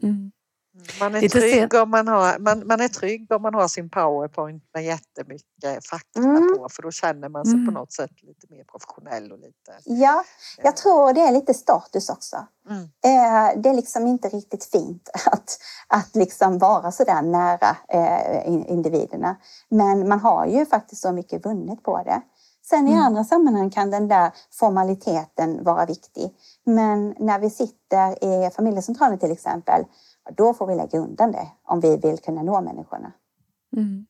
Man 1.00 1.16
är, 1.16 1.30
trygg 1.30 1.74
om 1.74 1.90
man, 1.90 2.08
har, 2.08 2.40
man, 2.40 2.68
man 2.68 2.82
är 2.82 2.88
trygg 2.88 3.32
om 3.32 3.42
man 3.42 3.54
har 3.54 3.68
sin 3.68 3.90
powerpoint 3.90 4.64
med 4.74 4.86
jättemycket 4.86 5.88
fakta 5.90 6.20
mm. 6.20 6.58
på 6.58 6.70
för 6.70 6.82
då 6.82 6.92
känner 6.92 7.30
man 7.30 7.46
sig 7.46 7.54
mm. 7.54 7.66
på 7.66 7.72
något 7.72 7.94
sätt 7.94 8.24
lite 8.24 8.48
mer 8.50 8.64
professionell. 8.64 9.32
Och 9.32 9.40
lite, 9.40 9.72
ja, 9.86 10.24
jag 10.64 10.78
tror 10.78 11.14
det 11.14 11.22
är 11.22 11.32
lite 11.32 11.54
status 11.54 12.10
också. 12.10 12.46
Mm. 12.70 12.82
Eh, 12.82 13.62
det 13.62 13.70
är 13.70 13.74
liksom 13.74 14.08
inte 14.08 14.30
riktigt 14.30 14.66
fint 14.66 15.10
att, 15.26 15.58
att 15.88 16.16
liksom 16.16 16.58
vara 16.58 16.92
så 16.92 17.04
där 17.04 17.22
nära 17.22 17.78
eh, 17.88 18.72
individerna. 18.72 19.36
Men 19.70 20.10
man 20.10 20.20
har 20.20 20.46
ju 20.46 20.66
faktiskt 20.66 21.02
så 21.02 21.12
mycket 21.12 21.46
vunnet 21.46 21.84
på 21.84 22.04
det. 22.06 22.22
Sen 22.64 22.88
i 22.88 22.92
mm. 22.92 23.04
andra 23.04 23.24
sammanhang 23.24 23.70
kan 23.70 23.92
den 23.92 24.08
där 24.08 24.32
formaliteten 24.52 25.64
vara 25.64 25.86
viktig. 25.86 26.34
Men 26.66 27.16
när 27.20 27.40
vi 27.40 27.50
sitter 27.50 28.24
i 28.24 28.50
familjecentralen 28.50 29.20
till 29.20 29.32
exempel 29.32 29.86
då 30.38 30.54
får 30.54 30.68
vi 30.68 30.76
lägga 30.76 31.00
undan 31.00 31.32
det 31.32 31.48
om 31.64 31.80
vi 31.80 31.98
vill 31.98 32.18
kunna 32.18 32.44
nå 32.44 32.62
människorna. 32.62 33.14
Mm. 33.78 34.06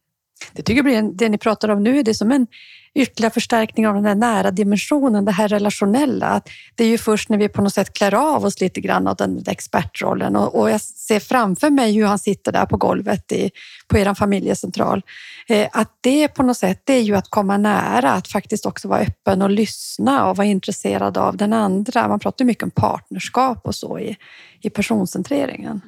Det 0.54 0.64
tycker 0.64 0.78
jag 0.78 0.86
blir 0.86 0.98
en, 0.98 1.16
det 1.18 1.30
ni 1.30 1.38
pratar 1.38 1.70
om 1.70 1.84
nu, 1.84 2.04
det 2.04 2.12
är 2.12 2.14
som 2.14 2.32
en 2.32 2.48
ytterligare 2.94 3.34
förstärkning 3.34 3.88
av 3.88 3.94
den 3.94 4.04
där 4.04 4.16
nära 4.16 4.52
dimensionen, 4.52 5.26
det 5.26 5.32
här 5.32 5.48
relationella. 5.48 6.28
Att 6.28 6.50
det 6.76 6.84
är 6.84 6.88
ju 6.88 6.98
först 6.98 7.30
när 7.30 7.38
vi 7.38 7.50
på 7.50 7.62
något 7.62 7.74
sätt 7.74 7.94
klär 7.94 8.14
av 8.14 8.46
oss 8.46 8.62
lite 8.62 8.82
grann 8.82 9.08
av 9.08 9.16
den 9.16 9.44
expertrollen 9.48 10.36
och, 10.36 10.56
och 10.56 10.70
jag 10.70 10.82
ser 10.82 11.20
framför 11.20 11.70
mig 11.70 11.94
hur 11.94 12.06
han 12.06 12.20
sitter 12.20 12.52
där 12.52 12.66
på 12.66 12.78
golvet 12.78 13.32
i, 13.32 13.52
på 13.88 13.98
er 13.98 14.14
familjecentral. 14.14 15.02
Eh, 15.48 15.70
att 15.72 15.98
det 16.02 16.28
på 16.28 16.44
något 16.44 16.58
sätt, 16.58 16.82
det 16.84 16.94
är 16.94 17.02
ju 17.02 17.16
att 17.16 17.30
komma 17.30 17.58
nära, 17.58 18.12
att 18.12 18.28
faktiskt 18.28 18.66
också 18.66 18.88
vara 18.88 19.00
öppen 19.00 19.42
och 19.42 19.50
lyssna 19.50 20.30
och 20.30 20.38
vara 20.38 20.48
intresserad 20.48 21.18
av 21.18 21.38
den 21.38 21.54
andra. 21.54 22.08
Man 22.08 22.20
pratar 22.20 22.46
mycket 22.46 22.64
om 22.64 22.72
partnerskap 22.72 23.66
och 23.66 23.76
så 23.76 24.00
i, 24.00 24.18
i 24.62 24.70
personcentreringen. 24.70 25.82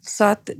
Så 0.00 0.24
att 0.24 0.50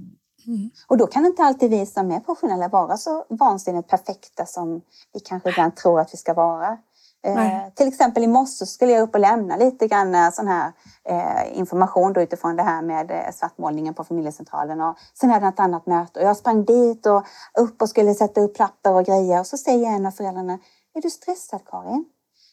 Mm. 0.47 0.71
Och 0.87 0.97
då 0.97 1.07
kan 1.07 1.27
inte 1.27 1.43
alltid 1.43 1.71
vi 1.71 1.87
som 1.87 2.11
är 2.11 2.21
professionella 2.21 2.69
vara 2.69 2.97
så 2.97 3.25
vansinnigt 3.29 3.89
perfekta 3.89 4.47
som 4.47 4.83
vi 5.13 5.21
kanske 5.21 5.51
ibland 5.51 5.77
tror 5.77 6.01
att 6.01 6.15
vi 6.15 6.19
ska 6.19 6.35
vara. 6.35 6.79
Eh, 7.25 7.73
till 7.75 7.89
exempel 7.89 8.25
i 8.25 8.27
morse 8.27 8.67
skulle 8.67 8.93
jag 8.93 9.03
upp 9.03 9.15
och 9.15 9.21
lämna 9.21 9.57
lite 9.57 9.89
grann 9.89 10.15
eh, 10.15 10.31
sån 10.31 10.49
här 10.49 10.73
eh, 11.05 11.59
information 11.59 12.13
då 12.13 12.21
utifrån 12.21 12.57
det 12.57 12.63
här 12.63 12.83
med 12.83 13.11
eh, 13.11 13.33
svartmålningen 13.33 13.95
på 13.95 14.05
familjecentralen. 14.05 14.81
Och 14.81 14.97
sen 15.15 15.31
hade 15.31 15.47
jag 15.47 15.53
ett 15.53 15.61
annat 15.61 15.87
möte 15.87 16.21
och 16.21 16.27
jag 16.27 16.37
sprang 16.37 16.65
dit 16.65 17.07
och 17.07 17.25
upp 17.59 17.83
och 17.83 17.89
skulle 17.89 18.15
sätta 18.15 18.41
upp 18.41 18.59
lappar 18.59 18.93
och 18.93 19.05
grejer 19.05 19.41
och 19.41 19.47
så 19.47 19.59
säger 19.59 19.87
en 19.87 20.07
av 20.07 20.11
föräldrarna, 20.11 20.59
är 20.95 21.03
du 21.03 21.11
stressad 21.11 21.61
Karin? 21.67 22.05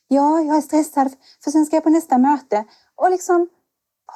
Ja, 0.08 0.42
jag 0.42 0.58
är 0.58 0.62
stressad 0.62 1.12
för 1.44 1.52
sen 1.52 1.66
ska 1.66 1.76
jag 1.76 1.84
på 1.84 1.90
nästa 1.90 2.18
möte. 2.18 2.66
Och 2.96 3.12
liksom 3.12 3.50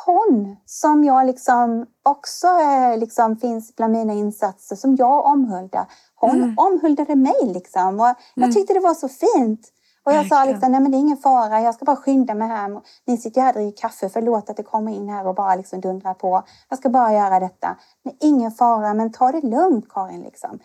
hon 0.06 0.56
som 0.66 1.04
jag 1.04 1.26
liksom 1.26 1.86
också 2.04 2.48
eh, 2.48 2.98
liksom 2.98 3.38
finns 3.38 3.76
bland 3.76 3.94
mina 3.94 4.14
insatser, 4.14 4.76
som 4.76 4.96
jag 4.96 5.26
omhuldar. 5.26 5.86
Hon 6.16 6.36
mm. 6.36 6.58
omhuldade 6.58 7.16
mig 7.16 7.54
liksom 7.54 8.00
och 8.00 8.06
jag 8.36 8.44
mm. 8.44 8.54
tyckte 8.54 8.74
det 8.74 8.80
var 8.80 8.94
så 8.94 9.10
fint. 9.10 9.70
Och 10.06 10.14
jag 10.14 10.28
sa 10.28 10.46
liksom, 10.46 10.72
nej 10.72 10.82
men 10.82 10.92
det 10.92 10.98
är 10.98 11.00
ingen 11.00 11.18
fara, 11.18 11.62
jag 11.62 11.76
ska 11.76 11.86
bara 11.86 11.96
skynda 11.96 12.34
mig 12.34 12.48
hem. 12.48 12.80
Ni 13.06 13.18
sitter 13.18 13.42
ju 13.42 13.46
här 13.46 13.54
och 13.54 13.62
dricker 13.62 13.82
kaffe, 13.82 14.10
förlåt 14.10 14.50
att 14.50 14.58
det 14.58 14.64
kommer 14.64 14.92
in 14.92 15.10
här 15.10 15.28
och 15.28 15.36
bara 15.36 15.56
liksom 15.56 15.82
dundrar 15.82 16.14
på. 16.14 16.44
Jag 16.70 16.80
ska 16.80 16.90
bara 16.90 17.14
göra 17.14 17.40
detta. 17.40 17.78
Nej, 18.04 18.18
ingen 18.22 18.52
fara, 18.52 18.94
men 18.94 19.12
ta 19.12 19.32
det 19.32 19.42
lugnt 19.42 19.90
Karin. 19.90 20.22
Liksom. 20.22 20.60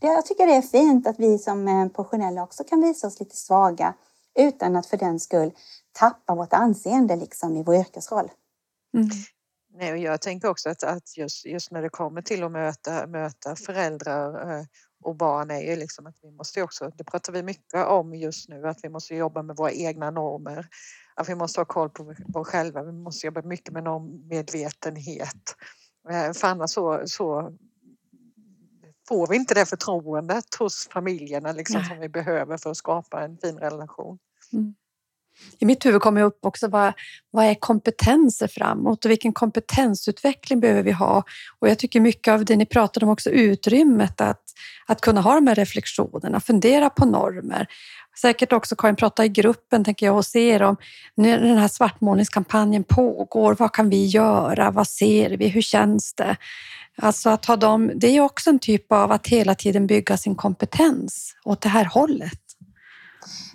Jag 0.00 0.26
tycker 0.26 0.46
det 0.46 0.56
är 0.56 0.62
fint 0.62 1.06
att 1.06 1.18
vi 1.18 1.38
som 1.38 1.68
eh, 1.68 1.88
professionella 1.88 2.42
också 2.42 2.64
kan 2.64 2.80
visa 2.80 3.06
oss 3.06 3.20
lite 3.20 3.36
svaga 3.36 3.94
utan 4.34 4.76
att 4.76 4.86
för 4.86 4.96
den 4.96 5.20
skull 5.20 5.52
tappa 5.92 6.34
vårt 6.34 6.52
anseende 6.52 7.16
liksom 7.16 7.56
i 7.56 7.62
vår 7.62 7.74
yrkesroll. 7.74 8.30
Mm. 8.94 9.08
Nej, 9.76 9.92
och 9.92 9.98
jag 9.98 10.20
tänker 10.20 10.48
också 10.48 10.68
att, 10.70 10.82
att 10.82 11.16
just, 11.16 11.46
just 11.46 11.70
när 11.70 11.82
det 11.82 11.88
kommer 11.88 12.22
till 12.22 12.42
att 12.42 12.52
möta, 12.52 13.06
möta 13.06 13.56
föräldrar 13.56 14.58
eh, 14.58 14.64
och 15.02 15.16
barn 15.16 15.50
är 15.50 15.60
ju 15.60 15.76
liksom 15.76 16.06
att 16.06 16.16
vi 16.22 16.30
måste 16.30 16.62
också, 16.62 16.90
det 16.96 17.04
pratar 17.04 17.32
vi 17.32 17.42
mycket 17.42 17.86
om 17.86 18.14
just 18.14 18.48
nu, 18.48 18.68
att 18.68 18.78
vi 18.82 18.88
måste 18.88 19.14
jobba 19.14 19.42
med 19.42 19.56
våra 19.56 19.72
egna 19.72 20.10
normer. 20.10 20.68
Att 21.14 21.28
vi 21.28 21.34
måste 21.34 21.60
ha 21.60 21.64
koll 21.64 21.90
på 21.90 22.14
oss 22.34 22.48
själva, 22.48 22.82
vi 22.82 22.92
måste 22.92 23.26
jobba 23.26 23.42
mycket 23.42 23.72
med 23.72 23.84
normmedvetenhet. 23.84 25.56
Eh, 26.10 26.32
för 26.32 26.48
annars 26.48 26.70
så, 26.70 27.02
så 27.06 27.56
får 29.08 29.26
vi 29.26 29.36
inte 29.36 29.54
det 29.54 29.66
förtroendet 29.66 30.54
hos 30.58 30.88
familjerna 30.92 31.52
liksom, 31.52 31.84
som 31.84 31.98
vi 31.98 32.08
behöver 32.08 32.56
för 32.56 32.70
att 32.70 32.76
skapa 32.76 33.24
en 33.24 33.38
fin 33.38 33.58
relation. 33.58 34.18
Mm 34.52 34.74
i 35.58 35.64
mitt 35.64 35.86
huvud 35.86 36.00
kommer 36.00 36.22
upp 36.22 36.38
också 36.42 36.68
vad, 36.68 36.92
vad 37.30 37.44
är 37.44 37.54
kompetenser 37.54 38.48
framåt 38.48 39.04
och 39.04 39.10
vilken 39.10 39.32
kompetensutveckling 39.32 40.60
behöver 40.60 40.82
vi 40.82 40.92
ha? 40.92 41.22
Och 41.58 41.68
jag 41.68 41.78
tycker 41.78 42.00
mycket 42.00 42.32
av 42.32 42.44
det 42.44 42.56
ni 42.56 42.66
pratade 42.66 43.06
om 43.06 43.12
också 43.12 43.30
utrymmet 43.30 44.20
att, 44.20 44.42
att 44.86 45.00
kunna 45.00 45.20
ha 45.20 45.34
de 45.34 45.46
här 45.46 45.54
reflektionerna, 45.54 46.40
fundera 46.40 46.90
på 46.90 47.06
normer. 47.06 47.66
Säkert 48.20 48.52
också 48.52 48.76
Karin 48.76 48.96
prata 48.96 49.24
i 49.24 49.28
gruppen 49.28 49.84
tänker 49.84 50.06
jag 50.06 50.16
och 50.16 50.26
se 50.26 50.64
om 50.64 50.76
när 51.14 51.40
den 51.40 51.58
här 51.58 51.68
svartmålningskampanjen 51.68 52.84
pågår. 52.84 53.56
Vad 53.58 53.72
kan 53.72 53.90
vi 53.90 54.06
göra? 54.06 54.70
Vad 54.70 54.88
ser 54.88 55.30
vi? 55.30 55.48
Hur 55.48 55.62
känns 55.62 56.14
det? 56.14 56.36
Alltså 56.96 57.30
att 57.30 57.44
ha 57.44 57.56
dem, 57.56 57.92
det 57.94 58.06
är 58.06 58.20
också 58.20 58.50
en 58.50 58.58
typ 58.58 58.92
av 58.92 59.12
att 59.12 59.26
hela 59.26 59.54
tiden 59.54 59.86
bygga 59.86 60.16
sin 60.16 60.34
kompetens 60.34 61.34
åt 61.44 61.60
det 61.60 61.68
här 61.68 61.84
hållet. 61.84 62.43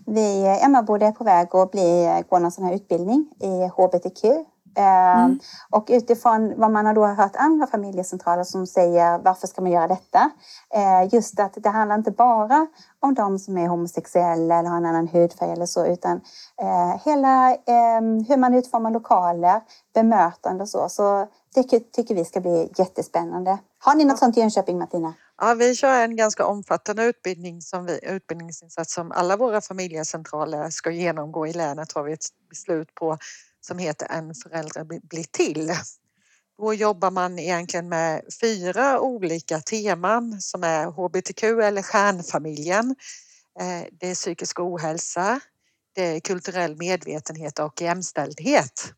Vi, 0.09 0.59
Emmaboda 0.61 1.07
är 1.07 1.11
på 1.11 1.23
väg 1.23 1.55
att 1.55 1.71
bli, 1.71 2.23
gå 2.29 2.39
någon 2.39 2.51
sån 2.51 2.65
här 2.65 2.73
utbildning 2.73 3.25
i 3.39 3.67
HBTQ. 3.67 4.25
Ehm, 4.75 5.25
mm. 5.25 5.39
Och 5.69 5.85
utifrån 5.89 6.53
vad 6.57 6.71
man 6.71 6.85
har 6.85 6.93
då 6.93 7.05
hört 7.05 7.35
andra 7.35 7.67
familjecentraler 7.67 8.43
som 8.43 8.67
säger 8.67 9.19
varför 9.19 9.47
ska 9.47 9.61
man 9.61 9.71
göra 9.71 9.87
detta? 9.87 10.31
Eh, 10.73 11.13
just 11.13 11.39
att 11.39 11.53
det 11.57 11.69
handlar 11.69 11.95
inte 11.95 12.11
bara 12.11 12.67
om 12.99 13.13
de 13.13 13.39
som 13.39 13.57
är 13.57 13.67
homosexuella 13.67 14.59
eller 14.59 14.69
har 14.69 14.77
en 14.77 14.85
annan 14.85 15.07
hudfärg 15.07 15.51
eller 15.51 15.65
så 15.65 15.85
utan 15.85 16.21
eh, 16.61 17.01
hela 17.05 17.55
ehm, 17.55 18.23
hur 18.23 18.37
man 18.37 18.53
utformar 18.53 18.91
lokaler, 18.91 19.61
bemötande 19.93 20.63
och 20.63 20.69
så. 20.69 20.89
Så 20.89 21.27
det 21.55 21.63
tycker 21.63 22.15
vi 22.15 22.25
ska 22.25 22.39
bli 22.39 22.71
jättespännande. 22.77 23.57
Har 23.79 23.95
ni 23.95 24.05
något 24.05 24.19
sånt 24.19 24.37
i 24.37 24.39
Jönköping 24.39 24.79
Martina? 24.79 25.13
Ja, 25.41 25.53
vi 25.53 25.75
kör 25.75 26.03
en 26.03 26.15
ganska 26.15 26.45
omfattande 26.45 27.03
utbildning 27.03 27.61
som 27.61 27.85
vi, 27.85 27.99
utbildningsinsats 28.03 28.93
som 28.93 29.11
alla 29.11 29.37
våra 29.37 29.61
familjecentraler 29.61 30.69
ska 30.69 30.91
genomgå 30.91 31.47
i 31.47 31.53
länet 31.53 31.91
har 31.91 32.03
vi 32.03 32.13
ett 32.13 32.25
beslut 32.49 32.95
på 32.95 33.17
som 33.61 33.77
heter 33.77 34.07
En 34.09 34.35
förälder 34.35 34.83
blir 34.83 35.23
till. 35.23 35.71
Då 36.57 36.73
jobbar 36.73 37.11
man 37.11 37.39
egentligen 37.39 37.89
med 37.89 38.21
fyra 38.41 38.99
olika 38.99 39.59
teman 39.59 40.41
som 40.41 40.63
är 40.63 40.85
hbtq 40.85 41.43
eller 41.43 41.81
stjärnfamiljen. 41.81 42.95
Eh, 43.59 43.87
det 43.91 44.09
är 44.09 44.15
psykisk 44.15 44.59
ohälsa, 44.59 45.39
det 45.95 46.01
är 46.03 46.19
kulturell 46.19 46.75
medvetenhet 46.77 47.59
och 47.59 47.81
jämställdhet. 47.81 48.93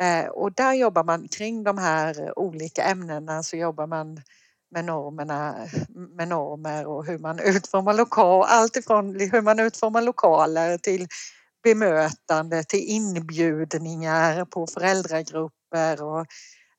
Eh, 0.00 0.26
och 0.26 0.52
där 0.52 0.74
jobbar 0.74 1.04
man 1.04 1.28
kring 1.28 1.64
de 1.64 1.78
här 1.78 2.38
olika 2.38 2.82
ämnena 2.82 3.42
så 3.42 3.56
jobbar 3.56 3.86
man 3.86 4.22
med 4.70 4.84
normerna, 4.84 5.68
med 6.16 6.28
normer 6.28 6.86
och 6.86 7.06
hur 7.06 7.18
man 7.18 7.40
utformar 7.40 7.94
lokal, 7.94 8.44
allt 8.48 8.76
ifrån 8.76 9.20
hur 9.20 9.42
man 9.42 9.60
utformar 9.60 10.02
lokaler 10.02 10.78
till 10.78 11.06
bemötande 11.62 12.64
till 12.64 12.84
inbjudningar 12.88 14.44
på 14.44 14.66
föräldragrupper 14.66 16.02
och 16.02 16.26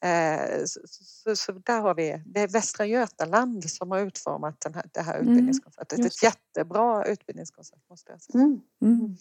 Eh, 0.04 0.66
så, 0.66 0.80
så, 0.86 1.36
så, 1.36 1.52
där 1.52 1.82
har 1.82 1.96
vi, 1.96 2.22
det 2.26 2.40
är 2.40 2.48
Västra 2.48 2.86
Götaland 2.86 3.70
som 3.70 3.92
har 3.92 4.00
utformat 4.00 4.56
den 4.60 4.74
här, 4.74 4.86
det 4.94 5.02
här 5.02 5.16
mm, 5.16 5.28
utbildningskonceptet. 5.28 5.98
Mm, 5.98 6.08
ett 6.08 6.24
jättebra 6.24 7.06
utbildningskoncept 7.06 7.90
måste 7.90 8.12
jag 8.12 8.22
säga. 8.22 8.44
Mm. 8.44 8.62
Mm. 8.82 9.18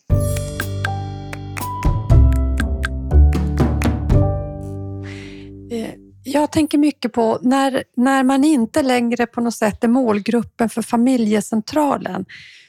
Tänker 6.57 6.79
mycket 6.79 7.13
på 7.13 7.39
när, 7.43 7.85
när 7.97 8.23
man 8.23 8.45
inte 8.45 8.83
längre 8.83 9.27
på 9.27 9.41
något 9.41 9.55
sätt 9.55 9.85
är 9.85 9.89
målgruppen 9.89 10.69
för 10.69 10.83
familjecentralen. 10.83 12.25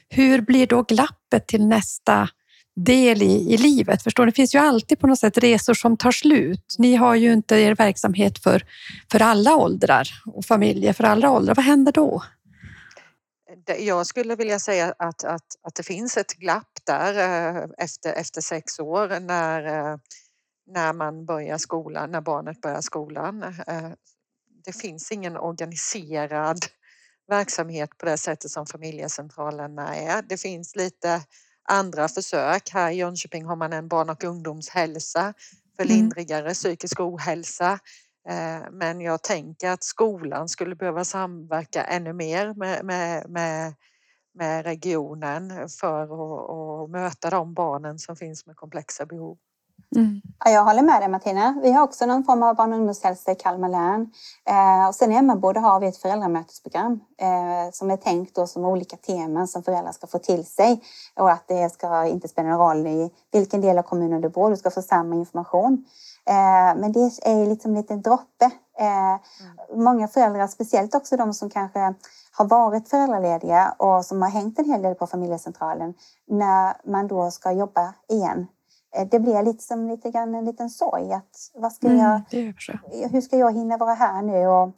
Hur 0.09 0.41
blir 0.41 0.67
då 0.67 0.83
glappet 0.83 1.47
till 1.47 1.67
nästa 1.67 2.29
del 2.75 3.21
i, 3.21 3.53
i 3.53 3.57
livet. 3.57 4.03
Förstår 4.03 4.25
Det 4.25 4.31
finns 4.31 4.55
ju 4.55 4.59
alltid 4.59 4.99
på 4.99 5.07
något 5.07 5.19
sätt 5.19 5.37
resor 5.37 5.73
som 5.73 5.97
tar 5.97 6.11
slut. 6.11 6.75
Ni 6.77 6.95
har 6.95 7.15
ju 7.15 7.33
inte 7.33 7.55
er 7.55 7.75
verksamhet 7.75 8.43
för, 8.43 8.63
för 9.11 9.21
alla 9.21 9.55
åldrar 9.55 10.07
och 10.25 10.45
familjer 10.45 10.93
för 10.93 11.03
alla 11.03 11.31
åldrar. 11.31 11.55
Vad 11.55 11.65
händer 11.65 11.91
då? 11.91 12.23
Jag 13.79 14.05
skulle 14.05 14.35
vilja 14.35 14.59
säga 14.59 14.93
att, 14.99 15.23
att, 15.23 15.45
att 15.63 15.75
det 15.75 15.83
finns 15.83 16.17
ett 16.17 16.33
glapp 16.33 16.71
där 16.83 17.13
eh, 17.13 17.69
efter, 17.77 18.13
efter 18.13 18.41
sex 18.41 18.79
år 18.79 19.19
när, 19.19 19.65
eh, 19.65 19.97
när 20.67 20.93
man 20.93 21.25
börjar 21.25 21.57
skolan, 21.57 22.11
när 22.11 22.21
barnet 22.21 22.61
börjar 22.61 22.81
skolan. 22.81 23.43
Eh, 23.43 23.89
det 24.65 24.75
finns 24.75 25.11
ingen 25.11 25.37
organiserad 25.37 26.57
verksamhet 27.27 27.97
på 27.97 28.05
det 28.05 28.17
sättet 28.17 28.51
som 28.51 28.65
familjecentralerna 28.65 29.95
är. 29.95 30.21
Det 30.21 30.37
finns 30.37 30.75
lite 30.75 31.21
andra 31.69 32.07
försök. 32.07 32.69
Här 32.73 32.91
i 32.91 32.95
Jönköping 32.95 33.45
har 33.45 33.55
man 33.55 33.73
en 33.73 33.87
barn 33.87 34.09
och 34.09 34.23
ungdomshälsa 34.23 35.33
för 35.75 35.83
mm. 35.83 35.97
lindrigare 35.97 36.53
psykisk 36.53 36.99
ohälsa. 36.99 37.79
Eh, 38.29 38.71
men 38.71 39.01
jag 39.01 39.23
tänker 39.23 39.69
att 39.69 39.83
skolan 39.83 40.49
skulle 40.49 40.75
behöva 40.75 41.03
samverka 41.03 41.83
ännu 41.83 42.13
mer 42.13 42.53
med, 42.53 42.85
med, 42.85 43.29
med, 43.29 43.73
med 44.33 44.65
regionen 44.65 45.69
för 45.69 46.03
att, 46.03 46.49
att 46.49 46.89
möta 46.89 47.29
de 47.29 47.53
barnen 47.53 47.99
som 47.99 48.15
finns 48.15 48.45
med 48.45 48.55
komplexa 48.55 49.05
behov. 49.05 49.37
Mm. 49.95 50.21
Ja, 50.45 50.51
jag 50.51 50.63
håller 50.63 50.81
med 50.81 51.01
dig 51.01 51.09
Martina. 51.09 51.59
Vi 51.63 51.71
har 51.71 51.83
också 51.83 52.05
någon 52.05 52.23
form 52.23 52.43
av 52.43 52.55
barn 52.55 52.73
och 52.73 52.79
ungdomshälsa 52.79 53.31
i 53.31 53.35
Kalmar 53.35 53.69
län. 53.69 54.11
Eh, 54.45 54.87
och 54.87 54.95
sen 54.95 55.11
i 55.11 55.15
Emmaboda 55.15 55.59
har 55.59 55.79
vi 55.79 55.87
ett 55.87 55.97
föräldramötesprogram 55.97 56.99
eh, 57.17 57.71
som 57.71 57.91
är 57.91 57.97
tänkt 57.97 58.35
då 58.35 58.47
som 58.47 58.65
olika 58.65 58.97
teman 58.97 59.47
som 59.47 59.63
föräldrar 59.63 59.91
ska 59.91 60.07
få 60.07 60.19
till 60.19 60.45
sig. 60.45 60.83
Och 61.15 61.31
att 61.31 61.47
det 61.47 61.73
ska 61.73 62.05
inte 62.05 62.27
spela 62.27 62.49
någon 62.49 62.59
roll 62.59 62.87
i 62.87 63.11
vilken 63.31 63.61
del 63.61 63.77
av 63.77 63.83
kommunen 63.83 64.21
du 64.21 64.29
bor, 64.29 64.49
du 64.49 64.57
ska 64.57 64.71
få 64.71 64.81
samma 64.81 65.15
information. 65.15 65.85
Eh, 66.29 66.79
men 66.79 66.91
det 66.91 66.99
är 66.99 67.49
liksom 67.49 67.71
en 67.71 67.77
liten 67.77 68.01
droppe. 68.01 68.45
Eh, 68.79 69.09
mm. 69.09 69.83
Många 69.83 70.07
föräldrar, 70.07 70.47
speciellt 70.47 70.95
också 70.95 71.17
de 71.17 71.33
som 71.33 71.49
kanske 71.49 71.93
har 72.31 72.45
varit 72.45 72.89
föräldralediga 72.89 73.75
och 73.77 74.05
som 74.05 74.21
har 74.21 74.29
hängt 74.29 74.59
en 74.59 74.65
hel 74.65 74.81
del 74.81 74.95
på 74.95 75.07
familjecentralen, 75.07 75.93
när 76.27 76.91
man 76.91 77.07
då 77.07 77.31
ska 77.31 77.51
jobba 77.51 77.93
igen 78.09 78.47
det 79.11 79.19
blir 79.19 79.43
lite 79.43 79.63
som 79.63 79.87
lite 79.87 80.11
grann 80.11 80.35
en 80.35 80.45
liten 80.45 80.69
sorg. 80.69 81.13
Att 81.13 81.51
vad 81.53 81.73
ska 81.73 81.87
mm, 81.87 81.99
jag, 81.99 82.21
hur 83.11 83.21
ska 83.21 83.37
jag 83.37 83.53
hinna 83.53 83.77
vara 83.77 83.93
här 83.93 84.21
nu? 84.21 84.47
Och 84.47 84.75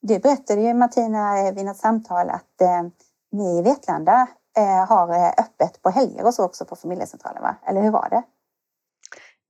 du 0.00 0.18
berättade 0.18 0.60
ju 0.60 0.74
Martina 0.74 1.52
vid 1.52 1.64
något 1.64 1.76
samtal 1.76 2.30
att 2.30 2.60
eh, 2.60 2.82
ni 3.32 3.58
i 3.58 3.62
Vetlanda 3.62 4.28
eh, 4.56 4.88
har 4.88 5.08
eh, 5.08 5.28
öppet 5.28 5.82
på 5.82 5.90
helger 5.90 6.26
och 6.26 6.34
så 6.34 6.44
också 6.44 6.64
på 6.64 6.76
familjecentralen, 6.76 7.42
va? 7.42 7.56
eller 7.66 7.82
hur 7.82 7.90
var 7.90 8.08
det? 8.10 8.22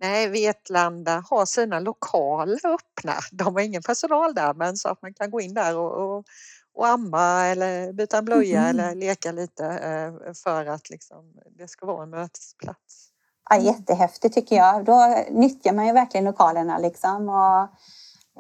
Nej, 0.01 0.29
Vetlanda 0.29 1.25
har 1.31 1.47
sina 1.47 1.81
lokaler 1.81 2.67
öppna. 2.67 3.13
De 3.33 3.55
har 3.55 3.61
ingen 3.61 3.83
personal 3.83 4.35
där 4.35 4.55
men 4.55 4.77
så 4.77 4.89
att 4.89 5.03
man 5.03 5.15
kan 5.15 5.31
gå 5.31 5.41
in 5.41 5.55
där 5.55 5.79
och, 5.79 5.93
och, 5.93 6.25
och 6.75 6.89
amma 6.89 7.47
eller 7.47 7.93
byta 7.93 8.19
en 8.19 8.25
blöja 8.25 8.61
mm. 8.61 8.71
eller 8.71 8.95
leka 8.95 9.33
lite 9.33 9.67
eh, 9.67 10.33
för 10.33 10.67
att 10.67 10.91
liksom, 10.91 11.35
det 11.59 11.69
ska 11.69 11.87
vara 11.87 12.03
en 12.03 12.11
mötesplats. 12.11 13.08
Ja, 13.51 13.57
jättehäftigt 13.57 14.35
tycker 14.35 14.57
jag. 14.57 14.85
Då 14.85 15.25
nyttjar 15.31 15.73
man 15.73 15.87
ju 15.87 15.93
verkligen 15.93 16.25
lokalerna 16.25 16.79
liksom. 16.79 17.29
Och, 17.29 17.61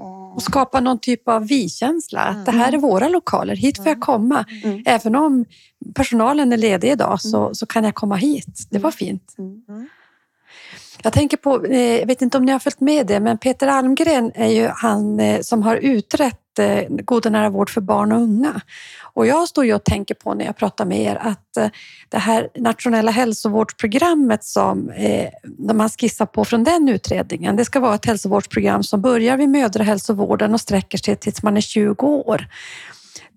eh... 0.02 0.34
och 0.34 0.42
skapa 0.42 0.80
någon 0.80 0.98
typ 0.98 1.28
av 1.28 1.46
vi-känsla. 1.46 2.28
Mm. 2.28 2.44
Det 2.44 2.50
här 2.50 2.72
är 2.72 2.78
våra 2.78 3.09
lokaler, 3.09 3.56
hit 3.56 3.76
får 3.76 3.86
jag 3.86 3.92
mm. 3.92 4.00
komma. 4.00 4.44
Mm. 4.64 4.82
Även 4.86 5.16
om 5.16 5.44
personalen 5.94 6.52
är 6.52 6.56
ledig 6.56 6.90
idag 6.90 7.20
så, 7.20 7.42
mm. 7.42 7.54
så 7.54 7.66
kan 7.66 7.84
jag 7.84 7.94
komma 7.94 8.16
hit. 8.16 8.66
Det 8.70 8.78
var 8.78 8.90
fint. 8.90 9.34
Mm. 9.38 9.88
Jag 11.03 11.12
tänker 11.12 11.36
på, 11.36 11.64
eh, 11.64 11.99
jag 11.99 12.07
vet 12.07 12.22
inte 12.22 12.38
om 12.38 12.44
ni 12.44 12.53
har 12.53 12.59
följt 12.59 12.80
med 12.80 13.07
det, 13.07 13.20
men 13.20 13.38
Peter 13.38 13.66
Almgren 13.66 14.32
är 14.34 14.49
ju 14.49 14.66
han 14.66 15.20
eh, 15.20 15.40
som 15.40 15.62
har 15.62 15.76
utrett 15.76 16.59
eh, 16.59 16.84
god 16.88 17.26
och 17.26 17.32
nära 17.32 17.51
vård 17.51 17.70
för 17.70 17.80
barn 17.80 18.12
och 18.12 18.20
unga. 18.20 18.61
Och 19.01 19.26
jag 19.26 19.49
står 19.49 19.64
ju 19.64 19.74
och 19.74 19.84
tänker 19.84 20.14
på 20.14 20.34
när 20.34 20.44
jag 20.44 20.57
pratar 20.57 20.84
med 20.84 21.01
er 21.01 21.16
att 21.16 21.72
det 22.09 22.18
här 22.18 22.49
nationella 22.55 23.11
hälsovårdsprogrammet 23.11 24.44
som 24.44 24.92
man 25.59 25.88
skissar 25.88 26.26
på 26.26 26.44
från 26.44 26.64
den 26.64 26.88
utredningen, 26.88 27.57
det 27.57 27.64
ska 27.64 27.80
vara 27.80 27.94
ett 27.94 28.07
hälsovårdsprogram 28.07 28.82
som 28.82 29.01
börjar 29.01 29.36
vid 29.36 29.49
mödrahälsovården 29.49 30.55
och 30.55 30.61
sträcker 30.61 30.99
sig 30.99 31.16
tills 31.16 31.42
man 31.42 31.57
är 31.57 31.61
20 31.61 32.07
år. 32.07 32.46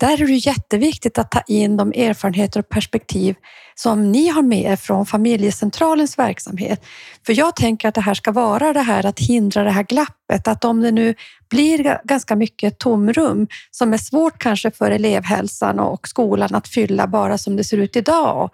Där 0.01 0.21
är 0.21 0.27
det 0.27 0.33
jätteviktigt 0.33 1.17
att 1.17 1.31
ta 1.31 1.41
in 1.47 1.77
de 1.77 1.91
erfarenheter 1.91 2.59
och 2.59 2.69
perspektiv 2.69 3.35
som 3.75 4.11
ni 4.11 4.27
har 4.27 4.41
med 4.41 4.71
er 4.71 4.75
från 4.75 5.05
familjecentralens 5.05 6.19
verksamhet. 6.19 6.85
För 7.25 7.37
jag 7.37 7.55
tänker 7.55 7.87
att 7.87 7.95
det 7.95 8.01
här 8.01 8.13
ska 8.13 8.31
vara 8.31 8.73
det 8.73 8.81
här 8.81 9.05
att 9.05 9.19
hindra 9.19 9.63
det 9.63 9.69
här 9.69 9.83
glappet, 9.83 10.47
att 10.47 10.65
om 10.65 10.81
det 10.81 10.91
nu 10.91 11.15
blir 11.49 12.01
ganska 12.03 12.35
mycket 12.35 12.79
tomrum 12.79 13.47
som 13.71 13.93
är 13.93 13.97
svårt 13.97 14.37
kanske 14.37 14.71
för 14.71 14.91
elevhälsan 14.91 15.79
och 15.79 16.07
skolan 16.07 16.55
att 16.55 16.67
fylla 16.67 17.07
bara 17.07 17.37
som 17.37 17.55
det 17.55 17.63
ser 17.63 17.77
ut 17.77 17.95
idag 17.95 18.49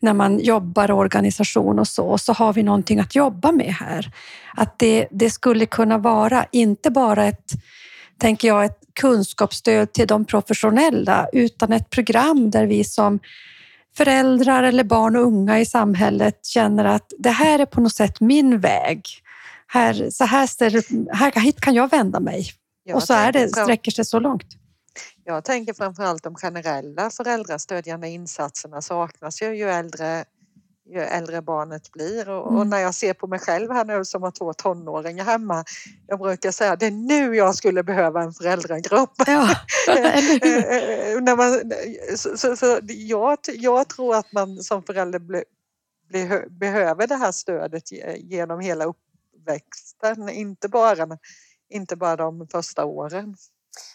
när 0.00 0.14
man 0.14 0.38
jobbar 0.38 0.88
i 0.88 0.92
organisation 0.92 1.78
och 1.78 1.88
så, 1.88 2.18
så 2.18 2.32
har 2.32 2.52
vi 2.52 2.62
någonting 2.62 3.00
att 3.00 3.14
jobba 3.14 3.52
med 3.52 3.74
här. 3.74 4.10
Att 4.56 4.78
det, 4.78 5.08
det 5.10 5.30
skulle 5.30 5.66
kunna 5.66 5.98
vara 5.98 6.46
inte 6.52 6.90
bara 6.90 7.24
ett 7.24 7.52
tänker 8.22 8.48
jag, 8.48 8.64
ett 8.64 8.80
kunskapsstöd 9.00 9.92
till 9.92 10.06
de 10.06 10.24
professionella 10.24 11.28
utan 11.32 11.72
ett 11.72 11.90
program 11.90 12.50
där 12.50 12.66
vi 12.66 12.84
som 12.84 13.20
föräldrar 13.96 14.62
eller 14.62 14.84
barn 14.84 15.16
och 15.16 15.22
unga 15.22 15.60
i 15.60 15.66
samhället 15.66 16.46
känner 16.46 16.84
att 16.84 17.12
det 17.18 17.30
här 17.30 17.58
är 17.58 17.66
på 17.66 17.80
något 17.80 17.94
sätt 17.94 18.20
min 18.20 18.60
väg. 18.60 19.06
Här, 19.66 20.10
så 20.10 20.24
här, 20.24 21.14
här 21.14 21.40
hit 21.40 21.60
kan 21.60 21.74
jag 21.74 21.90
vända 21.90 22.20
mig. 22.20 22.46
Jag 22.84 22.96
och 22.96 23.02
så 23.02 23.12
är 23.12 23.32
det, 23.32 23.48
sträcker 23.48 23.90
sig 23.90 24.04
så 24.04 24.18
långt. 24.18 24.46
Jag 25.24 25.44
tänker 25.44 25.74
framförallt 25.74 26.22
de 26.22 26.34
generella 26.34 27.10
föräldrastödjande 27.10 28.08
insatserna 28.08 28.82
saknas 28.82 29.42
ju 29.42 29.56
ju 29.56 29.70
äldre 29.70 30.24
ju 30.84 31.00
äldre 31.00 31.42
barnet 31.42 31.92
blir 31.92 32.28
och, 32.28 32.48
mm. 32.48 32.60
och, 32.60 32.66
när 32.66 32.78
jag 32.78 32.94
ser 32.94 33.14
på 33.14 33.26
mig 33.26 33.38
själv 33.38 33.70
här 33.70 33.84
nu 33.84 34.04
som 34.04 34.22
har 34.22 34.30
två 34.30 34.52
tonåringar 34.52 35.24
hemma. 35.24 35.64
Jag 36.06 36.18
brukar 36.18 36.50
säga 36.50 36.76
det 36.76 36.86
är 36.86 36.90
nu 36.90 37.36
jag 37.36 37.54
skulle 37.54 37.82
behöva 37.82 38.22
en 38.22 38.32
föräldragrupp. 38.32 39.10
Ja, 39.26 39.42
eh, 39.88 41.20
när 41.20 41.36
man, 41.36 41.72
så, 42.16 42.36
så, 42.36 42.56
så, 42.56 42.78
jag, 42.82 43.38
jag 43.46 43.88
tror 43.88 44.16
att 44.16 44.32
man 44.32 44.62
som 44.62 44.82
förälder 44.82 45.18
bli, 45.18 45.44
bli, 46.08 46.44
behöver 46.50 47.06
det 47.06 47.16
här 47.16 47.32
stödet 47.32 47.92
genom 48.16 48.60
hela 48.60 48.84
uppväxten, 48.84 50.28
inte 50.28 50.68
bara, 50.68 51.18
inte 51.68 51.96
bara 51.96 52.16
de 52.16 52.48
första 52.52 52.84
åren. 52.84 53.36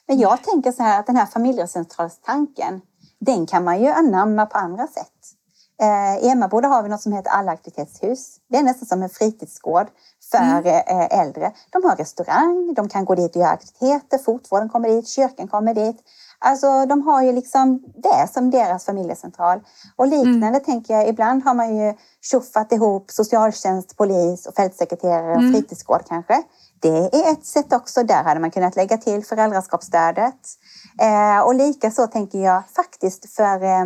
Men 0.08 0.20
jag 0.20 0.44
tänker 0.44 0.72
så 0.72 0.84
här 0.84 1.00
att 1.00 1.08
den 1.08 1.16
här 1.16 1.26
familjecentralstanken, 1.26 2.82
den 3.20 3.48
kan 3.48 3.64
man 3.64 3.82
ju 3.82 3.88
anamma 3.88 4.46
på 4.46 4.58
andra 4.58 4.88
sätt. 4.88 5.37
Eh, 5.82 6.26
I 6.26 6.30
Emmaboda 6.30 6.68
har 6.68 6.84
vi 6.84 6.90
något 6.90 7.02
som 7.02 7.14
heter 7.14 7.32
Alla 7.32 7.52
aktivitetshus. 7.52 8.38
Det 8.50 8.58
är 8.58 8.64
nästan 8.64 8.88
som 8.88 9.04
en 9.04 9.10
fritidsgård 9.10 9.88
för 10.32 10.38
mm. 10.38 10.66
Eh, 10.66 11.20
äldre. 11.20 11.52
De 11.72 11.84
har 11.84 11.96
restaurang, 11.96 12.74
de 12.74 12.90
kan 12.90 13.06
gå 13.06 13.16
dit 13.16 13.36
och 13.36 13.42
göra 13.42 13.52
aktiviteter, 13.52 14.18
fotvården 14.18 14.70
kommer 14.70 14.90
dit, 14.90 15.08
kyrkan 15.08 15.48
kommer 15.48 15.74
dit. 15.74 15.98
Alltså 16.40 16.86
de 16.86 17.02
har 17.02 17.24
ju 17.24 17.32
liksom 17.32 17.84
det 17.96 18.28
som 18.34 18.52
deras 18.52 18.86
familjecentral. 18.86 19.60
Och 19.96 20.08
liknande 20.08 20.48
mm. 20.48 20.64
tänker 20.64 20.94
jag, 20.94 21.08
ibland 21.08 21.44
har 21.44 21.54
man 21.54 21.78
ju 21.78 21.94
tjoffat 22.22 22.72
ihop 22.72 23.12
socialtjänst, 23.12 23.98
polis 23.98 24.46
och 24.46 24.56
fältsekreterare 24.56 25.32
och 25.32 25.42
mm. 25.42 25.54
fritidsgård 25.54 26.02
kanske. 26.08 26.44
Det 26.80 27.16
är 27.16 27.32
ett 27.32 27.46
sätt 27.46 27.74
också. 27.74 28.04
Där 28.04 28.24
hade 28.24 28.40
man 28.40 28.52
kunnat 28.52 28.76
lägga 28.76 28.98
till 28.98 29.26
föräldraskapsstödet. 29.26 30.40
Eh, 31.02 31.40
och 31.40 31.56
lika 31.56 31.92
så 31.92 32.08
tänker 32.08 32.40
jag 32.40 32.64
faktiskt 32.76 33.36
för 33.36 33.64
eh, 33.64 33.86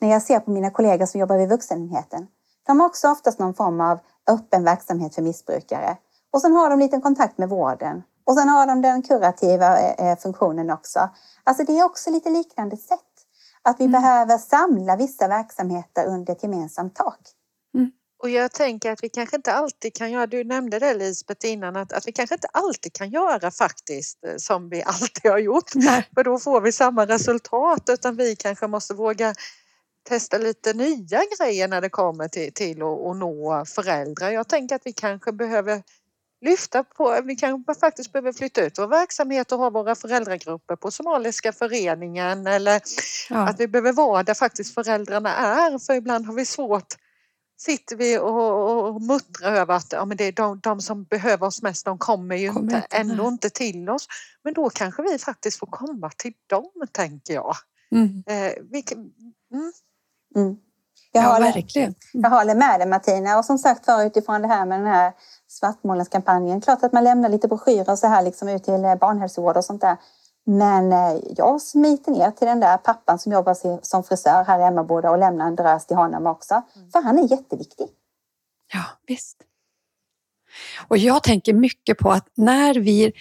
när 0.00 0.10
jag 0.10 0.22
ser 0.22 0.40
på 0.40 0.50
mina 0.50 0.70
kollegor 0.70 1.06
som 1.06 1.20
jobbar 1.20 1.38
vid 1.38 1.48
vuxenenheten. 1.48 2.26
De 2.66 2.80
har 2.80 2.86
också 2.86 3.08
oftast 3.08 3.38
någon 3.38 3.54
form 3.54 3.80
av 3.80 3.98
öppen 4.30 4.64
verksamhet 4.64 5.14
för 5.14 5.22
missbrukare. 5.22 5.96
Och 6.32 6.40
sen 6.40 6.52
har 6.52 6.70
de 6.70 6.78
lite 6.78 7.00
kontakt 7.00 7.38
med 7.38 7.48
vården 7.48 8.02
Och 8.24 8.34
sen 8.34 8.48
har 8.48 8.66
de 8.66 8.82
den 8.82 9.02
kurativa 9.02 9.80
eh, 9.80 10.18
funktionen 10.18 10.70
också. 10.70 11.08
Alltså 11.44 11.64
det 11.64 11.78
är 11.78 11.84
också 11.84 12.10
lite 12.10 12.30
liknande 12.30 12.76
sätt. 12.76 13.00
Att 13.62 13.80
vi 13.80 13.84
mm. 13.84 14.00
behöver 14.02 14.38
samla 14.38 14.96
vissa 14.96 15.28
verksamheter 15.28 16.06
under 16.06 16.32
ett 16.32 16.42
gemensamt 16.42 16.96
tak. 16.96 17.20
Mm. 17.74 17.90
Och 18.22 18.30
jag 18.30 18.52
tänker 18.52 18.92
att 18.92 19.02
vi 19.02 19.08
kanske 19.08 19.36
inte 19.36 19.52
alltid 19.52 19.94
kan 19.94 20.10
göra, 20.10 20.26
du 20.26 20.44
nämnde 20.44 20.78
det 20.78 20.94
Lisbeth 20.94 21.46
innan, 21.46 21.76
att, 21.76 21.92
att 21.92 22.06
vi 22.08 22.12
kanske 22.12 22.34
inte 22.34 22.48
alltid 22.52 22.92
kan 22.92 23.10
göra 23.10 23.50
faktiskt 23.50 24.24
eh, 24.24 24.36
som 24.36 24.68
vi 24.68 24.82
alltid 24.86 25.30
har 25.30 25.38
gjort. 25.38 25.74
Nej. 25.74 26.08
För 26.14 26.24
då 26.24 26.38
får 26.38 26.60
vi 26.60 26.72
samma 26.72 27.06
resultat 27.06 27.82
utan 27.88 28.16
vi 28.16 28.36
kanske 28.36 28.66
måste 28.66 28.94
våga 28.94 29.34
testa 30.08 30.38
lite 30.38 30.72
nya 30.72 31.22
grejer 31.38 31.68
när 31.68 31.80
det 31.80 31.88
kommer 31.88 32.28
till, 32.28 32.52
till 32.52 32.82
att, 32.82 33.06
att 33.06 33.16
nå 33.16 33.64
föräldrar. 33.64 34.30
Jag 34.30 34.48
tänker 34.48 34.76
att 34.76 34.82
vi 34.86 34.92
kanske 34.92 35.32
behöver 35.32 35.82
lyfta 36.40 36.84
på, 36.84 37.20
vi 37.24 37.36
kanske 37.36 37.74
faktiskt 37.74 38.12
behöver 38.12 38.32
flytta 38.32 38.64
ut 38.64 38.78
vår 38.78 38.86
verksamhet 38.86 39.52
och 39.52 39.58
ha 39.58 39.70
våra 39.70 39.94
föräldragrupper 39.94 40.76
på 40.76 40.90
Somaliska 40.90 41.52
föreningen 41.52 42.46
eller 42.46 42.82
ja. 43.30 43.48
att 43.48 43.60
vi 43.60 43.68
behöver 43.68 43.92
vara 43.92 44.22
där 44.22 44.34
faktiskt 44.34 44.74
föräldrarna 44.74 45.34
är 45.34 45.78
för 45.78 45.94
ibland 45.94 46.26
har 46.26 46.34
vi 46.34 46.44
svårt 46.44 46.94
sitter 47.60 47.96
vi 47.96 48.18
och, 48.18 48.88
och 48.88 49.02
muttrar 49.02 49.52
över 49.52 49.74
att 49.74 49.92
ja, 49.92 50.04
men 50.04 50.16
det 50.16 50.24
är 50.24 50.32
de, 50.32 50.60
de 50.60 50.80
som 50.80 51.04
behöver 51.04 51.46
oss 51.46 51.62
mest, 51.62 51.84
de 51.84 51.98
kommer 51.98 52.36
ju 52.36 52.52
kommer 52.52 52.76
inte, 52.76 52.86
ändå 52.90 53.28
inte 53.28 53.50
till 53.50 53.88
oss. 53.88 54.06
Men 54.44 54.54
då 54.54 54.70
kanske 54.70 55.02
vi 55.02 55.18
faktiskt 55.18 55.58
får 55.58 55.66
komma 55.66 56.10
till 56.16 56.32
dem, 56.46 56.70
tänker 56.92 57.34
jag. 57.34 57.56
Mm. 57.92 58.24
Eh, 58.26 58.52
vi, 58.70 58.84
mm. 59.52 59.72
Mm. 60.36 60.56
Jag, 61.12 61.24
ja, 61.24 61.28
håller, 61.28 61.52
verkligen. 61.52 61.94
jag 62.12 62.30
håller 62.30 62.54
med 62.54 62.80
dig 62.80 62.88
Martina 62.88 63.38
och 63.38 63.44
som 63.44 63.58
sagt 63.58 63.86
var 63.86 64.04
utifrån 64.04 64.42
det 64.42 64.48
här 64.48 64.66
med 64.66 64.78
den 64.78 64.86
här 64.86 65.12
svartmålningskampanjen. 65.48 66.60
Klart 66.60 66.82
att 66.82 66.92
man 66.92 67.04
lämnar 67.04 67.28
lite 67.28 67.48
broschyrer 67.48 67.96
så 67.96 68.06
här 68.06 68.22
liksom 68.22 68.48
ut 68.48 68.64
till 68.64 68.96
barnhälsovård 69.00 69.56
och 69.56 69.64
sånt 69.64 69.80
där. 69.80 69.96
Men 70.46 70.92
eh, 70.92 71.20
jag 71.36 71.62
smiter 71.62 72.12
ner 72.12 72.30
till 72.30 72.46
den 72.46 72.60
där 72.60 72.76
pappan 72.76 73.18
som 73.18 73.32
jobbar 73.32 73.82
som 73.82 74.04
frisör 74.04 74.44
här 74.44 74.60
i 74.60 74.62
Emmaboda 74.62 75.10
och 75.10 75.18
lämnar 75.18 75.46
en 75.46 75.56
drös 75.56 75.86
till 75.86 75.96
honom 75.96 76.26
också. 76.26 76.62
Mm. 76.76 76.90
För 76.90 77.00
han 77.02 77.18
är 77.18 77.30
jätteviktig. 77.30 77.86
Ja, 78.72 78.84
visst. 79.06 79.36
Och 80.88 80.98
jag 80.98 81.22
tänker 81.22 81.54
mycket 81.54 81.98
på 81.98 82.10
att 82.10 82.26
när 82.34 82.74
vi 82.74 83.12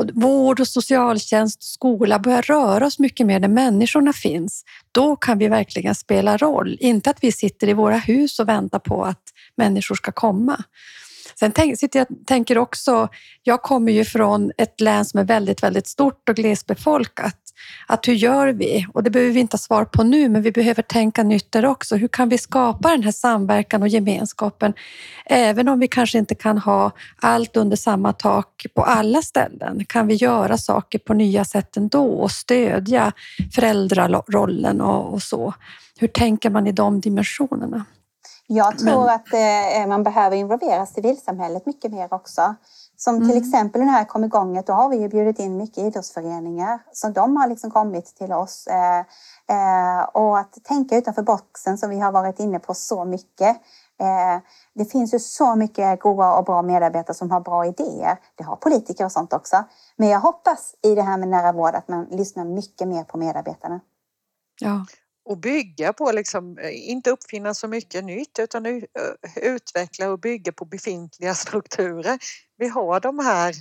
och 0.00 0.10
vård 0.14 0.60
och 0.60 0.68
socialtjänst, 0.68 1.62
skola 1.62 2.18
börjar 2.18 2.42
röra 2.42 2.86
oss 2.86 2.98
mycket 2.98 3.26
mer 3.26 3.40
där 3.40 3.48
människorna 3.48 4.12
finns, 4.12 4.64
då 4.92 5.16
kan 5.16 5.38
vi 5.38 5.48
verkligen 5.48 5.94
spela 5.94 6.36
roll. 6.36 6.76
Inte 6.80 7.10
att 7.10 7.18
vi 7.20 7.32
sitter 7.32 7.68
i 7.68 7.72
våra 7.72 7.96
hus 7.96 8.38
och 8.38 8.48
väntar 8.48 8.78
på 8.78 9.04
att 9.04 9.22
människor 9.56 9.94
ska 9.94 10.12
komma. 10.12 10.64
Sen 11.38 11.52
tänk, 11.52 11.78
sitter 11.78 11.98
jag 11.98 12.08
tänker 12.26 12.58
också, 12.58 13.08
jag 13.42 13.62
kommer 13.62 13.92
ju 13.92 14.04
från 14.04 14.52
ett 14.58 14.80
län 14.80 15.04
som 15.04 15.20
är 15.20 15.24
väldigt, 15.24 15.62
väldigt 15.62 15.86
stort 15.86 16.28
och 16.28 16.36
glesbefolkat. 16.36 17.36
Att 17.86 18.08
hur 18.08 18.14
gör 18.14 18.48
vi? 18.48 18.86
Och 18.94 19.02
det 19.02 19.10
behöver 19.10 19.32
vi 19.32 19.40
inte 19.40 19.54
ha 19.54 19.58
svar 19.58 19.84
på 19.84 20.02
nu, 20.02 20.28
men 20.28 20.42
vi 20.42 20.52
behöver 20.52 20.82
tänka 20.82 21.22
nytt 21.22 21.52
där 21.52 21.66
också. 21.66 21.96
Hur 21.96 22.08
kan 22.08 22.28
vi 22.28 22.38
skapa 22.38 22.90
den 22.90 23.02
här 23.02 23.12
samverkan 23.12 23.82
och 23.82 23.88
gemenskapen? 23.88 24.74
Även 25.26 25.68
om 25.68 25.80
vi 25.80 25.88
kanske 25.88 26.18
inte 26.18 26.34
kan 26.34 26.58
ha 26.58 26.90
allt 27.20 27.56
under 27.56 27.76
samma 27.76 28.12
tak 28.12 28.66
på 28.74 28.82
alla 28.82 29.22
ställen, 29.22 29.84
kan 29.84 30.06
vi 30.06 30.14
göra 30.14 30.58
saker 30.58 30.98
på 30.98 31.14
nya 31.14 31.44
sätt 31.44 31.76
ändå 31.76 32.04
och 32.04 32.30
stödja 32.30 33.12
föräldrarollen 33.54 34.80
och, 34.80 35.12
och 35.12 35.22
så? 35.22 35.54
Hur 35.98 36.08
tänker 36.08 36.50
man 36.50 36.66
i 36.66 36.72
de 36.72 37.00
dimensionerna? 37.00 37.84
Jag 38.46 38.78
tror 38.78 39.04
Men... 39.04 39.14
att 39.14 39.32
eh, 39.82 39.88
man 39.88 40.02
behöver 40.02 40.36
involvera 40.36 40.86
civilsamhället 40.86 41.66
mycket 41.66 41.92
mer 41.92 42.14
också. 42.14 42.54
Som 43.04 43.20
till 43.20 43.30
mm. 43.30 43.42
exempel 43.42 43.80
när 43.80 43.86
det 43.86 43.92
här 43.92 44.04
kom 44.04 44.24
igång, 44.24 44.62
då 44.66 44.72
har 44.72 44.88
vi 44.88 44.96
ju 44.96 45.08
bjudit 45.08 45.38
in 45.38 45.56
mycket 45.56 45.78
idrottsföreningar. 45.78 46.78
Så 46.92 47.08
de 47.08 47.36
har 47.36 47.48
liksom 47.48 47.70
kommit 47.70 48.06
till 48.06 48.32
oss. 48.32 48.66
Eh, 48.66 48.98
eh, 49.56 50.02
och 50.02 50.38
att 50.38 50.64
tänka 50.64 50.96
utanför 50.96 51.22
boxen 51.22 51.78
som 51.78 51.90
vi 51.90 52.00
har 52.00 52.12
varit 52.12 52.40
inne 52.40 52.58
på 52.58 52.74
så 52.74 53.04
mycket. 53.04 53.56
Eh, 54.00 54.42
det 54.74 54.84
finns 54.84 55.14
ju 55.14 55.18
så 55.18 55.56
mycket 55.56 56.00
goda 56.00 56.34
och 56.34 56.44
bra 56.44 56.62
medarbetare 56.62 57.14
som 57.14 57.30
har 57.30 57.40
bra 57.40 57.66
idéer. 57.66 58.16
Det 58.34 58.44
har 58.44 58.56
politiker 58.56 59.04
och 59.04 59.12
sånt 59.12 59.32
också. 59.32 59.64
Men 59.96 60.08
jag 60.08 60.20
hoppas 60.20 60.74
i 60.82 60.94
det 60.94 61.02
här 61.02 61.18
med 61.18 61.28
nära 61.28 61.52
vård 61.52 61.74
att 61.74 61.88
man 61.88 62.04
lyssnar 62.04 62.44
mycket 62.44 62.88
mer 62.88 63.04
på 63.04 63.18
medarbetarna. 63.18 63.80
Ja, 64.60 64.84
och 65.24 65.38
bygga 65.38 65.92
på, 65.92 66.12
liksom, 66.12 66.58
eh, 66.58 66.90
inte 66.90 67.10
uppfinna 67.10 67.54
så 67.54 67.68
mycket 67.68 68.04
nytt 68.04 68.38
utan 68.38 68.82
utveckla 69.36 70.10
och 70.10 70.20
bygga 70.20 70.52
på 70.52 70.64
befintliga 70.64 71.34
strukturer. 71.44 72.18
Vi 72.56 72.68
har 72.68 73.00
de 73.00 73.18
här 73.18 73.54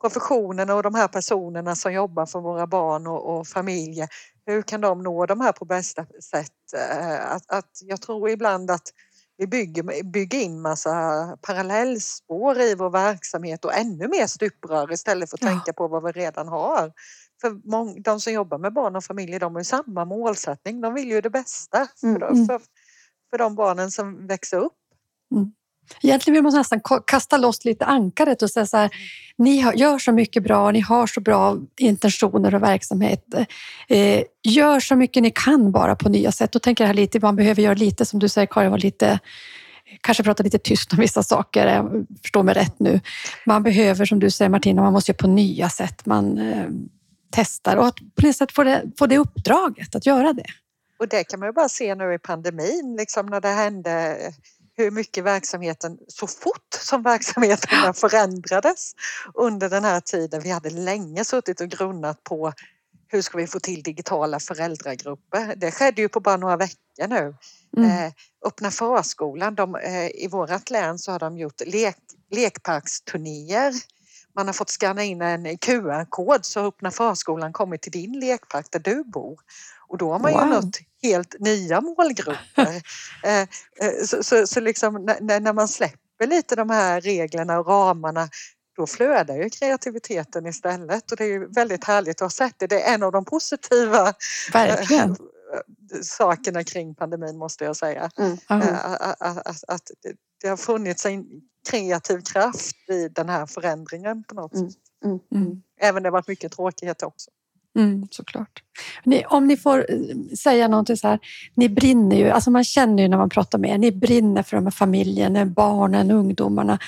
professionerna 0.00 0.74
och 0.74 0.82
de 0.82 0.94
här 0.94 1.08
personerna 1.08 1.76
som 1.76 1.92
jobbar 1.92 2.26
för 2.26 2.40
våra 2.40 2.66
barn 2.66 3.06
och, 3.06 3.38
och 3.38 3.46
familjer. 3.46 4.08
Hur 4.46 4.62
kan 4.62 4.80
de 4.80 5.02
nå 5.02 5.26
de 5.26 5.40
här 5.40 5.52
på 5.52 5.64
bästa 5.64 6.06
sätt? 6.20 6.74
Eh, 6.76 7.32
att, 7.32 7.50
att 7.50 7.70
jag 7.82 8.02
tror 8.02 8.30
ibland 8.30 8.70
att 8.70 8.88
vi 9.36 9.46
bygger, 9.46 10.02
bygger 10.02 10.38
in 10.38 10.60
massa 10.60 10.90
parallellspår 11.42 12.60
i 12.60 12.74
vår 12.74 12.90
verksamhet 12.90 13.64
och 13.64 13.74
ännu 13.74 14.08
mer 14.08 14.26
stuprör 14.26 14.92
istället 14.92 15.30
för 15.30 15.36
att 15.36 15.42
ja. 15.42 15.48
tänka 15.48 15.72
på 15.72 15.88
vad 15.88 16.04
vi 16.04 16.12
redan 16.12 16.48
har. 16.48 16.92
För 17.42 17.70
många, 17.70 18.00
de 18.00 18.20
som 18.20 18.32
jobbar 18.32 18.58
med 18.58 18.72
barn 18.72 18.96
och 18.96 19.04
familjer 19.04 19.40
de 19.40 19.54
har 19.54 19.62
samma 19.62 20.04
målsättning. 20.04 20.80
De 20.80 20.94
vill 20.94 21.08
ju 21.08 21.20
det 21.20 21.30
bästa 21.30 21.88
för, 22.00 22.06
mm. 22.06 22.22
mm. 22.22 22.46
för, 22.46 22.60
för 23.30 23.38
de 23.38 23.54
barnen 23.54 23.90
som 23.90 24.26
växer 24.26 24.56
upp. 24.56 24.72
Mm. 25.34 25.52
Egentligen 26.02 26.34
vill 26.34 26.42
man 26.42 26.54
nästan 26.54 26.80
kasta 27.06 27.36
loss 27.36 27.64
lite 27.64 27.84
ankaret 27.84 28.42
och 28.42 28.50
säga 28.50 28.66
så 28.66 28.76
här, 28.76 28.90
ni 29.38 29.56
gör 29.74 29.98
så 29.98 30.12
mycket 30.12 30.42
bra, 30.42 30.70
ni 30.70 30.80
har 30.80 31.06
så 31.06 31.20
bra 31.20 31.58
intentioner 31.78 32.54
och 32.54 32.62
verksamhet. 32.62 33.24
Eh, 33.88 34.22
gör 34.42 34.80
så 34.80 34.96
mycket 34.96 35.22
ni 35.22 35.30
kan 35.30 35.72
bara 35.72 35.96
på 35.96 36.08
nya 36.08 36.32
sätt. 36.32 36.52
Då 36.52 36.58
tänker 36.58 36.86
jag 36.86 36.96
lite, 36.96 37.20
man 37.20 37.36
behöver 37.36 37.62
göra 37.62 37.74
lite 37.74 38.04
som 38.04 38.18
du 38.18 38.28
säger 38.28 38.46
Karin, 38.46 38.70
var 38.70 38.78
lite 38.78 39.20
kanske 40.00 40.22
prata 40.22 40.42
lite 40.42 40.58
tyst 40.58 40.92
om 40.92 40.98
vissa 40.98 41.22
saker, 41.22 41.82
förstå 42.22 42.42
mig 42.42 42.54
rätt 42.54 42.78
nu. 42.78 43.00
Man 43.46 43.62
behöver, 43.62 44.04
som 44.04 44.18
du 44.18 44.30
säger 44.30 44.48
Martina, 44.48 44.82
man 44.82 44.92
måste 44.92 45.10
göra 45.10 45.18
på 45.18 45.26
nya 45.26 45.68
sätt. 45.68 46.06
Man 46.06 46.38
eh, 46.38 46.66
testar 47.32 47.76
och 47.76 47.86
att 47.86 47.96
på 47.96 48.26
något 48.26 48.36
sätt 48.36 48.52
få 48.52 48.64
det, 48.64 48.90
få 48.98 49.06
det 49.06 49.18
uppdraget 49.18 49.94
att 49.94 50.06
göra 50.06 50.32
det. 50.32 50.46
Och 50.98 51.08
det 51.08 51.24
kan 51.24 51.40
man 51.40 51.48
ju 51.48 51.52
bara 51.52 51.68
se 51.68 51.94
nu 51.94 52.14
i 52.14 52.18
pandemin, 52.18 52.96
liksom 52.98 53.26
när 53.26 53.40
det 53.40 53.48
hände 53.48 54.18
hur 54.76 54.90
mycket 54.90 55.24
verksamheten, 55.24 55.98
så 56.08 56.26
fort 56.26 56.74
som 56.80 57.02
verksamheten 57.12 57.94
förändrades 57.94 58.92
under 59.34 59.68
den 59.70 59.84
här 59.84 60.00
tiden. 60.00 60.40
Vi 60.42 60.50
hade 60.50 60.70
länge 60.70 61.24
suttit 61.24 61.60
och 61.60 61.68
grunnat 61.68 62.24
på 62.24 62.52
hur 63.08 63.22
ska 63.22 63.38
vi 63.38 63.46
få 63.46 63.60
till 63.60 63.82
digitala 63.82 64.40
föräldragrupper? 64.40 65.54
Det 65.56 65.70
skedde 65.70 66.02
ju 66.02 66.08
på 66.08 66.20
bara 66.20 66.36
några 66.36 66.56
veckor 66.56 67.08
nu. 67.08 67.34
Mm. 67.76 67.90
Eh, 67.90 68.12
öppna 68.46 68.70
förskolan, 68.70 69.54
de, 69.54 69.74
eh, 69.74 70.06
i 70.06 70.28
vårt 70.30 70.70
län 70.70 70.98
så 70.98 71.12
har 71.12 71.18
de 71.18 71.38
gjort 71.38 71.60
lek, 71.66 71.96
lekparksturnéer 72.30 73.72
man 74.34 74.46
har 74.46 74.52
fått 74.52 74.70
scanna 74.70 75.04
in 75.04 75.22
en 75.22 75.58
QR-kod 75.58 76.44
så 76.44 76.66
öppnar 76.66 76.90
förskolan 76.90 77.52
kommit 77.52 77.82
till 77.82 77.92
din 77.92 78.20
lekpark 78.20 78.66
där 78.70 78.80
du 78.80 79.04
bor. 79.04 79.40
Och 79.88 79.98
då 79.98 80.12
har 80.12 80.18
man 80.18 80.32
wow. 80.32 80.42
ju 80.42 80.48
nått 80.48 80.78
helt 81.02 81.36
nya 81.38 81.80
målgrupper. 81.80 82.82
Eh, 83.24 83.40
eh, 83.40 84.04
så, 84.04 84.22
så, 84.22 84.46
så 84.46 84.60
liksom 84.60 84.94
när, 85.20 85.40
när 85.40 85.52
man 85.52 85.68
släpper 85.68 86.26
lite 86.26 86.56
de 86.56 86.70
här 86.70 87.00
reglerna 87.00 87.58
och 87.58 87.66
ramarna 87.66 88.28
då 88.76 88.86
flödar 88.86 89.36
ju 89.36 89.50
kreativiteten 89.50 90.46
istället 90.46 91.12
och 91.12 91.16
det 91.16 91.24
är 91.24 91.54
väldigt 91.54 91.84
härligt 91.84 92.16
att 92.16 92.20
ha 92.20 92.30
sett 92.30 92.58
det. 92.58 92.66
Det 92.66 92.82
är 92.82 92.94
en 92.94 93.02
av 93.02 93.12
de 93.12 93.24
positiva 93.24 94.14
Verkligen. 94.52 95.16
sakerna 96.02 96.64
kring 96.64 96.94
pandemin 96.94 97.38
måste 97.38 97.64
jag 97.64 97.76
säga. 97.76 98.10
Mm. 98.18 98.38
Att, 98.48 99.22
att, 99.22 99.64
att, 99.68 99.90
det 100.42 100.48
har 100.48 100.56
funnits 100.56 101.06
en 101.06 101.26
kreativ 101.70 102.20
kraft 102.32 102.90
i 102.90 103.08
den 103.08 103.28
här 103.28 103.46
förändringen 103.46 104.24
på 104.24 104.34
något 104.34 104.54
mm. 104.54 104.70
sätt. 104.70 104.80
Mm. 105.04 105.18
Mm. 105.34 105.62
Även 105.80 105.96
om 105.96 106.02
det 106.02 106.08
har 106.08 106.12
varit 106.12 106.28
mycket 106.28 106.52
tråkigheter 106.52 107.06
också. 107.06 107.30
Mm, 107.76 108.08
såklart. 108.10 108.62
Ni, 109.04 109.24
om 109.24 109.46
ni 109.46 109.56
får 109.56 109.86
eh, 109.92 110.36
säga 110.38 110.68
någonting 110.68 110.96
så 110.96 111.08
här. 111.08 111.18
Ni 111.54 111.68
brinner 111.68 112.16
ju, 112.16 112.30
alltså 112.30 112.50
man 112.50 112.64
känner 112.64 113.02
ju 113.02 113.08
när 113.08 113.16
man 113.16 113.30
pratar 113.30 113.58
med 113.58 113.70
er, 113.70 113.78
ni 113.78 113.92
brinner 113.92 114.42
för 114.42 114.56
de 114.56 114.66
här 114.66 114.70
familjerna, 114.70 115.46
barnen, 115.46 116.10
ungdomarna. 116.10 116.78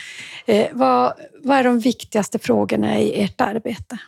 Eh, 0.47 0.67
vad, 0.73 1.13
vad 1.43 1.59
är 1.59 1.65
de 1.65 1.79
viktigaste 1.79 2.39
frågorna 2.39 3.01
i 3.01 3.23
ert 3.23 3.41
arbete? 3.41 3.99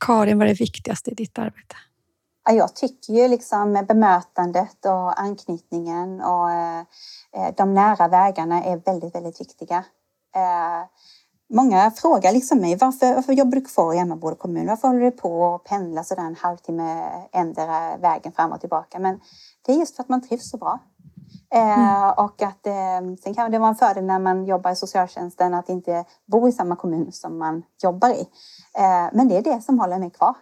Karin, 0.00 0.38
vad 0.38 0.46
är 0.46 0.48
det 0.48 0.60
viktigaste 0.60 1.10
i 1.10 1.14
ditt 1.14 1.38
arbete? 1.38 1.76
Jag 2.50 2.74
tycker 2.74 3.12
ju 3.12 3.28
liksom 3.28 3.84
bemötandet 3.88 4.84
och 4.84 5.20
anknytningen 5.20 6.20
och 6.20 6.50
eh, 6.50 6.84
de 7.56 7.74
nära 7.74 8.08
vägarna 8.08 8.64
är 8.64 8.76
väldigt, 8.76 9.14
väldigt 9.14 9.40
viktiga. 9.40 9.84
Eh, 10.36 10.88
många 11.54 11.90
frågar 11.90 12.32
liksom 12.32 12.58
mig 12.58 12.76
varför, 12.76 13.14
varför 13.14 13.32
jobbar 13.32 13.52
du 13.52 13.60
kvar 13.60 13.94
i 13.94 13.98
Emmaboda 13.98 14.36
kommun? 14.36 14.66
Varför 14.66 14.88
håller 14.88 15.00
du 15.00 15.10
på 15.10 15.54
att 15.54 15.64
pendla 15.64 16.04
sådär 16.04 16.22
en 16.22 16.36
halvtimme 16.36 17.04
ändra 17.32 17.96
vägen 17.96 18.32
fram 18.32 18.52
och 18.52 18.60
tillbaka? 18.60 18.98
Men 18.98 19.20
det 19.66 19.72
är 19.72 19.76
just 19.76 19.96
för 19.96 20.02
att 20.02 20.08
man 20.08 20.28
trivs 20.28 20.50
så 20.50 20.56
bra. 20.56 20.78
Mm. 21.50 22.10
Och 22.16 22.42
att, 22.42 22.66
eh, 22.66 23.16
sen 23.22 23.34
kan 23.34 23.50
det 23.50 23.58
vara 23.58 23.68
en 23.68 23.76
fördel 23.76 24.04
när 24.04 24.18
man 24.18 24.44
jobbar 24.44 24.70
i 24.70 24.76
socialtjänsten 24.76 25.54
att 25.54 25.68
inte 25.68 26.04
bo 26.26 26.48
i 26.48 26.52
samma 26.52 26.76
kommun 26.76 27.12
som 27.12 27.38
man 27.38 27.62
jobbar 27.82 28.08
i. 28.08 28.20
Eh, 28.78 29.08
men 29.12 29.28
det 29.28 29.36
är 29.36 29.42
det 29.42 29.60
som 29.60 29.78
håller 29.78 29.98
mig 29.98 30.10
kvar. 30.10 30.34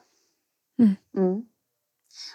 Mm. 0.79 0.97
Mm. 1.17 1.45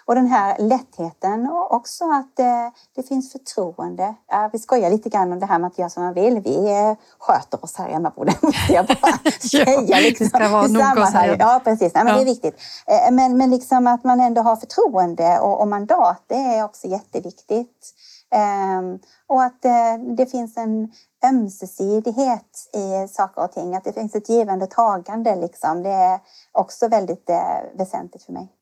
Och 0.04 0.14
den 0.14 0.26
här 0.26 0.56
lättheten 0.58 1.50
och 1.50 1.72
också 1.72 2.04
att 2.04 2.38
eh, 2.38 2.68
det 2.94 3.02
finns 3.02 3.32
förtroende. 3.32 4.14
Ja, 4.28 4.50
vi 4.52 4.58
skojar 4.58 4.90
lite 4.90 5.08
grann 5.08 5.32
om 5.32 5.40
det 5.40 5.46
här 5.46 5.58
med 5.58 5.68
att 5.68 5.78
göra 5.78 5.90
som 5.90 6.02
man 6.02 6.14
vill. 6.14 6.40
Vi 6.40 6.70
eh, 6.70 6.96
sköter 7.18 7.64
oss 7.64 7.76
här 7.76 7.88
i 7.88 7.92
Emmaboda, 7.92 8.32
måste 8.42 8.72
jag 8.72 8.86
bara 8.86 9.18
säga. 9.40 10.00
Liksom, 10.00 10.24
det 10.24 10.30
ska 10.30 10.48
vara 10.48 10.66
noga 10.66 11.36
Ja, 11.38 11.60
precis. 11.64 11.94
Nej, 11.94 12.04
men 12.04 12.12
ja. 12.12 12.14
Det 12.14 12.22
är 12.22 12.24
viktigt. 12.24 12.54
Eh, 12.86 13.12
men, 13.12 13.38
men 13.38 13.50
liksom 13.50 13.86
att 13.86 14.04
man 14.04 14.20
ändå 14.20 14.42
har 14.42 14.56
förtroende 14.56 15.38
och, 15.38 15.60
och 15.60 15.68
mandat, 15.68 16.24
det 16.26 16.34
är 16.34 16.64
också 16.64 16.86
jätteviktigt. 16.86 17.94
Um, 18.30 18.98
och 19.26 19.42
att 19.42 19.64
uh, 19.64 20.14
det 20.16 20.26
finns 20.26 20.56
en 20.56 20.92
ömsesidighet 21.24 22.68
i 22.74 23.08
saker 23.08 23.44
och 23.44 23.52
ting. 23.52 23.76
Att 23.76 23.84
det 23.84 23.92
finns 23.92 24.14
ett 24.14 24.28
givande 24.28 24.64
och 24.64 24.70
tagande. 24.70 25.36
Liksom. 25.36 25.82
Det 25.82 25.90
är 25.90 26.20
också 26.52 26.88
väldigt 26.88 27.30
uh, 27.30 27.78
väsentligt 27.78 28.24
för 28.24 28.32
mig. 28.32 28.52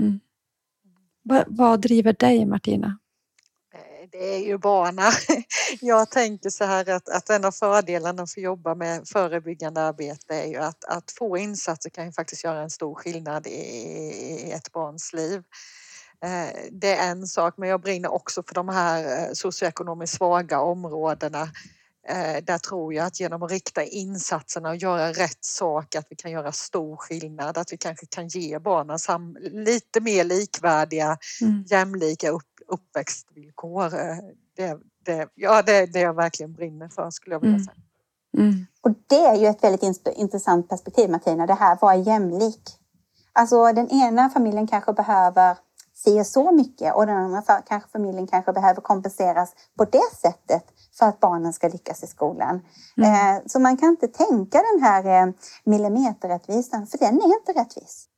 Mm. 0.00 0.20
Vad, 1.22 1.44
vad 1.48 1.80
driver 1.80 2.12
dig 2.12 2.46
Martina? 2.46 2.98
Eh, 3.74 4.08
det 4.12 4.34
är 4.34 4.46
ju 4.46 4.58
barnen. 4.58 5.12
Jag 5.80 6.10
tänker 6.10 6.50
så 6.50 6.64
här 6.64 6.90
att, 6.90 7.08
att 7.08 7.30
en 7.30 7.44
av 7.44 7.52
fördelarna 7.52 8.26
för 8.26 8.40
att 8.40 8.44
jobba 8.44 8.74
med 8.74 9.08
förebyggande 9.08 9.80
arbete 9.80 10.34
är 10.34 10.46
ju 10.46 10.56
att, 10.56 10.84
att 10.84 11.14
få 11.18 11.38
insatser 11.38 11.90
kan 11.90 12.06
ju 12.06 12.12
faktiskt 12.12 12.44
göra 12.44 12.62
en 12.62 12.70
stor 12.70 12.94
skillnad 12.94 13.46
i, 13.46 13.50
i 13.50 14.52
ett 14.52 14.72
barns 14.72 15.12
liv. 15.12 15.42
Eh, 16.24 16.70
det 16.70 16.94
är 16.94 17.10
en 17.10 17.26
sak, 17.26 17.54
men 17.56 17.68
jag 17.68 17.80
brinner 17.80 18.12
också 18.12 18.42
för 18.42 18.54
de 18.54 18.68
här 18.68 19.04
eh, 19.04 19.32
socioekonomiskt 19.32 20.16
svaga 20.16 20.60
områdena 20.60 21.48
Eh, 22.06 22.44
där 22.44 22.58
tror 22.58 22.94
jag 22.94 23.06
att 23.06 23.20
genom 23.20 23.42
att 23.42 23.50
rikta 23.50 23.84
insatserna 23.84 24.68
och 24.68 24.76
göra 24.76 25.12
rätt 25.12 25.44
sak 25.44 25.94
att 25.94 26.06
vi 26.10 26.16
kan 26.16 26.30
göra 26.30 26.52
stor 26.52 26.96
skillnad. 26.96 27.58
Att 27.58 27.72
vi 27.72 27.76
kanske 27.76 28.06
kan 28.06 28.28
ge 28.28 28.58
barnen 28.58 28.98
lite 29.64 30.00
mer 30.00 30.24
likvärdiga, 30.24 31.18
mm. 31.40 31.64
jämlika 31.66 32.30
upp, 32.30 32.42
uppväxtvillkor. 32.66 33.84
Eh, 33.84 34.16
det, 34.56 34.78
det, 35.04 35.28
ja, 35.34 35.62
det 35.62 35.76
är 35.76 35.86
det 35.86 36.00
jag 36.00 36.14
verkligen 36.14 36.52
brinner 36.52 36.88
för 36.88 37.10
skulle 37.10 37.34
jag 37.34 37.40
vilja 37.40 37.56
mm. 37.56 37.64
säga. 37.64 37.76
Mm. 38.38 38.66
Och 38.80 38.90
det 39.06 39.24
är 39.24 39.34
ju 39.34 39.46
ett 39.46 39.64
väldigt 39.64 40.06
intressant 40.16 40.68
perspektiv 40.68 41.10
Martina, 41.10 41.46
det 41.46 41.54
här 41.54 41.78
vad 41.80 41.94
är 41.94 41.98
jämlik? 41.98 42.78
Alltså 43.32 43.72
den 43.72 43.90
ena 43.90 44.30
familjen 44.30 44.66
kanske 44.66 44.92
behöver 44.92 45.56
si 46.04 46.24
så 46.24 46.52
mycket 46.52 46.94
och 46.94 47.06
den 47.06 47.16
andra 47.16 47.42
kanske 47.68 47.90
familjen 47.90 48.26
kanske 48.26 48.52
behöver 48.52 48.80
kompenseras 48.80 49.52
på 49.78 49.84
det 49.84 50.10
sättet 50.22 50.64
för 50.98 51.06
att 51.06 51.20
barnen 51.20 51.52
ska 51.52 51.68
lyckas 51.68 52.02
i 52.02 52.06
skolan. 52.06 52.60
Mm. 52.96 53.36
Eh, 53.36 53.42
så 53.46 53.58
man 53.58 53.76
kan 53.76 53.88
inte 53.88 54.08
tänka 54.08 54.62
den 54.72 54.82
här 54.82 55.22
eh, 55.22 55.32
millimeterrättvisan, 55.64 56.86
för 56.86 56.98
den 56.98 57.20
är 57.20 57.38
inte 57.40 57.52
rättvis. 57.60 58.08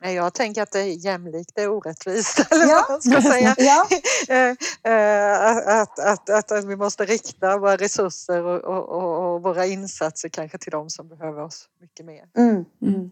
Jag 0.00 0.34
tänker 0.34 0.62
att 0.62 0.72
det 0.72 0.80
är 0.80 1.04
jämlikt, 1.04 1.50
det 1.54 1.62
är 1.62 1.68
orättvist. 1.68 2.46
Eller 2.50 2.66
ja. 2.66 2.86
vad 2.88 3.02
ska 3.02 3.22
säga. 3.22 3.54
ja. 3.58 3.86
Eh, 4.84 5.80
att, 5.80 5.98
att, 5.98 6.30
att, 6.30 6.52
att, 6.52 6.64
vi 6.64 6.76
måste 6.76 7.04
rikta 7.04 7.58
våra 7.58 7.76
resurser 7.76 8.44
och, 8.44 8.64
och, 8.64 8.88
och, 8.88 9.34
och, 9.34 9.42
våra 9.42 9.66
insatser 9.66 10.28
kanske 10.28 10.58
till 10.58 10.70
de 10.70 10.90
som 10.90 11.08
behöver 11.08 11.42
oss 11.42 11.68
mycket 11.80 12.06
mer. 12.06 12.24
Mm. 12.36 12.64
Mm. 12.82 13.10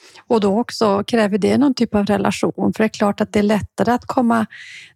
Mm. 0.00 0.24
Och 0.26 0.40
då 0.40 0.60
också 0.60 1.04
kräver 1.06 1.38
det 1.38 1.58
någon 1.58 1.74
typ 1.74 1.94
av 1.94 2.06
relation. 2.06 2.72
För 2.76 2.82
det 2.82 2.86
är 2.86 2.88
klart 2.88 3.20
att 3.20 3.32
det 3.32 3.38
är 3.38 3.42
lättare 3.42 3.92
att 3.92 4.04
komma 4.04 4.46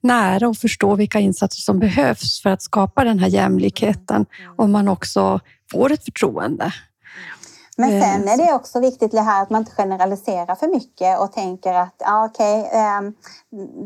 nära 0.00 0.48
och 0.48 0.56
förstå 0.56 0.94
vilka 0.94 1.18
insatser 1.18 1.60
som 1.60 1.78
behövs 1.78 2.42
för 2.42 2.50
att 2.50 2.62
skapa 2.62 3.04
den 3.04 3.18
här 3.18 3.28
jämlikheten 3.28 4.26
om 4.56 4.72
man 4.72 4.88
också 4.88 5.40
får 5.72 5.92
ett 5.92 6.04
förtroende. 6.04 6.72
Men 7.76 8.02
sen 8.02 8.28
är 8.28 8.36
det 8.36 8.54
också 8.54 8.80
viktigt 8.80 9.10
det 9.10 9.20
här 9.20 9.42
att 9.42 9.50
man 9.50 9.60
inte 9.60 9.72
generaliserar 9.72 10.54
för 10.54 10.68
mycket 10.68 11.20
och 11.20 11.32
tänker 11.32 11.74
att 11.74 11.94
ja, 11.98 12.24
okej, 12.24 12.60
okay, 12.60 12.80
ehm, 12.80 13.14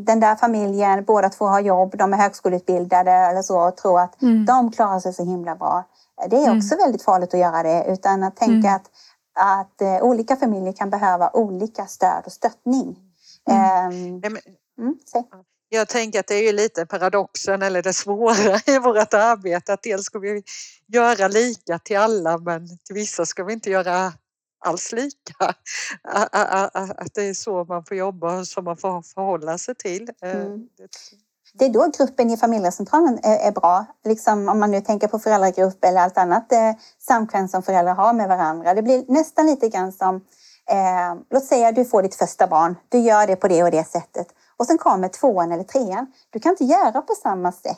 den 0.05 0.21
där 0.21 0.37
familjen, 0.37 1.05
båda 1.05 1.29
två 1.29 1.45
har 1.45 1.61
jobb, 1.61 1.95
de 1.99 2.12
är 2.12 2.16
högskoleutbildade 2.16 3.11
eller 3.11 3.43
så 3.43 3.69
och 3.69 3.77
tror 3.77 4.01
att 4.01 4.23
mm. 4.23 4.47
de 4.47 4.73
klarar 4.73 5.01
sig 5.01 5.12
så 5.12 5.25
himla 5.25 5.55
bra. 5.55 5.85
Det 6.31 6.37
är 6.37 6.57
också 6.57 6.75
mm. 6.75 6.85
väldigt 6.85 7.03
farligt 7.03 7.35
att 7.35 7.41
göra 7.41 7.62
det 7.62 7.85
utan 7.89 8.23
att 8.23 8.37
tänka 8.37 8.69
mm. 8.69 8.75
att 8.75 8.91
att 9.39 9.80
eh, 9.80 10.03
olika 10.03 10.36
familjer 10.36 10.72
kan 10.72 10.91
behöva 10.91 11.30
olika 11.32 11.86
stöd 11.86 12.22
och 12.26 12.32
stöttning. 12.32 12.97
Mm. 13.51 14.24
Eh, 14.24 14.28
mm, 14.78 14.99
jag 15.68 15.89
tänker 15.89 16.20
att 16.20 16.26
det 16.26 16.34
är 16.34 16.43
ju 16.43 16.53
lite 16.53 16.86
paradoxen 16.86 17.62
eller 17.62 17.82
det 17.82 17.93
svåra 17.93 18.61
i 18.66 18.78
vårt 18.78 19.14
arbete 19.14 19.72
att 19.72 19.82
dels 19.82 20.05
ska 20.05 20.18
vi 20.18 20.43
göra 20.86 21.28
lika 21.28 21.78
till 21.78 21.99
alla 21.99 22.39
men 22.39 22.78
till 22.78 22.95
vissa 22.95 23.26
ska 23.26 23.45
vi 23.45 23.53
inte 23.53 23.70
göra 23.70 24.12
alls 24.64 24.93
lika. 24.93 25.55
Att 26.03 27.14
det 27.14 27.22
är 27.22 27.34
så 27.34 27.64
man 27.64 27.84
får 27.84 27.97
jobba 27.97 28.39
och 28.39 28.47
så 28.47 28.62
man 28.62 28.76
får 28.76 29.03
förhålla 29.03 29.59
sig 29.59 29.74
till. 29.74 30.11
Eh, 30.22 30.30
mm. 30.30 30.68
Det 31.59 31.64
är 31.64 31.68
då 31.68 31.90
gruppen 31.98 32.30
i 32.30 32.36
familjecentralen 32.36 33.18
är, 33.22 33.38
är 33.38 33.52
bra. 33.52 33.86
Liksom 34.04 34.48
om 34.48 34.61
man 34.61 34.70
nu 34.70 34.80
tänker 34.80 35.09
på 35.09 35.18
föräldragrupp 35.18 35.84
eller 35.84 36.00
allt 36.00 36.18
annat 36.18 36.52
eh, 36.52 36.72
samkväm 36.98 37.48
som 37.48 37.62
föräldrar 37.62 37.94
har 37.94 38.12
med 38.12 38.28
varandra. 38.28 38.74
Det 38.74 38.82
blir 38.82 39.04
nästan 39.09 39.46
lite 39.46 39.68
grann 39.68 39.92
som, 39.92 40.16
eh, 40.70 41.14
låt 41.30 41.44
säga 41.44 41.72
du 41.72 41.84
får 41.84 42.02
ditt 42.02 42.14
första 42.14 42.46
barn. 42.46 42.76
Du 42.88 42.98
gör 42.98 43.26
det 43.26 43.36
på 43.36 43.48
det 43.48 43.62
och 43.62 43.70
det 43.70 43.84
sättet. 43.84 44.26
Och 44.56 44.66
sen 44.66 44.78
kommer 44.78 45.09
tvåan 45.09 45.52
eller 45.52 45.64
trean. 45.64 46.06
Du 46.30 46.40
kan 46.40 46.52
inte 46.52 46.64
göra 46.64 47.02
på 47.02 47.14
samma 47.22 47.52
sätt. 47.52 47.76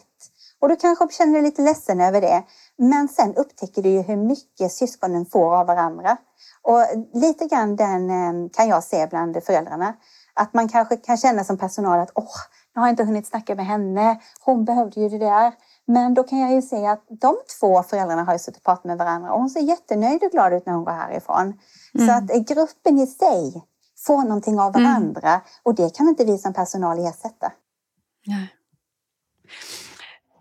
Och 0.60 0.68
du 0.68 0.76
kanske 0.76 1.08
känner 1.10 1.32
dig 1.32 1.42
lite 1.42 1.62
ledsen 1.62 2.00
över 2.00 2.20
det. 2.20 2.42
Men 2.78 3.08
sen 3.08 3.34
upptäcker 3.34 3.82
du 3.82 3.88
ju 3.88 4.02
hur 4.02 4.16
mycket 4.16 4.72
syskonen 4.72 5.26
får 5.26 5.56
av 5.56 5.66
varandra. 5.66 6.16
Och 6.62 6.86
lite 7.14 7.46
grann 7.46 7.76
den 7.76 8.10
eh, 8.10 8.50
kan 8.52 8.68
jag 8.68 8.84
se 8.84 9.06
bland 9.06 9.44
föräldrarna. 9.44 9.94
Att 10.34 10.54
man 10.54 10.68
kanske 10.68 10.96
kan 10.96 11.16
känna 11.16 11.44
som 11.44 11.58
personal 11.58 12.00
att 12.00 12.10
åh, 12.14 12.36
jag 12.80 12.84
har 12.84 12.90
inte 12.90 13.04
hunnit 13.04 13.26
snacka 13.26 13.54
med 13.54 13.66
henne. 13.66 14.20
Hon 14.40 14.64
behövde 14.64 15.00
ju 15.00 15.08
det 15.08 15.18
där. 15.18 15.52
Men 15.86 16.14
då 16.14 16.22
kan 16.22 16.38
jag 16.38 16.52
ju 16.52 16.62
se 16.62 16.86
att 16.86 17.04
de 17.08 17.36
två 17.60 17.82
föräldrarna 17.82 18.24
har 18.24 18.32
ju 18.32 18.38
suttit 18.38 18.56
och 18.56 18.64
pratat 18.64 18.84
med 18.84 18.98
varandra 18.98 19.32
och 19.32 19.40
hon 19.40 19.50
ser 19.50 19.60
jättenöjd 19.60 20.22
och 20.24 20.30
glad 20.30 20.52
ut 20.52 20.66
när 20.66 20.72
hon 20.72 20.84
går 20.84 20.92
härifrån. 20.92 21.58
Mm. 21.94 22.06
Så 22.06 22.12
att 22.12 22.46
gruppen 22.46 22.98
i 22.98 23.06
sig 23.06 23.62
får 24.06 24.22
någonting 24.22 24.60
av 24.60 24.76
mm. 24.76 24.82
varandra 24.82 25.28
mm. 25.28 25.40
och 25.62 25.74
det 25.74 25.96
kan 25.96 26.08
inte 26.08 26.24
vi 26.24 26.38
som 26.38 26.52
personal 26.52 26.98
ersätta. 26.98 27.52
Nej. 28.26 28.48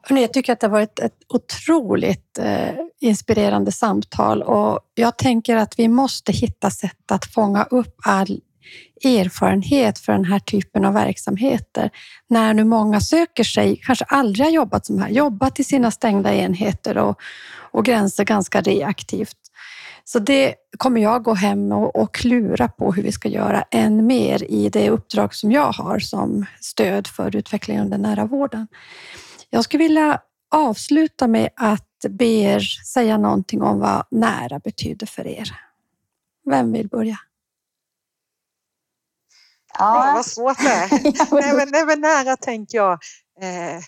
Jag 0.09 0.33
tycker 0.33 0.53
att 0.53 0.59
det 0.59 0.67
har 0.67 0.71
varit 0.71 0.99
ett 0.99 1.17
otroligt 1.29 2.37
eh, 2.37 2.69
inspirerande 2.99 3.71
samtal 3.71 4.43
och 4.43 4.79
jag 4.93 5.17
tänker 5.17 5.55
att 5.55 5.79
vi 5.79 5.87
måste 5.87 6.31
hitta 6.31 6.69
sätt 6.69 7.11
att 7.11 7.25
fånga 7.25 7.63
upp 7.63 7.95
all 8.05 8.41
erfarenhet 9.03 9.99
för 9.99 10.11
den 10.11 10.25
här 10.25 10.39
typen 10.39 10.85
av 10.85 10.93
verksamheter. 10.93 11.89
När 12.27 12.53
nu 12.53 12.63
många 12.63 13.01
söker 13.01 13.43
sig, 13.43 13.81
kanske 13.83 14.05
aldrig 14.05 14.45
har 14.45 14.51
jobbat 14.51 14.85
som 14.85 14.99
här, 14.99 15.09
jobbat 15.09 15.59
i 15.59 15.63
sina 15.63 15.91
stängda 15.91 16.33
enheter 16.33 16.97
och, 16.97 17.19
och 17.71 17.85
gränser 17.85 18.23
ganska 18.23 18.61
reaktivt. 18.61 19.37
Så 20.03 20.19
det 20.19 20.55
kommer 20.77 21.01
jag 21.01 21.23
gå 21.23 21.33
hem 21.33 21.71
och, 21.71 21.95
och 21.95 22.13
klura 22.13 22.67
på 22.67 22.93
hur 22.93 23.03
vi 23.03 23.11
ska 23.11 23.29
göra 23.29 23.63
än 23.71 24.05
mer 24.05 24.51
i 24.51 24.69
det 24.69 24.89
uppdrag 24.89 25.35
som 25.35 25.51
jag 25.51 25.71
har 25.71 25.99
som 25.99 26.45
stöd 26.61 27.07
för 27.07 27.35
utvecklingen 27.35 27.83
av 27.83 27.89
den 27.89 28.01
nära 28.01 28.25
vården. 28.25 28.67
Jag 29.49 29.63
skulle 29.63 29.83
vilja 29.83 30.21
avsluta 30.51 31.27
med 31.27 31.49
att 31.55 32.05
be 32.09 32.25
er 32.25 32.59
säga 32.93 33.17
någonting 33.17 33.61
om 33.61 33.79
vad 33.79 34.03
nära 34.11 34.59
betyder 34.59 35.07
för 35.07 35.27
er. 35.27 35.51
Vem 36.49 36.71
vill 36.71 36.87
börja? 36.87 37.17
Ja, 39.79 40.07
ja 40.07 40.13
vad 40.13 40.25
svårt 40.25 40.57
det 40.57 40.69
är. 40.69 40.89
nej, 41.41 41.55
men, 41.55 41.69
nej, 41.71 41.85
men 41.85 42.01
nära 42.01 42.37
tänker 42.37 42.77
jag. 42.77 42.93
Eh, 43.41 43.83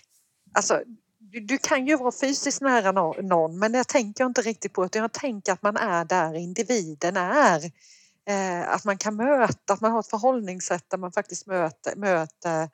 alltså, 0.53 0.81
du, 1.19 1.39
du, 1.39 1.57
kan 1.57 1.87
ju 1.87 1.97
vara 1.97 2.11
fysiskt 2.11 2.61
nära 2.61 2.91
någon 3.21 3.59
men 3.59 3.71
det 3.71 3.83
tänker 3.83 4.23
jag 4.23 4.29
inte 4.29 4.41
riktigt 4.41 4.73
på 4.73 4.85
utan 4.85 5.01
jag 5.01 5.11
tänker 5.11 5.53
att 5.53 5.61
man 5.61 5.77
är 5.77 6.05
där 6.05 6.33
individen 6.33 7.17
är. 7.17 7.71
Eh, 8.29 8.69
att 8.69 8.85
man 8.85 8.97
kan 8.97 9.15
möta, 9.15 9.73
att 9.73 9.81
man 9.81 9.91
har 9.91 9.99
ett 9.99 10.09
förhållningssätt 10.09 10.89
där 10.89 10.97
man 10.97 11.11
faktiskt 11.11 11.47
möter, 11.47 11.95
möter, 11.95 12.69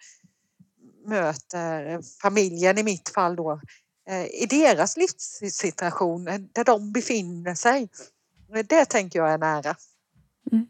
möter 1.06 2.02
familjen 2.22 2.78
i 2.78 2.84
mitt 2.84 3.10
fall 3.10 3.36
då 3.36 3.62
eh, 4.10 4.26
i 4.26 4.46
deras 4.50 4.98
livssituation 4.98 6.26
där 6.54 6.64
de 6.64 6.92
befinner 6.92 7.56
sig. 7.56 7.90
Det 8.66 8.86
tänker 8.86 9.20
jag 9.20 9.32
är 9.32 9.38
nära. 9.38 9.76
Mm. 10.52 10.68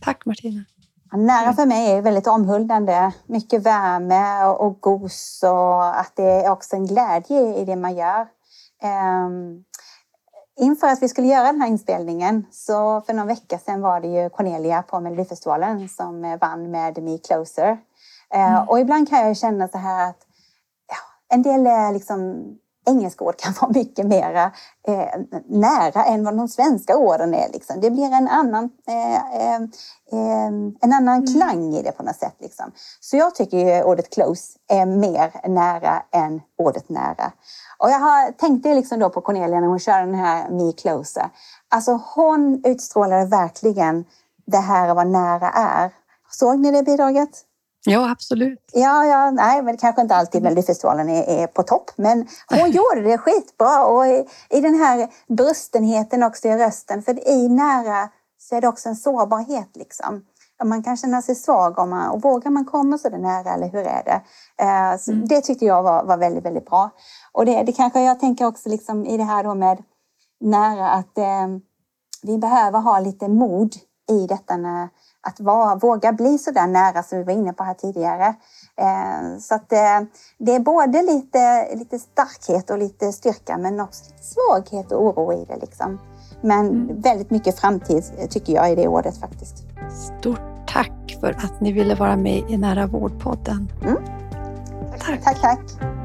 Tack 0.00 0.26
Martina. 0.26 0.64
Nära 1.12 1.42
mm. 1.42 1.54
för 1.54 1.66
mig 1.66 1.90
är 1.90 2.02
väldigt 2.02 2.26
omhuldande. 2.26 3.12
Mycket 3.26 3.62
värme 3.62 4.44
och 4.44 4.80
gos 4.80 5.42
och 5.42 6.00
att 6.00 6.12
det 6.16 6.44
är 6.44 6.50
också 6.50 6.76
en 6.76 6.86
glädje 6.86 7.56
i 7.56 7.64
det 7.64 7.76
man 7.76 7.94
gör. 7.94 8.26
Um, 9.26 9.64
inför 10.60 10.86
att 10.86 11.02
vi 11.02 11.08
skulle 11.08 11.26
göra 11.26 11.44
den 11.44 11.60
här 11.60 11.68
inspelningen 11.68 12.46
så 12.50 13.00
för 13.00 13.14
någon 13.14 13.26
vecka 13.26 13.58
sedan 13.58 13.80
var 13.80 14.00
det 14.00 14.08
ju 14.08 14.30
Cornelia 14.30 14.82
på 14.82 15.00
Melodifestivalen 15.00 15.88
som 15.88 16.38
vann 16.40 16.70
med 16.70 17.02
Me 17.02 17.18
Closer. 17.18 17.70
Uh, 18.34 18.52
mm. 18.54 18.68
Och 18.68 18.80
ibland 18.80 19.08
kan 19.08 19.26
jag 19.26 19.36
känna 19.36 19.68
så 19.68 19.78
här 19.78 20.10
att 20.10 20.26
en 21.28 21.42
del 21.42 21.66
är 21.66 21.92
liksom 21.92 22.44
engelska 22.86 23.24
ord 23.24 23.36
kan 23.36 23.54
vara 23.60 23.72
mycket 23.72 24.06
mer 24.06 24.50
eh, 24.88 25.20
nära 25.46 26.04
än 26.04 26.24
vad 26.24 26.36
de 26.36 26.48
svenska 26.48 26.96
orden 26.96 27.34
är. 27.34 27.48
Liksom. 27.52 27.80
Det 27.80 27.90
blir 27.90 28.12
en 28.12 28.28
annan, 28.28 28.70
eh, 28.88 29.14
eh, 29.14 29.62
eh 30.12 30.46
en 30.80 30.92
annan 30.92 31.18
mm. 31.18 31.26
klang 31.26 31.74
i 31.74 31.82
det 31.82 31.92
på 31.92 32.02
något 32.02 32.16
sätt. 32.16 32.36
Liksom. 32.38 32.72
Så 33.00 33.16
jag 33.16 33.34
tycker 33.34 33.84
ordet 33.84 34.14
close 34.14 34.58
är 34.68 34.86
mer 34.86 35.48
nära 35.48 36.02
än 36.12 36.40
ordet 36.58 36.88
nära. 36.88 37.32
Och 37.78 37.90
jag 37.90 37.98
har 37.98 38.32
tänkt 38.32 38.62
det 38.62 38.74
liksom 38.74 38.98
då 38.98 39.10
på 39.10 39.20
Cornelia 39.20 39.60
när 39.60 39.68
hon 39.68 39.78
kör 39.78 40.00
den 40.00 40.14
här 40.14 40.50
Me 40.50 40.72
Closer. 40.72 41.30
Alltså 41.68 42.00
hon 42.14 42.62
utstrålade 42.64 43.24
verkligen 43.24 44.04
det 44.46 44.58
här 44.58 44.94
vad 44.94 45.06
nära 45.06 45.50
är. 45.50 45.90
Såg 46.30 46.58
ni 46.58 46.70
det 46.70 46.82
bidraget? 46.82 47.44
Ja, 47.84 48.10
absolut. 48.10 48.70
Ja, 48.72 49.04
ja, 49.04 49.30
nej, 49.30 49.62
men 49.62 49.76
kanske 49.76 50.02
inte 50.02 50.16
alltid 50.16 50.42
Melodifestivalen 50.42 51.08
är, 51.08 51.42
är 51.42 51.46
på 51.46 51.62
topp, 51.62 51.90
men 51.96 52.26
hon 52.48 52.70
gjorde 52.70 53.00
det 53.00 53.18
skitbra 53.18 53.84
och 53.86 54.06
i, 54.06 54.26
i 54.50 54.60
den 54.60 54.74
här 54.74 55.08
brustenheten 55.28 56.22
också 56.22 56.48
i 56.48 56.56
rösten, 56.56 57.02
för 57.02 57.28
i 57.28 57.48
nära 57.48 58.08
så 58.38 58.56
är 58.56 58.60
det 58.60 58.68
också 58.68 58.88
en 58.88 58.96
sårbarhet 58.96 59.70
liksom. 59.74 60.24
Man 60.64 60.82
kan 60.82 60.96
känna 60.96 61.22
sig 61.22 61.34
svag 61.34 61.78
om 61.78 61.90
man, 61.90 62.10
och 62.10 62.22
vågar 62.22 62.50
man 62.50 62.64
komma 62.64 62.98
så 62.98 63.08
där 63.08 63.18
nära 63.18 63.54
eller 63.54 63.68
hur 63.68 63.86
är 63.86 64.02
det? 64.04 64.22
Eh, 64.62 65.14
mm. 65.14 65.28
Det 65.28 65.40
tyckte 65.40 65.64
jag 65.64 65.82
var, 65.82 66.04
var 66.04 66.16
väldigt, 66.16 66.44
väldigt 66.44 66.66
bra. 66.66 66.90
Och 67.32 67.46
det, 67.46 67.62
det 67.62 67.72
kanske 67.72 68.02
jag 68.02 68.20
tänker 68.20 68.46
också 68.46 68.68
liksom 68.68 69.06
i 69.06 69.16
det 69.16 69.24
här 69.24 69.44
då 69.44 69.54
med 69.54 69.82
nära 70.40 70.90
att 70.90 71.18
eh, 71.18 71.46
vi 72.22 72.38
behöver 72.38 72.78
ha 72.78 73.00
lite 73.00 73.28
mod 73.28 73.74
i 74.10 74.26
detta 74.26 74.56
när, 74.56 74.88
att 75.22 75.40
vara, 75.40 75.74
våga 75.74 76.12
bli 76.12 76.38
så 76.38 76.50
där 76.50 76.66
nära 76.66 77.02
som 77.02 77.18
vi 77.18 77.24
var 77.24 77.32
inne 77.32 77.52
på 77.52 77.64
här 77.64 77.74
tidigare. 77.74 78.34
Eh, 78.76 79.38
så 79.40 79.54
att 79.54 79.72
eh, 79.72 80.00
det 80.38 80.54
är 80.54 80.60
både 80.60 81.02
lite, 81.02 81.74
lite 81.74 81.98
starkhet 81.98 82.70
och 82.70 82.78
lite 82.78 83.12
styrka 83.12 83.58
men 83.58 83.80
också 83.80 84.04
lite 84.04 84.22
svaghet 84.22 84.92
och 84.92 85.04
oro 85.04 85.32
i 85.32 85.44
det. 85.44 85.56
Liksom. 85.56 85.98
Men 86.40 86.68
mm. 86.68 87.00
väldigt 87.00 87.30
mycket 87.30 87.58
framtid 87.58 88.04
tycker 88.30 88.52
jag 88.52 88.72
i 88.72 88.74
det 88.74 88.88
ordet 88.88 89.16
faktiskt. 89.16 89.56
Stort 90.20 90.40
tack 90.66 91.18
för 91.20 91.30
att 91.30 91.60
ni 91.60 91.72
ville 91.72 91.94
vara 91.94 92.16
med 92.16 92.50
i 92.50 92.56
Nära 92.56 92.86
vårdpodden. 92.86 93.72
Mm. 93.82 93.96
Tack. 94.98 95.24
tack, 95.24 95.40
tack. 95.40 96.01